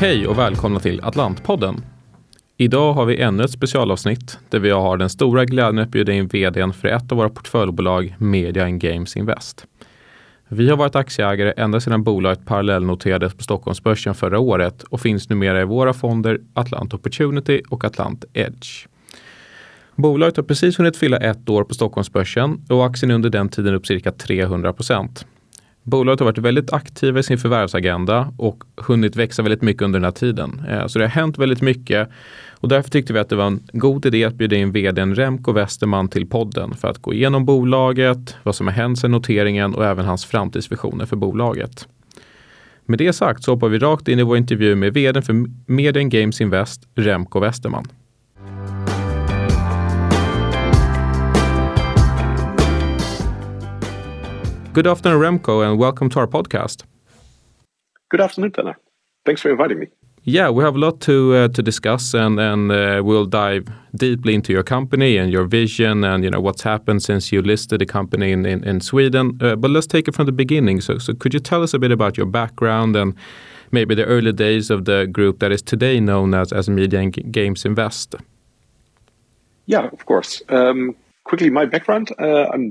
Hej 0.00 0.26
och 0.26 0.38
välkomna 0.38 0.80
till 0.80 1.00
Atlantpodden. 1.04 1.84
Idag 2.56 2.92
har 2.92 3.04
vi 3.04 3.20
ännu 3.20 3.44
ett 3.44 3.50
specialavsnitt 3.50 4.38
där 4.50 4.58
vi 4.58 4.70
har 4.70 4.96
den 4.96 5.10
stora 5.10 5.44
glädjen 5.44 5.78
att 5.78 5.88
bjuda 5.88 6.12
in 6.12 6.28
vdn 6.28 6.72
för 6.72 6.88
ett 6.88 7.12
av 7.12 7.18
våra 7.18 7.28
portföljbolag, 7.28 8.16
Media 8.18 8.64
and 8.64 8.80
Games 8.80 9.16
Invest. 9.16 9.66
Vi 10.48 10.70
har 10.70 10.76
varit 10.76 10.96
aktieägare 10.96 11.52
ända 11.56 11.80
sedan 11.80 12.04
bolaget 12.04 12.46
parallellnoterades 12.46 13.34
på 13.34 13.42
Stockholmsbörsen 13.42 14.14
förra 14.14 14.38
året 14.38 14.82
och 14.82 15.00
finns 15.00 15.28
numera 15.28 15.60
i 15.60 15.64
våra 15.64 15.92
fonder 15.92 16.40
Atlant 16.54 16.94
Opportunity 16.94 17.62
och 17.70 17.84
Atlant 17.84 18.24
Edge. 18.32 18.86
Bolaget 19.96 20.36
har 20.36 20.44
precis 20.44 20.78
hunnit 20.78 20.96
fylla 20.96 21.16
ett 21.16 21.48
år 21.48 21.64
på 21.64 21.74
Stockholmsbörsen 21.74 22.64
och 22.68 22.86
aktien 22.86 23.10
är 23.10 23.14
under 23.14 23.30
den 23.30 23.48
tiden 23.48 23.74
upp 23.74 23.86
cirka 23.86 24.12
300 24.12 24.72
procent. 24.72 25.26
Bolaget 25.88 26.20
har 26.20 26.24
varit 26.24 26.38
väldigt 26.38 26.72
aktiva 26.72 27.20
i 27.20 27.22
sin 27.22 27.38
förvärvsagenda 27.38 28.32
och 28.36 28.64
hunnit 28.76 29.16
växa 29.16 29.42
väldigt 29.42 29.62
mycket 29.62 29.82
under 29.82 29.98
den 29.98 30.04
här 30.04 30.12
tiden. 30.12 30.62
Eh, 30.68 30.86
så 30.86 30.98
det 30.98 31.04
har 31.04 31.10
hänt 31.10 31.38
väldigt 31.38 31.62
mycket 31.62 32.08
och 32.50 32.68
därför 32.68 32.90
tyckte 32.90 33.12
vi 33.12 33.18
att 33.18 33.28
det 33.28 33.36
var 33.36 33.46
en 33.46 33.60
god 33.72 34.06
idé 34.06 34.24
att 34.24 34.34
bjuda 34.34 34.56
in 34.56 34.72
vdn 34.72 35.14
Remco 35.14 35.52
Westerman 35.52 36.08
till 36.08 36.26
podden 36.26 36.74
för 36.74 36.88
att 36.88 36.98
gå 36.98 37.12
igenom 37.12 37.44
bolaget, 37.44 38.36
vad 38.42 38.54
som 38.54 38.66
har 38.66 38.74
hänt 38.74 38.98
sedan 38.98 39.10
noteringen 39.10 39.74
och 39.74 39.84
även 39.84 40.04
hans 40.04 40.24
framtidsvisioner 40.24 41.06
för 41.06 41.16
bolaget. 41.16 41.88
Med 42.86 42.98
det 42.98 43.12
sagt 43.12 43.44
så 43.44 43.52
hoppar 43.52 43.68
vi 43.68 43.78
rakt 43.78 44.08
in 44.08 44.18
i 44.18 44.22
vår 44.22 44.36
intervju 44.36 44.74
med 44.74 44.94
vdn 44.94 45.22
för 45.22 45.44
Median 45.66 46.08
Games 46.08 46.40
Invest, 46.40 46.88
Remco 46.94 47.40
Westerman. 47.40 47.86
Good 54.78 54.86
afternoon, 54.86 55.20
Remco, 55.20 55.68
and 55.68 55.76
welcome 55.76 56.08
to 56.10 56.20
our 56.20 56.28
podcast. 56.28 56.84
Good 58.10 58.20
afternoon, 58.20 58.52
Tanner. 58.52 58.78
Thanks 59.26 59.42
for 59.42 59.50
inviting 59.50 59.80
me. 59.80 59.88
Yeah, 60.22 60.50
we 60.50 60.62
have 60.62 60.76
a 60.76 60.78
lot 60.78 61.00
to 61.00 61.34
uh, 61.34 61.48
to 61.48 61.62
discuss, 61.62 62.14
and 62.14 62.38
and 62.38 62.70
uh, 62.70 63.02
we'll 63.04 63.26
dive 63.26 63.64
deeply 63.96 64.34
into 64.34 64.52
your 64.52 64.62
company 64.62 65.16
and 65.16 65.32
your 65.32 65.48
vision, 65.48 66.04
and 66.04 66.22
you 66.22 66.30
know 66.30 66.40
what's 66.40 66.62
happened 66.62 67.02
since 67.02 67.32
you 67.32 67.42
listed 67.42 67.80
the 67.80 67.86
company 67.86 68.30
in 68.30 68.46
in, 68.46 68.62
in 68.62 68.80
Sweden. 68.80 69.36
Uh, 69.40 69.56
but 69.56 69.72
let's 69.72 69.88
take 69.88 70.06
it 70.06 70.14
from 70.14 70.26
the 70.26 70.32
beginning. 70.32 70.80
So, 70.80 70.98
so 70.98 71.12
could 71.12 71.34
you 71.34 71.40
tell 71.40 71.64
us 71.64 71.74
a 71.74 71.78
bit 71.80 71.90
about 71.90 72.16
your 72.16 72.30
background 72.30 72.94
and 72.94 73.14
maybe 73.72 73.96
the 73.96 74.04
early 74.04 74.32
days 74.32 74.70
of 74.70 74.84
the 74.84 75.08
group 75.10 75.40
that 75.40 75.50
is 75.50 75.62
today 75.62 75.98
known 75.98 76.34
as 76.34 76.52
as 76.52 76.68
Media 76.68 77.00
and 77.00 77.32
Games 77.32 77.64
Invest? 77.64 78.14
Yeah, 79.66 79.90
of 79.92 80.06
course. 80.06 80.40
Um, 80.48 80.94
quickly, 81.24 81.50
my 81.50 81.66
background: 81.66 82.12
uh, 82.20 82.46
I'm 82.52 82.70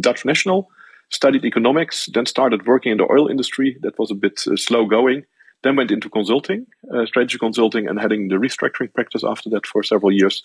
Dutch 0.00 0.24
national 0.24 0.68
studied 1.14 1.44
economics, 1.44 2.08
then 2.12 2.26
started 2.26 2.66
working 2.66 2.92
in 2.92 2.98
the 2.98 3.10
oil 3.10 3.28
industry. 3.28 3.76
That 3.82 3.98
was 3.98 4.10
a 4.10 4.14
bit 4.14 4.42
uh, 4.46 4.56
slow 4.56 4.86
going. 4.86 5.24
Then 5.62 5.76
went 5.76 5.90
into 5.90 6.10
consulting, 6.10 6.66
uh, 6.92 7.06
strategy 7.06 7.38
consulting, 7.38 7.88
and 7.88 7.98
heading 7.98 8.28
the 8.28 8.34
restructuring 8.34 8.92
practice 8.92 9.24
after 9.24 9.48
that 9.50 9.66
for 9.66 9.82
several 9.82 10.12
years. 10.12 10.42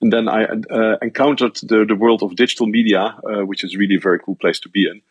And 0.00 0.12
then 0.12 0.28
I 0.28 0.44
uh, 0.44 0.96
encountered 1.02 1.56
the, 1.56 1.84
the 1.86 1.94
world 1.94 2.22
of 2.22 2.36
digital 2.36 2.66
media, 2.66 3.02
uh, 3.02 3.44
which 3.44 3.64
is 3.64 3.76
really 3.76 3.96
a 3.96 4.00
very 4.00 4.18
cool 4.18 4.36
place 4.36 4.60
to 4.60 4.70
be 4.70 4.86
in. 4.90 5.02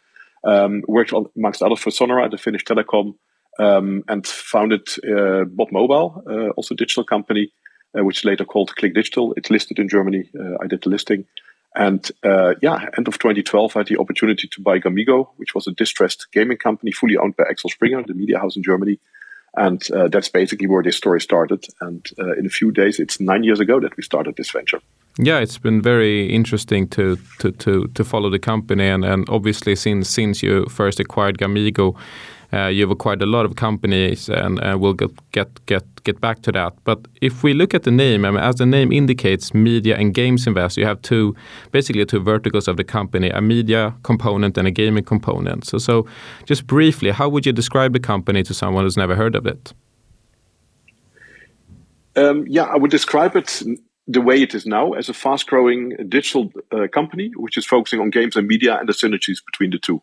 Um, 0.43 0.83
worked 0.87 1.13
on, 1.13 1.27
amongst 1.37 1.61
others 1.61 1.79
for 1.79 1.91
Sonera, 1.91 2.31
the 2.31 2.37
Finnish 2.37 2.65
telecom, 2.65 3.13
um, 3.59 4.03
and 4.07 4.25
founded 4.25 4.87
uh, 5.05 5.43
Bob 5.45 5.71
Mobile, 5.71 6.23
uh, 6.27 6.49
also 6.57 6.73
a 6.73 6.77
digital 6.77 7.03
company, 7.03 7.51
which 7.93 8.25
later 8.25 8.45
called 8.45 8.73
Cliq 8.79 8.93
Digital. 8.95 9.33
It's 9.37 9.51
listed 9.51 9.77
in 9.77 9.89
Germany. 9.89 10.23
I 10.63 10.67
did 10.67 10.81
the 10.81 10.89
listing. 10.89 11.25
And 11.75 12.09
uh, 12.23 12.55
yeah, 12.61 12.85
end 12.97 13.07
of 13.07 13.17
2012, 13.17 13.75
I 13.75 13.79
had 13.79 13.87
the 13.87 13.97
opportunity 13.97 14.47
to 14.47 14.61
buy 14.61 14.79
Gamigo, 14.79 15.29
which 15.37 15.55
was 15.55 15.67
a 15.67 15.71
distressed 15.71 16.27
gaming 16.33 16.57
company 16.57 16.91
fully 16.91 17.17
owned 17.17 17.37
by 17.37 17.45
Axel 17.49 17.69
Springer, 17.69 18.03
the 18.03 18.13
media 18.13 18.39
house 18.39 18.57
in 18.57 18.63
Germany. 18.63 18.99
And 19.55 19.81
uh, 19.91 20.07
that's 20.07 20.29
basically 20.29 20.67
where 20.67 20.83
this 20.83 20.97
story 20.97 21.19
started. 21.19 21.65
And 21.81 22.05
uh, 22.19 22.33
in 22.33 22.45
a 22.45 22.49
few 22.49 22.71
days, 22.71 22.99
it's 22.99 23.19
nine 23.19 23.43
years 23.43 23.59
ago 23.59 23.79
that 23.79 23.95
we 23.97 24.03
started 24.03 24.35
this 24.37 24.51
venture. 24.51 24.79
Yeah, 25.17 25.39
it's 25.39 25.57
been 25.57 25.81
very 25.81 26.33
interesting 26.33 26.87
to 26.89 27.17
to 27.39 27.51
to, 27.51 27.87
to 27.87 28.03
follow 28.05 28.29
the 28.29 28.39
company, 28.39 28.87
and, 28.87 29.03
and 29.03 29.29
obviously 29.29 29.75
since 29.75 30.09
since 30.09 30.41
you 30.41 30.65
first 30.67 31.01
acquired 31.01 31.37
Gamigo, 31.37 31.97
you've 32.53 32.91
acquired 32.91 33.21
a 33.21 33.25
lot 33.25 33.45
of 33.45 33.55
companies, 33.55 34.29
and 34.29 34.59
we'll 34.81 34.93
get 34.93 35.11
get 35.31 35.65
get 35.65 35.83
get 36.03 36.19
back 36.19 36.41
to 36.41 36.51
that. 36.51 36.73
But 36.83 36.99
if 37.21 37.43
we 37.43 37.53
look 37.53 37.73
at 37.73 37.83
the 37.83 37.91
name, 37.91 38.25
as 38.25 38.55
the 38.55 38.65
name 38.65 38.91
indicates, 38.91 39.53
media 39.53 39.97
and 39.97 40.13
games 40.13 40.47
invest, 40.47 40.77
you 40.77 40.85
have 40.85 41.01
two 41.01 41.35
basically 41.71 42.05
two 42.05 42.19
verticals 42.19 42.67
of 42.67 42.77
the 42.77 42.83
company: 42.83 43.29
a 43.29 43.41
media 43.41 43.93
component 44.03 44.57
and 44.57 44.67
a 44.67 44.71
gaming 44.71 45.03
component. 45.03 45.65
So, 45.65 45.77
so 45.77 46.05
just 46.45 46.67
briefly, 46.67 47.11
how 47.11 47.29
would 47.29 47.45
you 47.45 47.53
describe 47.53 47.93
the 47.93 47.99
company 47.99 48.43
to 48.43 48.53
someone 48.53 48.83
who's 48.83 48.97
never 48.97 49.15
heard 49.15 49.35
of 49.35 49.45
it? 49.45 49.73
Um, 52.15 52.45
yeah, 52.47 52.63
I 52.63 52.77
would 52.77 52.91
describe 52.91 53.35
it 53.35 53.61
the 54.07 54.19
way 54.19 54.41
it 54.41 54.53
is 54.53 54.65
now 54.65 54.91
as 54.93 55.07
a 55.07 55.13
fast-growing 55.13 55.95
digital 56.09 56.51
uh, 56.71 56.87
company, 56.91 57.31
which 57.37 57.57
is 57.57 57.65
focusing 57.65 58.01
on 58.01 58.09
games 58.09 58.35
and 58.35 58.47
media 58.47 58.77
and 58.77 58.89
the 58.89 58.93
synergies 58.93 59.37
between 59.45 59.69
the 59.69 59.79
two. 59.79 60.01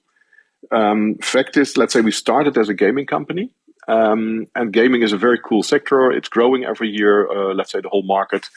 Um, 0.71 1.17
fact 1.17 1.57
is, 1.57 1.77
let's 1.77 1.93
say 1.93 2.01
we 2.01 2.13
started 2.13 2.59
as 2.59 2.69
a 2.69 2.75
gaming 2.75 3.07
company, 3.07 3.51
um, 3.87 4.47
and 4.55 4.73
gaming 4.73 5.03
is 5.03 5.13
a 5.13 5.19
very 5.19 5.39
cool 5.39 5.63
sector. 5.63 6.13
It's 6.13 6.29
growing 6.29 6.65
every 6.65 6.91
year. 6.91 7.29
Uh, 7.31 7.55
let's 7.55 7.73
say 7.73 7.81
the 7.81 7.89
whole 7.89 8.03
market. 8.03 8.49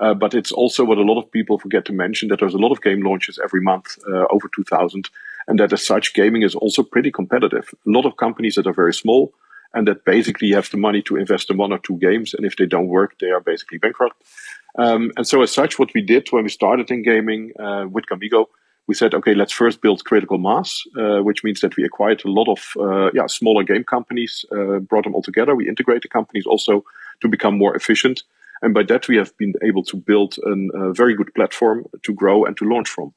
Uh, 0.00 0.14
but 0.14 0.32
it's 0.32 0.50
also 0.50 0.82
what 0.82 0.96
a 0.96 1.02
lot 1.02 1.20
of 1.20 1.30
people 1.30 1.58
forget 1.58 1.84
to 1.84 1.92
mention 1.92 2.28
that 2.28 2.40
there's 2.40 2.54
a 2.54 2.58
lot 2.58 2.72
of 2.72 2.80
game 2.80 3.02
launches 3.02 3.38
every 3.44 3.60
month, 3.60 3.98
uh, 4.10 4.24
over 4.30 4.48
2,000, 4.54 5.10
and 5.46 5.58
that 5.58 5.72
as 5.74 5.84
such, 5.84 6.14
gaming 6.14 6.42
is 6.42 6.54
also 6.54 6.82
pretty 6.82 7.10
competitive. 7.10 7.68
A 7.86 7.90
lot 7.90 8.06
of 8.06 8.16
companies 8.16 8.54
that 8.54 8.66
are 8.66 8.72
very 8.72 8.94
small 8.94 9.34
and 9.74 9.86
that 9.86 10.06
basically 10.06 10.52
have 10.52 10.70
the 10.70 10.78
money 10.78 11.02
to 11.02 11.16
invest 11.16 11.50
in 11.50 11.58
one 11.58 11.72
or 11.72 11.78
two 11.78 11.98
games, 11.98 12.32
and 12.34 12.46
if 12.46 12.56
they 12.56 12.66
don't 12.66 12.88
work, 12.88 13.18
they 13.20 13.30
are 13.30 13.40
basically 13.40 13.78
bankrupt. 13.78 14.16
Um, 14.78 15.12
and 15.16 15.26
so, 15.26 15.42
as 15.42 15.52
such, 15.52 15.78
what 15.78 15.92
we 15.94 16.00
did 16.00 16.28
when 16.30 16.44
we 16.44 16.50
started 16.50 16.90
in 16.90 17.02
gaming 17.02 17.52
uh, 17.58 17.86
with 17.88 18.06
Gamigo 18.06 18.46
we 18.86 18.94
said, 18.94 19.14
okay, 19.14 19.34
let's 19.34 19.52
first 19.52 19.80
build 19.80 20.04
critical 20.04 20.38
mass, 20.38 20.82
uh, 20.98 21.18
which 21.18 21.44
means 21.44 21.60
that 21.60 21.76
we 21.76 21.84
acquired 21.84 22.24
a 22.24 22.30
lot 22.30 22.48
of 22.48 22.60
uh, 22.78 23.10
yeah 23.12 23.26
smaller 23.26 23.62
game 23.62 23.84
companies, 23.84 24.44
uh, 24.52 24.78
brought 24.80 25.04
them 25.04 25.14
all 25.14 25.22
together. 25.22 25.54
We 25.54 25.68
integrate 25.68 26.02
the 26.02 26.08
companies 26.08 26.46
also 26.46 26.84
to 27.20 27.28
become 27.28 27.56
more 27.56 27.76
efficient, 27.76 28.22
and 28.62 28.74
by 28.74 28.82
that 28.84 29.08
we 29.08 29.16
have 29.16 29.36
been 29.36 29.54
able 29.62 29.84
to 29.84 29.96
build 29.96 30.36
a 30.44 30.92
very 30.92 31.14
good 31.14 31.32
platform 31.34 31.84
to 32.02 32.12
grow 32.12 32.44
and 32.44 32.56
to 32.56 32.64
launch 32.64 32.88
from. 32.88 33.12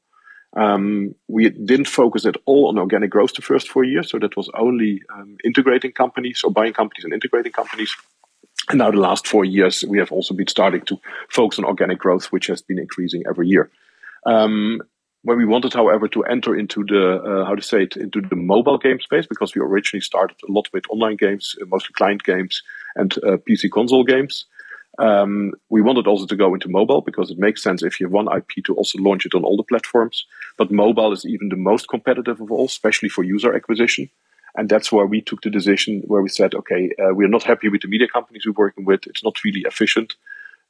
Um, 0.56 1.14
we 1.26 1.50
didn't 1.50 1.88
focus 1.88 2.24
at 2.26 2.36
all 2.46 2.68
on 2.68 2.78
organic 2.78 3.10
growth 3.10 3.34
the 3.34 3.42
first 3.42 3.68
four 3.68 3.84
years, 3.84 4.10
so 4.10 4.18
that 4.20 4.36
was 4.36 4.48
only 4.54 5.02
um, 5.12 5.36
integrating 5.44 5.92
companies 5.92 6.42
or 6.44 6.50
buying 6.50 6.72
companies 6.72 7.04
and 7.04 7.12
integrating 7.12 7.52
companies. 7.52 7.94
And 8.68 8.78
now 8.78 8.90
the 8.90 8.98
last 8.98 9.26
four 9.26 9.44
years, 9.44 9.84
we 9.86 9.98
have 9.98 10.12
also 10.12 10.32
been 10.32 10.46
starting 10.46 10.82
to 10.82 10.98
focus 11.28 11.58
on 11.58 11.64
organic 11.64 11.98
growth, 11.98 12.26
which 12.26 12.46
has 12.46 12.62
been 12.62 12.78
increasing 12.78 13.24
every 13.28 13.48
year. 13.48 13.70
Um, 14.26 14.80
when 15.24 15.38
we 15.38 15.46
wanted, 15.46 15.72
however, 15.72 16.06
to 16.08 16.22
enter 16.24 16.54
into 16.54 16.84
the 16.84 17.16
uh, 17.16 17.44
how 17.46 17.54
to 17.54 17.62
say 17.62 17.82
it 17.82 17.96
into 17.96 18.20
the 18.20 18.36
mobile 18.36 18.78
game 18.78 19.00
space 19.00 19.26
because 19.26 19.54
we 19.54 19.62
originally 19.62 20.02
started 20.02 20.36
a 20.46 20.52
lot 20.52 20.68
with 20.72 20.84
online 20.90 21.16
games, 21.16 21.56
uh, 21.60 21.64
mostly 21.66 21.94
client 21.94 22.22
games 22.22 22.62
and 22.94 23.14
uh, 23.18 23.38
PC 23.48 23.70
console 23.70 24.04
games. 24.04 24.44
Um, 24.98 25.52
we 25.70 25.82
wanted 25.82 26.06
also 26.06 26.26
to 26.26 26.36
go 26.36 26.54
into 26.54 26.68
mobile 26.68 27.00
because 27.00 27.30
it 27.30 27.38
makes 27.38 27.62
sense 27.62 27.82
if 27.82 27.98
you 27.98 28.06
have 28.06 28.12
one 28.12 28.28
IP 28.36 28.62
to 28.66 28.74
also 28.74 28.98
launch 28.98 29.26
it 29.26 29.34
on 29.34 29.44
all 29.44 29.56
the 29.56 29.64
platforms. 29.64 30.26
But 30.58 30.70
mobile 30.70 31.12
is 31.12 31.24
even 31.24 31.48
the 31.48 31.56
most 31.56 31.88
competitive 31.88 32.40
of 32.40 32.52
all, 32.52 32.66
especially 32.66 33.08
for 33.08 33.24
user 33.24 33.54
acquisition. 33.54 34.10
And 34.56 34.68
that's 34.68 34.92
where 34.92 35.06
we 35.06 35.20
took 35.20 35.42
the 35.42 35.50
decision 35.50 36.02
where 36.06 36.22
we 36.22 36.28
said, 36.28 36.54
okay, 36.54 36.90
uh, 37.00 37.12
we're 37.12 37.28
not 37.28 37.42
happy 37.42 37.68
with 37.68 37.82
the 37.82 37.88
media 37.88 38.06
companies 38.06 38.44
we're 38.46 38.52
working 38.52 38.84
with. 38.84 39.06
It's 39.06 39.24
not 39.24 39.42
really 39.42 39.62
efficient. 39.66 40.14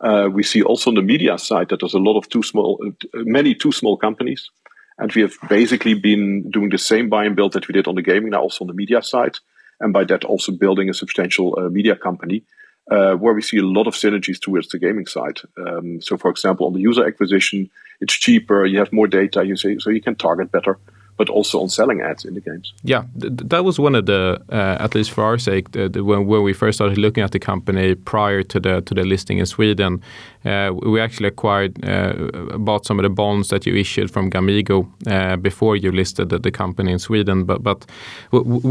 Uh, 0.04 0.28
we 0.30 0.42
see 0.42 0.62
also 0.62 0.90
on 0.90 0.94
the 0.94 1.02
media 1.02 1.38
side 1.38 1.70
that 1.70 1.80
there's 1.80 1.94
a 1.94 1.98
lot 1.98 2.18
of 2.18 2.28
too 2.28 2.42
small, 2.42 2.78
uh, 2.86 2.90
many 3.24 3.54
too 3.54 3.72
small 3.72 3.96
companies. 3.96 4.50
And 4.98 5.12
we 5.12 5.22
have 5.22 5.34
basically 5.48 5.94
been 5.94 6.50
doing 6.50 6.68
the 6.68 6.78
same 6.78 7.08
buy 7.08 7.24
and 7.24 7.34
build 7.34 7.54
that 7.54 7.66
we 7.66 7.72
did 7.72 7.88
on 7.88 7.94
the 7.94 8.02
gaming, 8.02 8.30
now 8.30 8.42
also 8.42 8.64
on 8.64 8.68
the 8.68 8.74
media 8.74 9.02
side. 9.02 9.36
And 9.80 9.92
by 9.92 10.04
that, 10.04 10.24
also 10.24 10.52
building 10.52 10.88
a 10.88 10.94
substantial 10.94 11.58
uh, 11.58 11.68
media 11.68 11.96
company 11.96 12.44
uh, 12.90 13.14
where 13.14 13.34
we 13.34 13.42
see 13.42 13.58
a 13.58 13.64
lot 13.64 13.86
of 13.86 13.94
synergies 13.94 14.38
towards 14.40 14.68
the 14.68 14.78
gaming 14.78 15.06
side. 15.06 15.40
Um, 15.58 16.00
so, 16.00 16.16
for 16.16 16.30
example, 16.30 16.66
on 16.66 16.74
the 16.74 16.80
user 16.80 17.06
acquisition, 17.06 17.70
it's 18.00 18.14
cheaper, 18.14 18.66
you 18.66 18.78
have 18.78 18.92
more 18.92 19.08
data, 19.08 19.44
you 19.44 19.56
say, 19.56 19.78
so 19.78 19.90
you 19.90 20.02
can 20.02 20.16
target 20.16 20.52
better 20.52 20.78
but 21.16 21.28
also 21.30 21.60
on 21.60 21.68
selling 21.68 22.00
ads 22.00 22.24
in 22.24 22.34
the 22.34 22.40
games. 22.40 22.72
Yeah, 22.82 23.04
th 23.20 23.32
that 23.50 23.64
was 23.64 23.78
one 23.78 23.98
of 23.98 24.04
the, 24.06 24.40
uh, 24.50 24.84
at 24.84 24.94
least 24.94 25.10
for 25.10 25.24
our 25.24 25.38
sake, 25.38 25.70
the, 25.70 25.88
the, 25.88 26.00
when, 26.02 26.26
when 26.26 26.42
we 26.42 26.52
first 26.52 26.76
started 26.78 26.98
looking 26.98 27.24
at 27.24 27.30
the 27.30 27.38
company 27.38 27.94
prior 27.94 28.42
to 28.42 28.60
the 28.60 28.80
to 28.80 28.94
the 28.94 29.04
listing 29.04 29.38
in 29.38 29.46
Sweden, 29.46 30.00
uh, 30.44 30.70
we 30.92 31.00
actually 31.00 31.28
acquired, 31.28 31.72
uh, 31.84 32.58
bought 32.58 32.86
some 32.86 32.98
of 32.98 33.04
the 33.04 33.14
bonds 33.22 33.48
that 33.48 33.66
you 33.66 33.74
issued 33.76 34.10
from 34.10 34.30
Gamigo 34.30 34.86
uh, 35.06 35.36
before 35.36 35.76
you 35.76 35.92
listed 35.92 36.28
the, 36.28 36.38
the, 36.38 36.50
company 36.50 36.92
in 36.92 36.98
Sweden. 36.98 37.44
But 37.44 37.62
but 37.62 37.86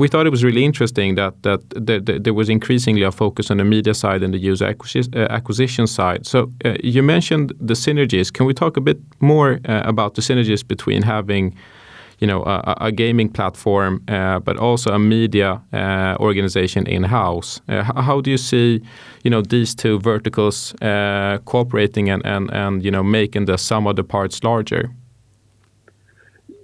we 0.01 0.07
thought 0.07 0.27
it 0.27 0.31
was 0.31 0.43
really 0.43 0.63
interesting 0.63 1.15
that 1.15 1.33
that 1.41 1.59
the, 1.69 1.99
the, 1.99 2.19
there 2.19 2.33
was 2.33 2.49
increasingly 2.49 3.05
a 3.05 3.11
focus 3.11 3.51
on 3.51 3.57
the 3.57 3.63
media 3.63 3.93
side 3.93 4.25
and 4.25 4.33
the 4.33 4.51
user 4.51 4.67
acquisition, 4.67 5.13
uh, 5.15 5.37
acquisition 5.37 5.87
side. 5.87 6.25
So 6.25 6.39
uh, 6.65 6.75
you 6.83 7.03
mentioned 7.03 7.53
the 7.67 7.75
synergies. 7.75 8.31
Can 8.31 8.45
we 8.45 8.53
talk 8.53 8.77
a 8.77 8.81
bit 8.81 8.99
more 9.19 9.59
about 9.65 10.13
the 10.15 10.21
synergies 10.21 10.63
between 10.67 11.03
having 11.03 11.55
you 12.23 12.27
know 12.27 12.41
a, 12.43 12.87
a 12.87 12.91
gaming 12.91 13.29
platform, 13.29 14.01
uh, 14.07 14.39
but 14.39 14.55
also 14.57 14.93
a 14.93 14.99
media 14.99 15.61
uh, 15.73 16.15
organization 16.19 16.87
in 16.87 17.03
house. 17.03 17.61
Uh, 17.67 17.83
how 18.01 18.21
do 18.21 18.31
you 18.31 18.37
see, 18.37 18.81
you 19.23 19.29
know, 19.29 19.41
these 19.41 19.75
two 19.75 19.99
verticals 19.99 20.73
uh, 20.81 21.37
cooperating 21.43 22.09
and, 22.09 22.25
and 22.25 22.49
and 22.51 22.85
you 22.85 22.91
know 22.91 23.03
making 23.03 23.45
the 23.45 23.57
sum 23.57 23.87
of 23.87 23.95
the 23.95 24.03
parts 24.03 24.41
larger? 24.43 24.89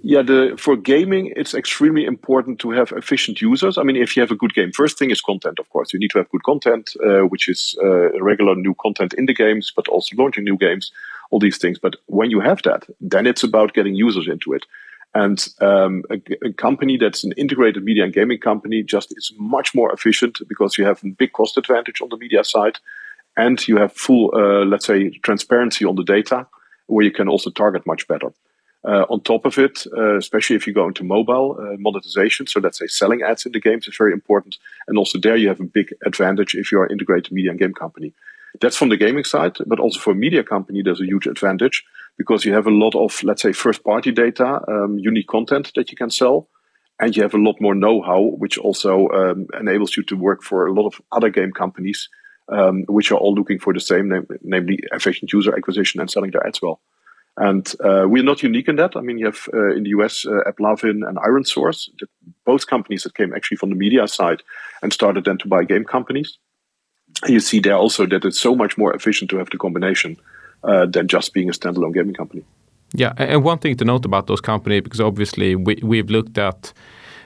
Yeah, 0.02 0.22
the, 0.22 0.56
for 0.56 0.76
gaming, 0.76 1.34
it's 1.36 1.54
extremely 1.54 2.06
important 2.06 2.58
to 2.60 2.70
have 2.70 2.90
efficient 2.96 3.42
users. 3.42 3.76
I 3.76 3.82
mean, 3.82 3.96
if 3.96 4.16
you 4.16 4.22
have 4.22 4.32
a 4.32 4.38
good 4.38 4.54
game, 4.54 4.72
first 4.72 4.98
thing 4.98 5.10
is 5.10 5.20
content, 5.20 5.58
of 5.58 5.68
course. 5.68 5.92
You 5.92 6.00
need 6.00 6.10
to 6.12 6.18
have 6.18 6.30
good 6.30 6.42
content, 6.42 6.96
uh, 7.04 7.28
which 7.28 7.48
is 7.48 7.76
uh, 7.84 8.18
regular 8.22 8.54
new 8.54 8.74
content 8.80 9.12
in 9.18 9.26
the 9.26 9.34
games, 9.34 9.72
but 9.76 9.88
also 9.88 10.16
launching 10.16 10.44
new 10.44 10.56
games, 10.56 10.90
all 11.30 11.38
these 11.38 11.58
things. 11.58 11.78
But 11.78 11.96
when 12.06 12.30
you 12.30 12.40
have 12.40 12.62
that, 12.62 12.86
then 13.10 13.26
it's 13.26 13.44
about 13.44 13.74
getting 13.74 13.94
users 13.94 14.26
into 14.26 14.54
it. 14.54 14.64
And 15.12 15.44
um, 15.60 16.04
a, 16.10 16.20
a, 16.46 16.52
company 16.52 16.96
that's 16.96 17.24
an 17.24 17.32
integrated 17.32 17.82
media 17.82 18.04
and 18.04 18.12
gaming 18.12 18.38
company 18.38 18.84
just 18.84 19.12
is 19.16 19.32
much 19.38 19.74
more 19.74 19.92
efficient 19.92 20.38
because 20.48 20.78
you 20.78 20.84
have 20.84 21.02
a 21.02 21.08
big 21.08 21.32
cost 21.32 21.58
advantage 21.58 22.00
on 22.00 22.10
the 22.10 22.16
media 22.16 22.44
side, 22.44 22.78
and 23.36 23.66
you 23.66 23.76
have 23.76 23.92
full, 23.92 24.30
uh, 24.34 24.64
let's 24.64 24.86
say, 24.86 25.10
transparency 25.24 25.84
on 25.84 25.96
the 25.96 26.04
data, 26.04 26.46
where 26.86 27.04
you 27.04 27.10
can 27.10 27.28
also 27.28 27.50
target 27.50 27.86
much 27.86 28.06
better. 28.06 28.32
Uh, 28.82 29.04
on 29.10 29.20
top 29.20 29.44
of 29.44 29.58
it, 29.58 29.84
uh, 29.96 30.16
especially 30.16 30.56
if 30.56 30.66
you 30.66 30.72
go 30.72 30.86
into 30.86 31.04
mobile 31.04 31.56
uh, 31.60 31.76
monetization, 31.78 32.46
so 32.46 32.60
let's 32.60 32.78
say 32.78 32.86
selling 32.86 33.20
ads 33.22 33.44
in 33.44 33.52
the 33.52 33.60
games 33.60 33.86
is 33.86 33.96
very 33.96 34.12
important. 34.12 34.56
And 34.88 34.96
also 34.96 35.18
there 35.18 35.36
you 35.36 35.48
have 35.48 35.60
a 35.60 35.64
big 35.64 35.92
advantage 36.06 36.54
if 36.54 36.72
you 36.72 36.78
are 36.80 36.86
an 36.86 36.92
integrated 36.92 37.30
media 37.30 37.50
and 37.50 37.60
game 37.60 37.74
company. 37.74 38.14
That's 38.60 38.76
from 38.76 38.88
the 38.88 38.96
gaming 38.96 39.24
side, 39.24 39.56
but 39.66 39.78
also 39.78 40.00
for 40.00 40.12
a 40.12 40.16
media 40.16 40.42
company, 40.42 40.82
there's 40.82 41.00
a 41.00 41.06
huge 41.06 41.26
advantage 41.26 41.84
because 42.18 42.44
you 42.44 42.52
have 42.52 42.66
a 42.66 42.70
lot 42.70 42.94
of, 42.94 43.22
let's 43.22 43.42
say, 43.42 43.52
first 43.52 43.84
party 43.84 44.10
data, 44.10 44.60
um, 44.68 44.98
unique 44.98 45.28
content 45.28 45.72
that 45.76 45.90
you 45.90 45.96
can 45.96 46.10
sell. 46.10 46.48
And 46.98 47.16
you 47.16 47.22
have 47.22 47.32
a 47.32 47.38
lot 47.38 47.60
more 47.60 47.74
know 47.74 48.02
how, 48.02 48.20
which 48.20 48.58
also 48.58 49.08
um, 49.08 49.46
enables 49.58 49.96
you 49.96 50.02
to 50.02 50.16
work 50.16 50.42
for 50.42 50.66
a 50.66 50.72
lot 50.72 50.86
of 50.86 51.00
other 51.12 51.30
game 51.30 51.50
companies, 51.50 52.10
um, 52.50 52.84
which 52.88 53.10
are 53.10 53.16
all 53.16 53.34
looking 53.34 53.58
for 53.58 53.72
the 53.72 53.80
same, 53.80 54.10
nam- 54.10 54.26
namely 54.42 54.80
efficient 54.92 55.32
user 55.32 55.56
acquisition 55.56 56.00
and 56.00 56.10
selling 56.10 56.30
their 56.30 56.46
ads 56.46 56.60
well. 56.60 56.80
And 57.38 57.66
uh, 57.82 58.04
we're 58.06 58.22
not 58.22 58.42
unique 58.42 58.68
in 58.68 58.76
that. 58.76 58.96
I 58.96 59.00
mean, 59.00 59.16
you 59.16 59.26
have 59.26 59.48
uh, 59.54 59.74
in 59.74 59.84
the 59.84 59.90
US 59.90 60.26
uh, 60.26 60.50
AppLovin 60.50 61.08
and 61.08 61.16
ironSource, 61.16 61.88
both 62.44 62.66
companies 62.66 63.04
that 63.04 63.14
came 63.14 63.32
actually 63.32 63.56
from 63.56 63.70
the 63.70 63.76
media 63.76 64.06
side 64.06 64.42
and 64.82 64.92
started 64.92 65.24
then 65.24 65.38
to 65.38 65.48
buy 65.48 65.64
game 65.64 65.84
companies. 65.84 66.36
You 67.28 67.40
see 67.40 67.60
there 67.60 67.76
also 67.76 68.06
that 68.06 68.24
it's 68.24 68.40
so 68.40 68.54
much 68.54 68.78
more 68.78 68.94
efficient 68.94 69.30
to 69.30 69.38
have 69.38 69.50
the 69.50 69.58
combination 69.58 70.16
uh, 70.64 70.86
than 70.86 71.08
just 71.08 71.34
being 71.34 71.48
a 71.48 71.52
standalone 71.52 71.94
gaming 71.94 72.14
company. 72.14 72.44
Yeah, 72.92 73.12
and 73.16 73.44
one 73.44 73.58
thing 73.58 73.76
to 73.76 73.84
note 73.84 74.04
about 74.04 74.26
those 74.26 74.40
companies, 74.40 74.82
because 74.82 75.00
obviously 75.00 75.54
we, 75.54 75.78
we've 75.82 76.10
looked 76.10 76.38
at 76.38 76.72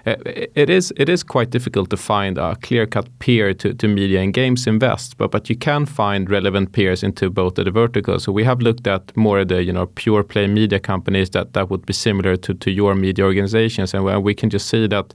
uh, 0.07 0.17
it 0.55 0.69
is 0.69 0.93
it 0.97 1.09
is 1.09 1.23
quite 1.23 1.49
difficult 1.49 1.89
to 1.89 1.97
find 1.97 2.37
a 2.37 2.57
clear 2.57 2.87
cut 2.87 3.09
peer 3.21 3.55
to, 3.55 3.73
to 3.73 3.89
media 3.89 4.21
and 4.21 4.35
games 4.35 4.67
invest, 4.67 5.17
but 5.17 5.31
but 5.31 5.49
you 5.49 5.57
can 5.57 5.87
find 5.87 6.29
relevant 6.29 6.73
peers 6.73 7.03
into 7.03 7.31
both 7.31 7.59
of 7.59 7.65
the 7.65 7.71
verticals. 7.71 8.25
So 8.25 8.33
we 8.33 8.45
have 8.45 8.61
looked 8.61 8.87
at 8.87 9.17
more 9.17 9.41
of 9.41 9.49
the 9.49 9.63
you 9.63 9.73
know 9.73 9.87
pure 9.87 10.23
play 10.23 10.47
media 10.47 10.79
companies 10.79 11.31
that 11.31 11.55
that 11.55 11.71
would 11.71 11.87
be 11.87 11.95
similar 11.95 12.37
to 12.37 12.53
to 12.53 12.71
your 12.71 12.95
media 12.95 13.25
organizations, 13.25 13.95
and 13.95 14.23
we 14.23 14.35
can 14.35 14.51
just 14.51 14.69
see 14.69 14.87
that 14.87 15.15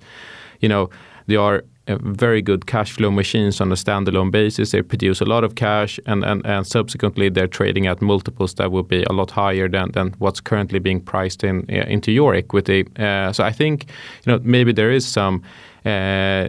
you 0.60 0.70
know 0.70 0.90
they 1.28 1.36
are 1.36 1.64
very 1.98 2.42
good 2.42 2.66
cash 2.66 2.92
flow 2.92 3.12
machines 3.12 3.62
on 3.62 3.72
a 3.72 3.76
standalone 3.76 4.32
basis. 4.32 4.72
They 4.72 4.82
produce 4.82 5.22
a 5.22 5.26
lot 5.26 5.44
of 5.44 5.56
cash, 5.56 6.00
and, 6.06 6.24
and, 6.24 6.46
and 6.46 6.66
subsequently 6.66 7.30
they're 7.30 7.48
trading 7.48 7.88
at 7.88 8.02
multiples 8.02 8.54
that 8.56 8.72
will 8.72 8.84
be 8.84 9.04
a 9.04 9.14
lot 9.14 9.32
higher 9.32 9.68
than, 9.68 9.92
than 9.92 10.16
what's 10.20 10.40
currently 10.40 10.80
being 10.80 11.02
priced 11.02 11.44
in 11.44 11.66
into 11.70 12.12
your 12.12 12.36
equity. 12.36 12.86
Uh, 12.98 13.34
so 13.34 13.44
I 13.44 13.52
think 13.52 13.86
you 14.26 14.32
know 14.32 14.40
maybe 14.44 14.72
there 14.72 14.92
is 14.92 15.08
some 15.08 15.44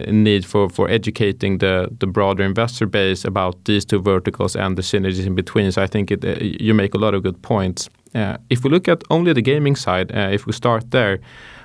need 0.07 0.45
for, 0.45 0.69
educating 0.89 1.59
the, 1.59 1.89
the 1.99 2.07
broader 2.07 2.43
investor 2.43 2.85
base 2.85 3.25
about 3.25 3.65
these 3.65 3.85
two 3.85 4.01
verticals 4.01 4.55
and 4.55 4.77
the 4.77 4.81
synergies 4.81 5.25
in 5.25 5.35
between. 5.35 5.71
So 5.71 5.81
I 5.81 5.87
think 5.87 6.11
uh, 6.11 6.35
you 6.39 6.73
make 6.73 6.93
a 6.93 6.97
lot 6.97 7.13
of 7.13 7.23
good 7.23 7.41
points. 7.41 7.89
Uh, 8.13 8.37
if 8.49 8.63
we 8.63 8.69
look 8.69 8.87
at 8.87 9.03
only 9.09 9.33
the 9.33 9.41
gaming 9.41 9.75
side, 9.75 10.11
uh, 10.11 10.33
if 10.33 10.45
we 10.45 10.53
start 10.53 10.91
there, 10.91 11.19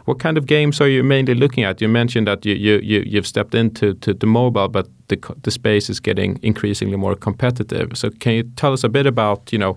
what 0.04 0.20
kind 0.20 0.38
of 0.38 0.46
games 0.46 0.80
are 0.80 0.88
you 0.88 1.02
mainly 1.02 1.34
looking 1.34 1.64
at? 1.64 1.80
You 1.80 1.88
mentioned 1.88 2.28
that 2.28 2.46
you, 2.46 2.54
you, 2.54 2.78
you, 2.82 3.02
you've 3.06 3.26
stepped 3.26 3.54
into 3.54 3.94
to, 3.94 4.14
to 4.14 4.26
mobile, 4.26 4.68
but 4.68 4.86
the, 5.08 5.16
the 5.42 5.50
space 5.50 5.90
is 5.90 6.00
getting 6.00 6.38
increasingly 6.42 6.96
more 6.96 7.16
competitive. 7.16 7.90
So 7.94 8.10
can 8.10 8.32
you 8.32 8.42
tell 8.56 8.72
us 8.72 8.84
a 8.84 8.88
bit 8.88 9.06
about, 9.06 9.52
you 9.52 9.58
know, 9.58 9.70
uh, 9.70 9.76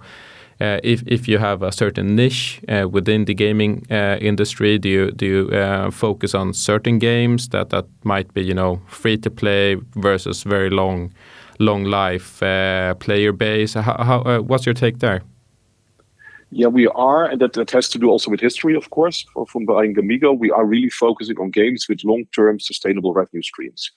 if 0.60 1.04
if 1.08 1.28
you 1.28 1.38
have 1.38 1.62
a 1.62 1.72
certain 1.72 2.16
niche 2.16 2.62
uh, 2.68 2.88
within 2.90 3.26
the 3.26 3.34
gaming 3.34 3.86
uh, 3.92 4.18
industry, 4.20 4.78
do 4.78 4.90
you 4.90 5.12
do 5.12 5.26
you 5.26 5.50
uh, 5.58 5.92
focus 5.92 6.36
on 6.36 6.54
certain 6.54 7.00
games 7.00 7.50
that 7.50 7.70
that 7.70 7.86
might 8.04 8.34
be 8.34 8.42
you 8.42 8.54
know 8.54 8.82
free 8.88 9.18
to 9.18 9.30
play 9.30 9.78
versus 9.96 10.44
very 10.44 10.70
long 10.70 11.12
long 11.60 11.84
life 11.84 12.44
uh, 12.44 12.94
player 12.96 13.32
base? 13.32 13.74
How, 13.74 14.04
how 14.04 14.22
uh, 14.22 14.40
what's 14.40 14.66
your 14.66 14.76
take 14.76 15.00
there? 15.00 15.22
Yeah, 16.52 16.68
we 16.68 16.88
are, 16.88 17.26
and 17.26 17.40
that, 17.42 17.54
that 17.54 17.70
has 17.72 17.88
to 17.90 18.00
do 18.00 18.10
also 18.10 18.32
with 18.32 18.40
history, 18.40 18.76
of 18.76 18.90
course. 18.90 19.24
From 19.48 19.66
buying 19.66 19.94
Gamigo, 19.94 20.36
we 20.36 20.50
are 20.50 20.66
really 20.66 20.90
focusing 20.90 21.38
on 21.38 21.52
games 21.52 21.86
with 21.88 22.04
long-term 22.04 22.60
sustainable 22.60 23.14
revenue 23.14 23.44
streams. 23.44 23.92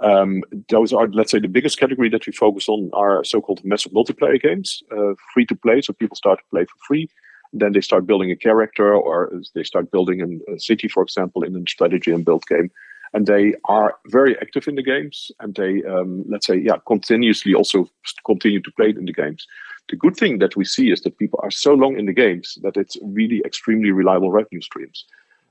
Um, 0.00 0.42
those 0.68 0.92
are, 0.92 1.08
let's 1.08 1.30
say, 1.30 1.38
the 1.38 1.48
biggest 1.48 1.78
category 1.78 2.10
that 2.10 2.26
we 2.26 2.32
focus 2.32 2.68
on 2.68 2.90
are 2.92 3.24
so-called 3.24 3.64
massive 3.64 3.92
multiplayer 3.92 4.40
games, 4.40 4.82
uh, 4.92 5.14
free 5.32 5.46
to 5.46 5.54
play. 5.54 5.80
So 5.80 5.92
people 5.92 6.16
start 6.16 6.38
to 6.38 6.44
play 6.50 6.64
for 6.64 6.78
free, 6.86 7.08
then 7.52 7.72
they 7.72 7.80
start 7.80 8.06
building 8.06 8.30
a 8.30 8.36
character, 8.36 8.94
or 8.94 9.32
they 9.54 9.64
start 9.64 9.90
building 9.90 10.42
a, 10.48 10.60
city, 10.60 10.88
for 10.88 11.02
example, 11.02 11.42
in 11.42 11.56
a 11.56 11.60
strategy 11.68 12.10
and 12.12 12.24
build 12.24 12.44
game. 12.46 12.70
And 13.14 13.26
they 13.26 13.54
are 13.64 13.96
very 14.08 14.36
active 14.38 14.68
in 14.68 14.74
the 14.74 14.82
games, 14.82 15.30
and 15.40 15.54
they, 15.54 15.82
um, 15.84 16.24
let's 16.28 16.46
say, 16.46 16.56
yeah, 16.56 16.76
continuously 16.86 17.54
also 17.54 17.88
continue 18.26 18.60
to 18.60 18.72
play 18.72 18.90
in 18.90 19.06
the 19.06 19.12
games 19.12 19.46
the 19.88 19.96
good 19.96 20.16
thing 20.16 20.38
that 20.38 20.56
we 20.56 20.64
see 20.64 20.90
is 20.90 21.02
that 21.02 21.18
people 21.18 21.40
are 21.42 21.50
so 21.50 21.74
long 21.74 21.98
in 21.98 22.06
the 22.06 22.12
games 22.12 22.58
that 22.62 22.76
it's 22.76 22.96
really 23.02 23.40
extremely 23.44 23.90
reliable 23.90 24.30
revenue 24.30 24.60
streams. 24.60 25.04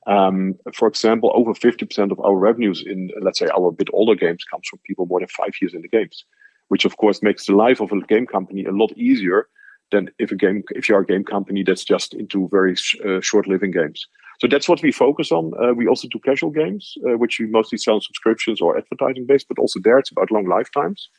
Um, 0.07 0.55
for 0.73 0.87
example, 0.87 1.31
over 1.33 1.53
50% 1.53 2.11
of 2.11 2.19
our 2.19 2.35
revenues 2.35 2.83
in, 2.85 3.09
let's 3.21 3.39
say, 3.39 3.47
our 3.47 3.71
bit 3.71 3.89
older 3.91 4.15
games 4.15 4.43
comes 4.43 4.67
from 4.67 4.79
people 4.85 5.05
more 5.07 5.19
than 5.19 5.29
five 5.29 5.53
years 5.61 5.73
in 5.73 5.81
the 5.81 5.87
games, 5.87 6.25
which 6.67 6.85
of 6.85 6.97
course 6.97 7.23
makes 7.23 7.45
the 7.45 7.55
life 7.55 7.79
of 7.81 7.91
a 7.91 8.01
game 8.01 8.27
company 8.27 8.65
a 8.65 8.71
lot 8.71 8.91
easier 8.97 9.47
than 9.91 10.09
if 10.19 10.31
a 10.31 10.35
game, 10.35 10.63
if 10.71 10.89
you 10.89 10.95
are 10.95 11.01
a 11.01 11.05
game 11.05 11.24
company 11.24 11.63
that's 11.63 11.83
just 11.83 12.13
into 12.13 12.47
very 12.51 12.75
sh- 12.75 12.97
uh, 13.05 13.21
short 13.21 13.47
living 13.47 13.71
games. 13.71 14.05
So 14.39 14.47
that's 14.47 14.67
what 14.67 14.81
we 14.81 14.91
focus 14.91 15.31
on. 15.31 15.53
Uh, 15.62 15.74
we 15.74 15.88
also 15.88 16.07
do 16.07 16.19
casual 16.19 16.51
games, 16.51 16.95
uh, 17.07 17.17
which 17.17 17.39
we 17.39 17.47
mostly 17.47 17.77
sell 17.77 18.01
subscriptions 18.01 18.59
or 18.62 18.77
advertising 18.77 19.25
based, 19.25 19.47
but 19.47 19.59
also 19.59 19.79
there 19.81 19.97
it's 19.97 20.12
about 20.12 20.31
long 20.31 20.47
lifetimes. 20.47 21.09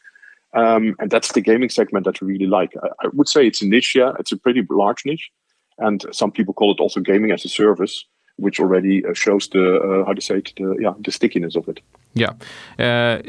Um, 0.55 0.95
and 0.99 1.11
that's 1.11 1.33
the 1.33 1.41
gaming 1.41 1.71
segment 1.71 2.05
that 2.05 2.21
we 2.21 2.33
really 2.33 2.47
like. 2.47 2.73
I, 2.83 2.89
I, 3.05 3.09
would 3.13 3.29
say 3.29 3.47
it's 3.47 3.63
a 3.63 3.67
niche, 3.67 3.95
yeah. 3.95 4.13
It's 4.19 4.33
a 4.33 4.37
pretty 4.37 4.63
large 4.71 5.05
niche. 5.05 5.31
And 5.79 6.05
some 6.13 6.31
people 6.31 6.55
call 6.55 6.73
it 6.73 6.81
also 6.81 7.01
gaming 7.01 7.31
as 7.31 7.45
a 7.45 7.49
service, 7.49 8.05
which 8.37 8.61
already 8.61 9.05
uh, 9.05 9.15
shows 9.15 9.49
the, 9.49 9.77
uh, 9.79 10.07
how 10.07 10.13
to 10.13 10.21
say 10.21 10.37
it, 10.37 10.53
the, 10.57 10.77
yeah, 10.81 10.93
the 11.01 11.11
stickiness 11.11 11.57
of 11.57 11.69
it. 11.69 11.81
Yeah. 12.15 12.33
Uh, 12.79 13.23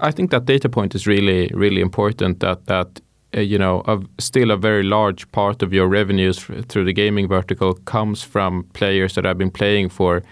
I 0.00 0.10
think 0.10 0.30
that 0.30 0.44
data 0.44 0.68
point 0.68 0.94
is 0.94 1.06
really, 1.06 1.50
really 1.54 1.80
important 1.80 2.40
that, 2.40 2.66
that 2.66 3.00
uh, 3.36 3.40
you 3.40 3.58
know, 3.58 3.82
a, 3.86 3.98
still 4.18 4.50
a 4.50 4.56
very 4.56 4.82
large 4.82 5.30
part 5.32 5.62
of 5.62 5.72
your 5.72 5.86
revenues 5.86 6.38
through 6.68 6.84
the 6.84 6.94
gaming 6.94 7.28
vertical 7.28 7.74
comes 7.74 8.22
from 8.22 8.64
players 8.72 9.14
that 9.14 9.24
have 9.24 9.36
been 9.36 9.50
playing 9.50 9.90
for 9.90 10.22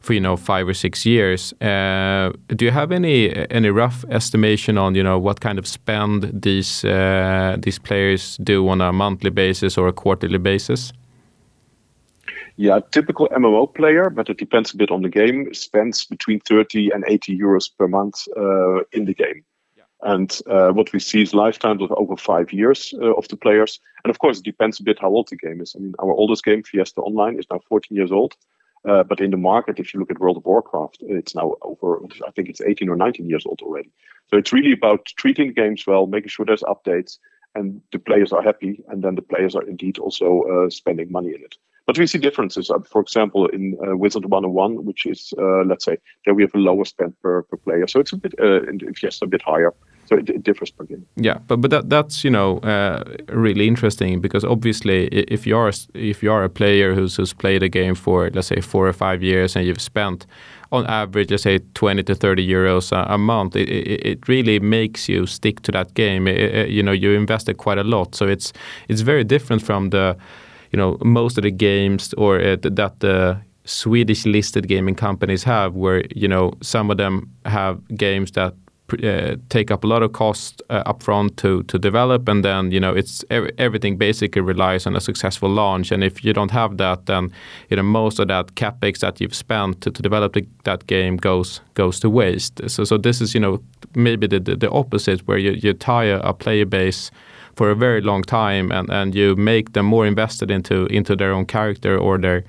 for 0.00 0.12
you 0.12 0.20
know 0.20 0.36
five 0.36 0.68
or 0.68 0.74
six 0.74 1.04
years. 1.04 1.52
Uh, 1.60 2.30
do 2.54 2.64
you 2.64 2.70
have 2.70 2.92
any 2.92 3.34
any 3.50 3.70
rough 3.70 4.04
estimation 4.10 4.78
on 4.78 4.94
you 4.94 5.02
know 5.02 5.18
what 5.18 5.40
kind 5.40 5.58
of 5.58 5.66
spend 5.66 6.30
these 6.42 6.84
uh, 6.84 7.56
these 7.58 7.80
players 7.80 8.36
do 8.36 8.68
on 8.68 8.80
a 8.80 8.92
monthly 8.92 9.30
basis 9.30 9.76
or 9.76 9.88
a 9.88 9.92
quarterly 9.92 10.38
basis? 10.38 10.92
Yeah, 12.60 12.80
typical 12.90 13.28
MMO 13.28 13.72
player, 13.72 14.10
but 14.10 14.28
it 14.28 14.36
depends 14.36 14.74
a 14.74 14.76
bit 14.76 14.90
on 14.90 15.02
the 15.02 15.08
game. 15.08 15.54
Spends 15.54 16.04
between 16.04 16.40
30 16.40 16.90
and 16.90 17.04
80 17.06 17.38
euros 17.38 17.70
per 17.78 17.86
month 17.86 18.26
uh, 18.36 18.80
in 18.90 19.04
the 19.04 19.14
game. 19.14 19.44
And 20.02 20.36
uh, 20.50 20.70
what 20.70 20.92
we 20.92 20.98
see 20.98 21.22
is 21.22 21.32
lifetimes 21.32 21.82
of 21.82 21.92
over 21.92 22.16
five 22.16 22.52
years 22.52 22.92
uh, 23.00 23.14
of 23.14 23.28
the 23.28 23.36
players. 23.36 23.78
And 24.02 24.10
of 24.10 24.18
course, 24.18 24.38
it 24.38 24.44
depends 24.44 24.80
a 24.80 24.82
bit 24.82 24.98
how 24.98 25.06
old 25.06 25.28
the 25.28 25.36
game 25.36 25.60
is. 25.60 25.76
I 25.76 25.78
mean, 25.78 25.94
our 26.00 26.10
oldest 26.10 26.44
game, 26.44 26.64
Fiesta 26.64 27.00
Online, 27.00 27.38
is 27.38 27.46
now 27.48 27.60
14 27.68 27.96
years 27.96 28.10
old. 28.10 28.34
Uh, 28.84 29.04
but 29.04 29.20
in 29.20 29.30
the 29.30 29.36
market, 29.36 29.78
if 29.78 29.94
you 29.94 30.00
look 30.00 30.10
at 30.10 30.18
World 30.18 30.36
of 30.36 30.44
Warcraft, 30.44 30.98
it's 31.02 31.36
now 31.36 31.54
over, 31.62 32.00
I 32.26 32.32
think 32.32 32.48
it's 32.48 32.60
18 32.60 32.88
or 32.88 32.96
19 32.96 33.28
years 33.28 33.46
old 33.46 33.60
already. 33.62 33.92
So 34.30 34.36
it's 34.36 34.52
really 34.52 34.72
about 34.72 35.06
treating 35.16 35.52
games 35.52 35.86
well, 35.86 36.08
making 36.08 36.30
sure 36.30 36.44
there's 36.44 36.64
updates, 36.64 37.18
and 37.54 37.80
the 37.92 38.00
players 38.00 38.32
are 38.32 38.42
happy, 38.42 38.82
and 38.88 39.04
then 39.04 39.14
the 39.14 39.22
players 39.22 39.54
are 39.54 39.62
indeed 39.62 39.98
also 39.98 40.42
uh, 40.42 40.70
spending 40.70 41.12
money 41.12 41.28
in 41.28 41.42
it. 41.44 41.56
But 41.88 41.96
we 41.96 42.06
see 42.06 42.18
differences. 42.18 42.70
Uh, 42.70 42.80
for 42.80 43.00
example, 43.00 43.46
in 43.46 43.74
uh, 43.82 43.96
Wizard 43.96 44.26
101, 44.26 44.84
which 44.84 45.06
is, 45.06 45.32
uh, 45.38 45.64
let's 45.64 45.86
say, 45.86 45.96
there 46.26 46.34
we 46.34 46.42
have 46.42 46.54
a 46.54 46.58
lower 46.58 46.84
spend 46.84 47.14
per, 47.22 47.44
per 47.44 47.56
player. 47.56 47.86
So 47.86 47.98
it's 47.98 48.12
a 48.12 48.16
bit, 48.18 48.34
uh, 48.38 48.60
in 48.64 48.78
a 49.22 49.26
bit 49.26 49.40
higher. 49.40 49.72
So 50.04 50.16
it, 50.16 50.28
it, 50.28 50.42
differs 50.42 50.70
per 50.70 50.84
game. 50.84 51.06
Yeah, 51.16 51.38
but 51.46 51.62
but 51.62 51.70
that 51.70 51.88
that's 51.88 52.24
you 52.24 52.30
know 52.30 52.58
uh, 52.58 53.04
really 53.28 53.66
interesting 53.66 54.20
because 54.20 54.44
obviously 54.44 55.06
if 55.06 55.46
you 55.46 55.56
are 55.56 55.70
if 55.94 56.22
you 56.22 56.32
are 56.32 56.44
a 56.44 56.48
player 56.48 56.94
who's 56.94 57.16
who's 57.16 57.34
played 57.34 57.62
a 57.62 57.68
game 57.68 57.94
for 57.94 58.30
let's 58.34 58.48
say 58.48 58.60
four 58.60 58.86
or 58.86 58.94
five 58.94 59.22
years 59.22 59.56
and 59.56 59.66
you've 59.66 59.82
spent 59.82 60.26
on 60.72 60.86
average, 60.86 61.30
let's 61.30 61.42
say 61.42 61.58
20 61.74 62.02
to 62.02 62.14
30 62.14 62.46
euros 62.46 62.92
a, 62.92 63.14
a 63.14 63.18
month, 63.18 63.56
it, 63.56 63.68
it, 63.70 64.06
it, 64.06 64.28
really 64.28 64.60
makes 64.60 65.08
you 65.08 65.26
stick 65.26 65.60
to 65.62 65.72
that 65.72 65.94
game. 65.94 66.28
It, 66.28 66.68
you 66.68 66.82
know, 66.82 66.92
you 66.92 67.12
invested 67.12 67.56
quite 67.56 67.78
a 67.78 67.84
lot, 67.84 68.14
so 68.14 68.26
it's 68.26 68.52
it's 68.88 69.00
very 69.00 69.24
different 69.24 69.62
from 69.62 69.90
the, 69.90 70.16
you 70.72 70.76
know, 70.76 70.98
most 71.02 71.38
of 71.38 71.42
the 71.42 71.50
games 71.50 72.14
or 72.14 72.40
uh, 72.40 72.56
that 72.62 73.00
the 73.00 73.38
Swedish 73.64 74.24
listed 74.24 74.66
gaming 74.66 74.94
companies 74.94 75.44
have, 75.44 75.74
where 75.74 76.04
you 76.14 76.28
know 76.28 76.52
some 76.62 76.90
of 76.90 76.96
them 76.96 77.30
have 77.44 77.80
games 77.96 78.32
that 78.32 78.54
uh, 79.04 79.36
take 79.50 79.70
up 79.70 79.84
a 79.84 79.86
lot 79.86 80.02
of 80.02 80.12
cost 80.12 80.62
uh, 80.70 80.82
upfront 80.84 81.36
to 81.36 81.62
to 81.64 81.78
develop, 81.78 82.28
and 82.28 82.42
then 82.44 82.72
you 82.72 82.80
know 82.80 82.94
it's 82.94 83.24
everything 83.58 83.98
basically 83.98 84.40
relies 84.40 84.86
on 84.86 84.96
a 84.96 85.00
successful 85.00 85.50
launch. 85.50 85.92
And 85.92 86.02
if 86.02 86.24
you 86.24 86.32
don't 86.32 86.50
have 86.50 86.78
that, 86.78 87.06
then 87.06 87.30
you 87.68 87.76
know 87.76 87.82
most 87.82 88.18
of 88.18 88.28
that 88.28 88.54
capex 88.54 89.00
that 89.00 89.20
you've 89.20 89.34
spent 89.34 89.82
to, 89.82 89.90
to 89.90 90.02
develop 90.02 90.32
the, 90.32 90.46
that 90.64 90.86
game 90.86 91.16
goes 91.18 91.60
goes 91.74 92.00
to 92.00 92.08
waste. 92.08 92.60
So 92.68 92.84
so 92.84 92.96
this 92.96 93.20
is 93.20 93.34
you 93.34 93.40
know 93.40 93.62
maybe 93.94 94.26
the 94.26 94.40
the, 94.40 94.56
the 94.56 94.70
opposite 94.70 95.20
where 95.28 95.38
you 95.38 95.52
you 95.52 95.74
tie 95.74 96.04
a, 96.04 96.20
a 96.20 96.32
player 96.32 96.66
base 96.66 97.10
for 97.58 97.70
a 97.70 97.74
very 97.74 98.00
long 98.00 98.22
time 98.22 98.70
and, 98.70 98.88
and 98.88 99.14
you 99.14 99.34
make 99.36 99.72
them 99.72 99.86
more 99.86 100.06
invested 100.06 100.50
into 100.50 100.86
into 100.86 101.16
their 101.16 101.32
own 101.32 101.44
character 101.44 101.98
or 101.98 102.16
their 102.18 102.44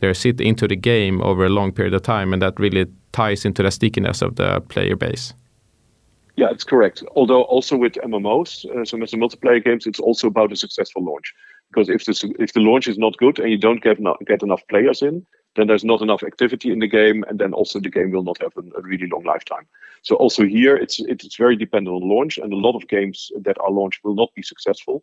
their 0.00 0.14
sit 0.14 0.40
into 0.40 0.66
the 0.66 0.76
game 0.76 1.20
over 1.22 1.44
a 1.44 1.48
long 1.48 1.72
period 1.72 1.94
of 1.94 2.02
time 2.02 2.32
and 2.32 2.42
that 2.42 2.58
really 2.58 2.86
ties 3.12 3.44
into 3.44 3.62
the 3.62 3.70
stickiness 3.70 4.22
of 4.22 4.34
the 4.36 4.60
player 4.68 4.96
base. 4.96 5.34
Yeah, 6.36 6.50
it's 6.50 6.64
correct. 6.64 7.04
Although 7.14 7.42
also 7.42 7.76
with 7.76 7.92
MMOs, 7.92 8.64
uh, 8.64 8.84
so 8.84 9.00
as 9.02 9.12
multiplayer 9.12 9.62
games, 9.64 9.86
it's 9.86 10.00
also 10.00 10.26
about 10.26 10.52
a 10.52 10.56
successful 10.56 11.04
launch. 11.04 11.32
Because 11.68 11.88
if 11.88 12.04
the 12.04 12.34
if 12.38 12.52
the 12.52 12.60
launch 12.60 12.88
is 12.88 12.98
not 12.98 13.16
good 13.18 13.38
and 13.38 13.50
you 13.50 13.58
don't 13.58 13.82
get 13.82 14.00
no, 14.00 14.16
get 14.26 14.42
enough 14.42 14.62
players 14.68 15.02
in, 15.02 15.26
then 15.56 15.66
there's 15.66 15.84
not 15.84 16.02
enough 16.02 16.22
activity 16.22 16.70
in 16.70 16.80
the 16.80 16.88
game, 16.88 17.24
and 17.28 17.38
then 17.38 17.52
also 17.52 17.80
the 17.80 17.90
game 17.90 18.10
will 18.10 18.22
not 18.22 18.40
have 18.40 18.52
a, 18.56 18.78
a 18.78 18.82
really 18.82 19.06
long 19.06 19.24
lifetime. 19.24 19.66
So 20.02 20.16
also 20.16 20.44
here, 20.44 20.76
it's 20.76 21.00
it's 21.00 21.36
very 21.36 21.56
dependent 21.56 21.94
on 21.94 22.08
launch, 22.08 22.38
and 22.38 22.52
a 22.52 22.56
lot 22.56 22.76
of 22.76 22.88
games 22.88 23.30
that 23.40 23.58
are 23.60 23.70
launched 23.70 24.04
will 24.04 24.14
not 24.14 24.34
be 24.34 24.42
successful. 24.42 25.02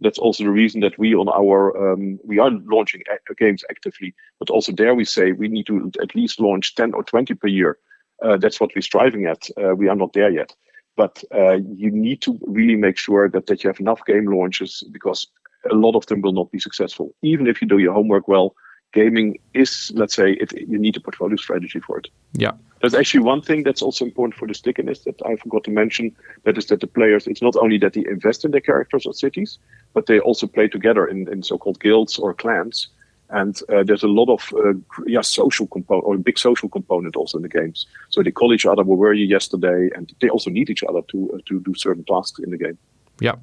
That's 0.00 0.18
also 0.18 0.44
the 0.44 0.50
reason 0.50 0.80
that 0.80 0.98
we 0.98 1.14
on 1.14 1.28
our 1.28 1.92
um, 1.92 2.18
we 2.24 2.38
are 2.38 2.50
launching 2.50 3.02
games 3.38 3.64
actively, 3.70 4.14
but 4.38 4.50
also 4.50 4.72
there 4.72 4.94
we 4.94 5.04
say 5.04 5.32
we 5.32 5.48
need 5.48 5.66
to 5.66 5.92
at 6.02 6.14
least 6.14 6.40
launch 6.40 6.74
10 6.74 6.94
or 6.94 7.04
20 7.04 7.34
per 7.34 7.48
year. 7.48 7.78
Uh, 8.22 8.36
that's 8.36 8.60
what 8.60 8.70
we're 8.74 8.82
striving 8.82 9.26
at. 9.26 9.48
Uh, 9.62 9.74
we 9.74 9.88
are 9.88 9.96
not 9.96 10.12
there 10.12 10.30
yet. 10.30 10.54
But 10.96 11.22
uh, 11.34 11.58
you 11.76 11.90
need 11.90 12.20
to 12.22 12.38
really 12.46 12.76
make 12.76 12.98
sure 12.98 13.28
that, 13.28 13.46
that 13.46 13.62
you 13.62 13.68
have 13.68 13.80
enough 13.80 14.04
game 14.04 14.26
launches 14.26 14.82
because 14.90 15.26
a 15.70 15.74
lot 15.74 15.96
of 15.96 16.06
them 16.06 16.20
will 16.20 16.32
not 16.32 16.50
be 16.50 16.58
successful. 16.58 17.14
Even 17.22 17.46
if 17.46 17.62
you 17.62 17.68
do 17.68 17.78
your 17.78 17.94
homework 17.94 18.28
well, 18.28 18.54
gaming 18.92 19.38
is, 19.54 19.92
let's 19.94 20.14
say, 20.14 20.32
it, 20.32 20.52
you 20.52 20.78
need 20.78 20.96
a 20.96 21.00
portfolio 21.00 21.36
strategy 21.36 21.80
for 21.80 21.98
it. 21.98 22.08
Yeah. 22.32 22.52
There's 22.80 22.94
actually 22.94 23.20
one 23.20 23.42
thing 23.42 23.62
that's 23.62 23.82
also 23.82 24.04
important 24.04 24.34
for 24.38 24.48
the 24.48 24.54
stickiness 24.54 25.00
that 25.00 25.20
I 25.26 25.36
forgot 25.36 25.64
to 25.64 25.70
mention. 25.70 26.16
That 26.44 26.56
is 26.56 26.66
that 26.66 26.80
the 26.80 26.86
players, 26.86 27.26
it's 27.26 27.42
not 27.42 27.56
only 27.56 27.78
that 27.78 27.92
they 27.92 28.04
invest 28.06 28.44
in 28.44 28.52
their 28.52 28.60
characters 28.60 29.06
or 29.06 29.12
cities, 29.12 29.58
but 29.92 30.06
they 30.06 30.18
also 30.18 30.46
play 30.46 30.68
together 30.68 31.06
in, 31.06 31.28
in 31.30 31.42
so 31.42 31.58
called 31.58 31.80
guilds 31.80 32.18
or 32.18 32.32
clans. 32.32 32.88
And 33.28 33.60
uh, 33.68 33.84
there's 33.84 34.02
a 34.02 34.08
lot 34.08 34.28
of 34.28 34.52
uh, 34.54 34.72
yeah 35.06 35.20
social 35.20 35.68
component 35.68 36.04
or 36.04 36.14
a 36.16 36.18
big 36.18 36.36
social 36.36 36.68
component 36.68 37.14
also 37.14 37.38
in 37.38 37.42
the 37.42 37.48
games. 37.48 37.86
So 38.08 38.22
they 38.22 38.32
call 38.32 38.52
each 38.52 38.66
other, 38.66 38.82
"Where 38.82 38.96
were 38.96 39.12
you 39.12 39.24
yesterday?" 39.24 39.88
And 39.94 40.12
they 40.20 40.28
also 40.28 40.50
need 40.50 40.68
each 40.68 40.82
other 40.82 41.02
to 41.12 41.30
uh, 41.34 41.38
to 41.46 41.60
do 41.60 41.72
certain 41.76 42.04
tasks 42.04 42.40
in 42.40 42.50
the 42.50 42.58
game. 42.58 42.76
Yeah. 43.20 43.36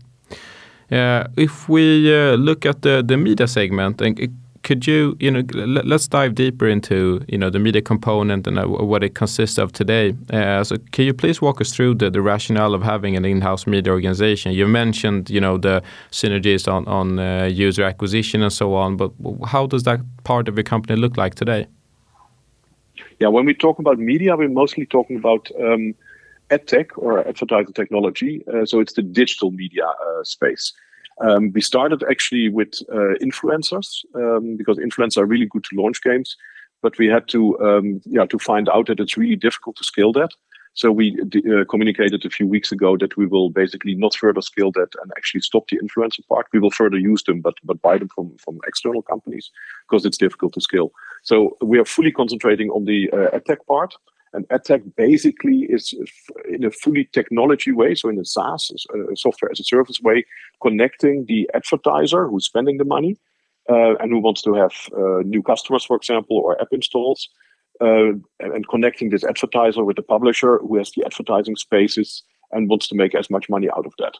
Uh, 0.91 1.27
if 1.37 1.69
we 1.69 2.13
uh, 2.13 2.35
look 2.35 2.65
at 2.65 2.81
the 2.81 3.01
the 3.01 3.15
media 3.15 3.47
segment, 3.47 4.01
and 4.01 4.19
could 4.67 4.85
you, 4.85 5.15
you 5.21 5.31
know, 5.31 5.43
let's 5.53 6.09
dive 6.09 6.35
deeper 6.35 6.67
into, 6.67 7.23
you 7.29 7.37
know, 7.37 7.49
the 7.49 7.57
media 7.57 7.81
component 7.81 8.45
and 8.47 8.59
uh, 8.59 8.65
what 8.67 9.01
it 9.01 9.15
consists 9.15 9.57
of 9.57 9.71
today. 9.71 10.13
Uh, 10.29 10.61
so 10.61 10.75
can 10.91 11.05
you 11.05 11.13
please 11.13 11.41
walk 11.41 11.61
us 11.61 11.71
through 11.71 11.95
the, 11.95 12.09
the 12.09 12.21
rationale 12.21 12.73
of 12.73 12.83
having 12.83 13.15
an 13.15 13.23
in-house 13.23 13.65
media 13.65 13.93
organization? 13.93 14.51
You 14.51 14.67
mentioned, 14.67 15.29
you 15.29 15.39
know, 15.39 15.57
the 15.57 15.81
synergies 16.11 16.67
on, 16.67 16.85
on 16.85 17.17
uh, 17.17 17.45
user 17.45 17.83
acquisition 17.83 18.43
and 18.43 18.51
so 18.51 18.75
on, 18.75 18.97
but 18.97 19.09
how 19.45 19.67
does 19.67 19.83
that 19.83 20.01
part 20.25 20.49
of 20.49 20.57
your 20.57 20.65
company 20.65 20.99
look 20.99 21.15
like 21.15 21.35
today? 21.35 21.65
Yeah, 23.21 23.29
when 23.29 23.45
we 23.45 23.53
talk 23.53 23.79
about 23.79 23.97
media, 23.99 24.35
we're 24.35 24.49
mostly 24.49 24.85
talking 24.85 25.15
about 25.15 25.49
um, 25.61 25.95
ad 26.51 26.67
tech 26.67 26.97
or 26.97 27.25
advertising 27.25 27.73
technology. 27.73 28.43
Uh, 28.53 28.65
so 28.65 28.81
it's 28.81 28.93
the 28.93 29.01
digital 29.01 29.51
media 29.51 29.85
uh, 29.85 30.23
space. 30.23 30.73
Um, 31.21 31.51
we 31.53 31.61
started 31.61 32.03
actually 32.09 32.49
with 32.49 32.73
uh, 32.91 33.15
influencers 33.21 34.05
um, 34.15 34.55
because 34.57 34.77
influencers 34.77 35.17
are 35.17 35.25
really 35.25 35.47
good 35.47 35.63
to 35.65 35.81
launch 35.81 36.01
games, 36.03 36.35
but 36.81 36.97
we 36.97 37.07
had 37.07 37.27
to 37.29 37.59
um, 37.59 38.01
yeah 38.05 38.25
to 38.25 38.39
find 38.39 38.69
out 38.69 38.87
that 38.87 38.99
it's 38.99 39.17
really 39.17 39.35
difficult 39.35 39.75
to 39.77 39.83
scale 39.83 40.13
that. 40.13 40.31
So 40.77 40.91
we 40.91 41.19
uh, 41.19 41.65
communicated 41.67 42.23
a 42.23 42.29
few 42.29 42.45
weeks 42.45 42.71
ago 42.71 42.97
that 42.97 43.17
we 43.17 43.25
will 43.25 43.49
basically 43.49 43.95
not 43.95 44.13
further 44.13 44.41
scale 44.41 44.71
that 44.73 44.89
and 45.01 45.11
actually 45.17 45.41
stop 45.41 45.67
the 45.69 45.79
influencer 45.79 46.19
part. 46.27 46.45
We 46.53 46.59
will 46.59 46.69
further 46.69 46.99
use 46.99 47.23
them, 47.23 47.41
but 47.41 47.55
but 47.63 47.81
buy 47.81 47.97
them 47.97 48.09
from 48.09 48.37
from 48.37 48.59
external 48.67 49.01
companies 49.01 49.49
because 49.89 50.05
it's 50.05 50.19
difficult 50.19 50.53
to 50.53 50.61
scale. 50.61 50.91
So 51.23 51.57
we 51.61 51.79
are 51.79 51.85
fully 51.85 52.11
concentrating 52.11 52.69
on 52.69 52.85
the 52.85 53.09
uh, 53.11 53.39
tech 53.39 53.65
part. 53.65 53.95
And 54.33 54.47
AdTech 54.49 54.95
basically 54.95 55.67
is 55.69 55.93
in 56.49 56.65
a 56.65 56.71
fully 56.71 57.09
technology 57.13 57.71
way, 57.71 57.95
so 57.95 58.09
in 58.09 58.19
a 58.19 58.25
SaaS, 58.25 58.71
a 58.93 59.15
software 59.15 59.51
as 59.51 59.59
a 59.59 59.63
service 59.63 59.99
way, 60.01 60.25
connecting 60.61 61.25
the 61.27 61.49
advertiser 61.53 62.27
who's 62.27 62.45
spending 62.45 62.77
the 62.77 62.85
money 62.85 63.17
uh, 63.69 63.95
and 63.95 64.11
who 64.11 64.19
wants 64.19 64.41
to 64.43 64.53
have 64.53 64.73
uh, 64.97 65.21
new 65.23 65.41
customers, 65.41 65.85
for 65.85 65.95
example, 65.95 66.37
or 66.37 66.59
app 66.61 66.67
installs, 66.71 67.29
uh, 67.81 68.13
and, 68.39 68.53
and, 68.53 68.67
connecting 68.69 69.09
this 69.09 69.23
advertiser 69.23 69.83
with 69.83 69.95
the 69.95 70.01
publisher 70.01 70.57
who 70.59 70.77
has 70.77 70.91
the 70.91 71.05
advertising 71.05 71.55
spaces 71.55 72.23
and 72.51 72.69
wants 72.69 72.87
to 72.87 72.95
make 72.95 73.13
as 73.13 73.29
much 73.29 73.49
money 73.49 73.69
out 73.77 73.85
of 73.85 73.93
that. 73.99 74.17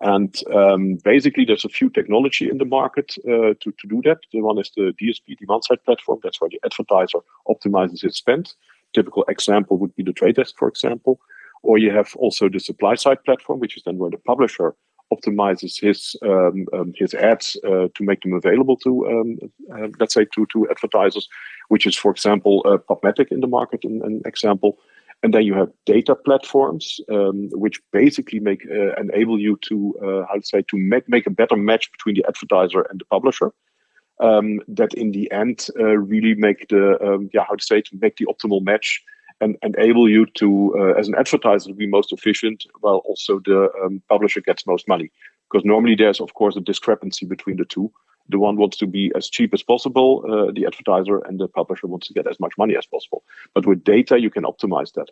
And 0.00 0.36
um, 0.52 0.98
basically, 1.04 1.44
there's 1.44 1.64
a 1.64 1.70
few 1.70 1.88
technology 1.88 2.50
in 2.50 2.58
the 2.58 2.64
market 2.64 3.14
uh, 3.24 3.54
to, 3.60 3.72
to 3.78 3.88
do 3.88 4.02
that. 4.04 4.18
The 4.32 4.40
one 4.40 4.58
is 4.58 4.70
the 4.76 4.92
DSP, 5.00 5.38
demand 5.38 5.64
side 5.64 5.82
platform. 5.84 6.18
That's 6.22 6.40
where 6.40 6.50
the 6.50 6.60
advertiser 6.64 7.18
optimizes 7.48 8.04
its 8.04 8.18
spend 8.18 8.52
typical 8.96 9.24
example 9.28 9.78
would 9.78 9.94
be 9.94 10.02
the 10.02 10.12
trade 10.20 10.36
desk, 10.36 10.54
for 10.58 10.68
example. 10.68 11.20
Or 11.62 11.78
you 11.78 11.90
have 11.98 12.10
also 12.16 12.48
the 12.48 12.60
supply 12.60 12.94
side 12.94 13.20
platform, 13.24 13.60
which 13.60 13.76
is 13.76 13.82
then 13.84 13.98
where 13.98 14.10
the 14.10 14.18
publisher 14.30 14.74
optimizes 15.14 15.80
his 15.80 16.16
um, 16.22 16.66
um, 16.72 16.92
his 16.96 17.14
ads 17.14 17.56
uh, 17.64 17.86
to 17.94 18.00
make 18.00 18.20
them 18.22 18.32
available 18.32 18.76
to 18.84 18.90
um, 19.12 19.38
uh, 19.72 19.88
let's 20.00 20.14
say 20.14 20.24
to 20.34 20.46
to 20.52 20.68
advertisers, 20.70 21.28
which 21.68 21.86
is 21.86 21.96
for 21.96 22.10
example 22.10 22.54
uh, 22.64 22.78
PubMatic 22.88 23.28
in 23.30 23.40
the 23.40 23.52
market, 23.58 23.84
an, 23.84 24.00
an, 24.04 24.22
example. 24.24 24.78
And 25.22 25.32
then 25.32 25.44
you 25.44 25.54
have 25.54 25.70
data 25.86 26.14
platforms, 26.14 27.00
um, 27.10 27.48
which 27.52 27.80
basically 27.90 28.40
make 28.40 28.62
uh, 28.70 28.92
enable 29.00 29.38
you 29.40 29.58
to 29.68 29.76
uh, 30.04 30.22
how 30.28 30.36
to 30.40 30.46
say 30.52 30.62
to 30.70 30.76
make 30.76 31.08
make 31.08 31.26
a 31.26 31.36
better 31.40 31.56
match 31.56 31.90
between 31.92 32.16
the 32.16 32.26
advertiser 32.30 32.82
and 32.90 33.00
the 33.00 33.06
publisher 33.14 33.50
um, 34.20 34.60
that 34.68 34.94
in 34.94 35.12
the 35.12 35.30
end 35.30 35.68
uh, 35.78 35.96
really 35.96 36.34
make 36.34 36.68
the 36.68 36.98
um, 37.02 37.28
yeah 37.32 37.44
how 37.48 37.54
to 37.54 37.64
say 37.64 37.80
to 37.80 37.98
make 38.00 38.16
the 38.16 38.26
optimal 38.26 38.62
match 38.62 39.02
and 39.40 39.56
enable 39.62 40.08
you 40.08 40.26
to 40.26 40.74
uh, 40.78 40.98
as 40.98 41.08
an 41.08 41.14
advertiser 41.14 41.68
to 41.68 41.74
be 41.74 41.86
most 41.86 42.12
efficient 42.12 42.64
while 42.80 43.02
also 43.04 43.40
the 43.40 43.70
um, 43.84 44.02
publisher 44.08 44.40
gets 44.40 44.66
most 44.66 44.88
money. 44.88 45.10
Because 45.50 45.64
normally 45.64 45.94
there's 45.94 46.20
of 46.20 46.34
course 46.34 46.56
a 46.56 46.60
discrepancy 46.60 47.26
between 47.26 47.56
the 47.56 47.64
two. 47.64 47.92
The 48.28 48.38
one 48.38 48.56
wants 48.56 48.76
to 48.78 48.86
be 48.86 49.12
as 49.14 49.28
cheap 49.28 49.54
as 49.54 49.62
possible 49.62 50.24
uh, 50.24 50.52
the 50.52 50.66
advertiser 50.66 51.18
and 51.18 51.38
the 51.38 51.48
publisher 51.48 51.86
wants 51.86 52.08
to 52.08 52.14
get 52.14 52.26
as 52.26 52.40
much 52.40 52.54
money 52.58 52.76
as 52.76 52.86
possible. 52.86 53.22
But 53.54 53.66
with 53.66 53.84
data 53.84 54.20
you 54.20 54.30
can 54.30 54.44
optimize 54.44 54.92
that. 54.94 55.10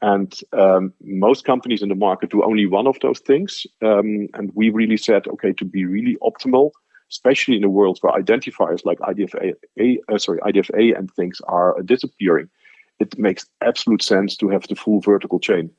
And 0.00 0.32
um, 0.52 0.92
most 1.02 1.44
companies 1.44 1.82
in 1.82 1.88
the 1.88 1.94
market 1.94 2.30
do 2.30 2.44
only 2.44 2.66
one 2.66 2.86
of 2.86 2.98
those 3.00 3.18
things 3.18 3.66
um, 3.82 4.28
and 4.34 4.50
we 4.54 4.70
really 4.70 4.96
said 4.96 5.26
okay 5.26 5.52
to 5.52 5.64
be 5.64 5.84
really 5.84 6.16
optimal 6.22 6.70
especially 7.10 7.56
in 7.56 7.64
a 7.64 7.70
world 7.70 7.98
where 8.00 8.12
identifiers 8.12 8.84
like 8.84 8.98
IDFA, 9.00 9.54
uh, 10.08 10.18
sorry, 10.18 10.38
IDFA 10.40 10.96
and 10.96 11.12
things 11.12 11.40
are 11.48 11.80
disappearing, 11.82 12.48
it 13.00 13.18
makes 13.18 13.46
absolute 13.60 14.02
sense 14.02 14.36
to 14.36 14.48
have 14.48 14.66
the 14.68 14.74
full 14.74 15.00
vertical 15.00 15.38
chain. 15.38 15.70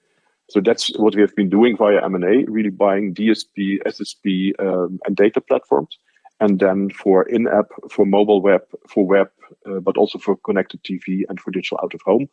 So 0.50 0.60
that's 0.60 0.98
what 0.98 1.16
we 1.16 1.22
have 1.22 1.36
been 1.36 1.50
doing 1.50 1.78
via 1.78 2.04
M&A, 2.04 2.46
really 2.46 2.72
buying 2.72 3.14
DSP, 3.14 3.84
SSP, 3.86 4.54
um, 4.60 5.00
and 5.06 5.16
data 5.16 5.42
platforms. 5.42 5.98
And 6.40 6.60
then 6.60 6.90
for 6.90 7.24
in-app, 7.24 7.68
for 7.92 8.06
mobile 8.06 8.42
web, 8.42 8.62
for 8.88 9.06
web, 9.06 9.30
uh, 9.66 9.80
but 9.80 9.98
also 9.98 10.18
for 10.18 10.38
connected 10.38 10.84
TV 10.84 11.24
and 11.30 11.40
for 11.40 11.52
digital 11.52 11.80
out 11.84 11.94
of 11.94 12.02
home. 12.02 12.30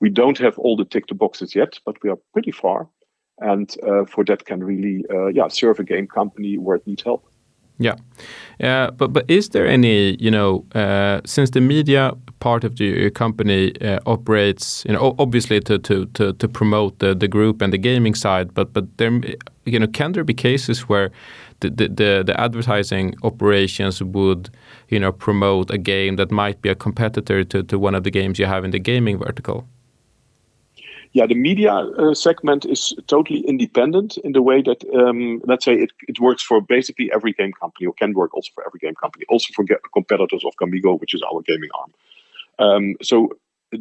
We 0.00 0.08
don't 0.08 0.38
have 0.38 0.58
all 0.58 0.76
the 0.76 0.86
tick 0.86 1.08
the 1.08 1.14
boxes 1.14 1.54
yet, 1.54 1.78
but 1.84 2.02
we 2.02 2.08
are 2.08 2.18
pretty 2.32 2.52
far. 2.52 2.88
And 3.38 3.74
uh, 3.86 4.04
for 4.06 4.24
that 4.24 4.46
can 4.46 4.62
really, 4.62 5.04
uh, 5.12 5.26
yeah, 5.26 5.48
serve 5.48 5.80
a 5.80 5.84
game 5.84 6.06
company 6.06 6.56
where 6.56 6.76
it 6.76 6.86
needs 6.86 7.02
help. 7.02 7.29
Yeah, 7.82 7.96
uh, 8.62 8.90
but 8.90 9.12
but 9.14 9.24
is 9.30 9.48
there 9.48 9.66
any 9.66 10.16
you 10.20 10.30
know 10.30 10.64
uh, 10.74 11.22
since 11.24 11.50
the 11.50 11.62
media 11.62 12.12
part 12.40 12.62
of 12.64 12.76
the, 12.76 13.10
company 13.10 13.72
uh, 13.80 14.00
operates 14.04 14.84
you 14.86 14.92
know 14.92 15.14
obviously 15.18 15.60
to 15.60 15.78
to 15.78 16.04
to, 16.12 16.34
to 16.34 16.48
promote 16.48 16.98
the, 16.98 17.14
the 17.14 17.26
group 17.26 17.62
and 17.62 17.72
the 17.72 17.78
gaming 17.78 18.14
side, 18.14 18.52
but 18.52 18.74
but 18.74 18.84
there 18.98 19.10
you 19.64 19.78
know 19.78 19.86
can 19.86 20.12
there 20.12 20.24
be 20.24 20.34
cases 20.34 20.88
where 20.90 21.10
the, 21.60 21.70
the, 21.70 22.22
the 22.26 22.34
advertising 22.38 23.14
operations 23.22 24.02
would 24.02 24.50
you 24.90 25.00
know 25.00 25.12
promote 25.12 25.70
a 25.70 25.78
game 25.78 26.16
that 26.16 26.30
might 26.30 26.60
be 26.60 26.68
a 26.68 26.74
competitor 26.74 27.44
to, 27.44 27.62
to 27.62 27.78
one 27.78 27.94
of 27.94 28.04
the 28.04 28.10
games 28.10 28.38
you 28.38 28.46
have 28.46 28.62
in 28.62 28.72
the 28.72 28.78
gaming 28.78 29.18
vertical? 29.18 29.64
Yeah, 31.12 31.26
the 31.26 31.34
media 31.34 31.72
uh, 31.72 32.14
segment 32.14 32.64
is 32.64 32.94
totally 33.08 33.40
independent 33.40 34.16
in 34.18 34.32
the 34.32 34.42
way 34.42 34.62
that, 34.62 34.84
um, 34.94 35.40
let's 35.44 35.64
say, 35.64 35.74
it, 35.74 35.90
it 36.06 36.20
works 36.20 36.42
for 36.42 36.60
basically 36.60 37.10
every 37.12 37.32
game 37.32 37.52
company, 37.52 37.86
or 37.86 37.94
can 37.94 38.14
work 38.14 38.32
also 38.32 38.50
for 38.54 38.64
every 38.64 38.78
game 38.78 38.94
company, 38.94 39.24
also 39.28 39.52
for 39.52 39.64
competitors 39.92 40.44
of 40.44 40.54
Gamigo, 40.54 41.00
which 41.00 41.12
is 41.12 41.22
our 41.22 41.42
gaming 41.42 41.70
arm. 41.74 41.92
Um, 42.60 42.94
so 43.02 43.30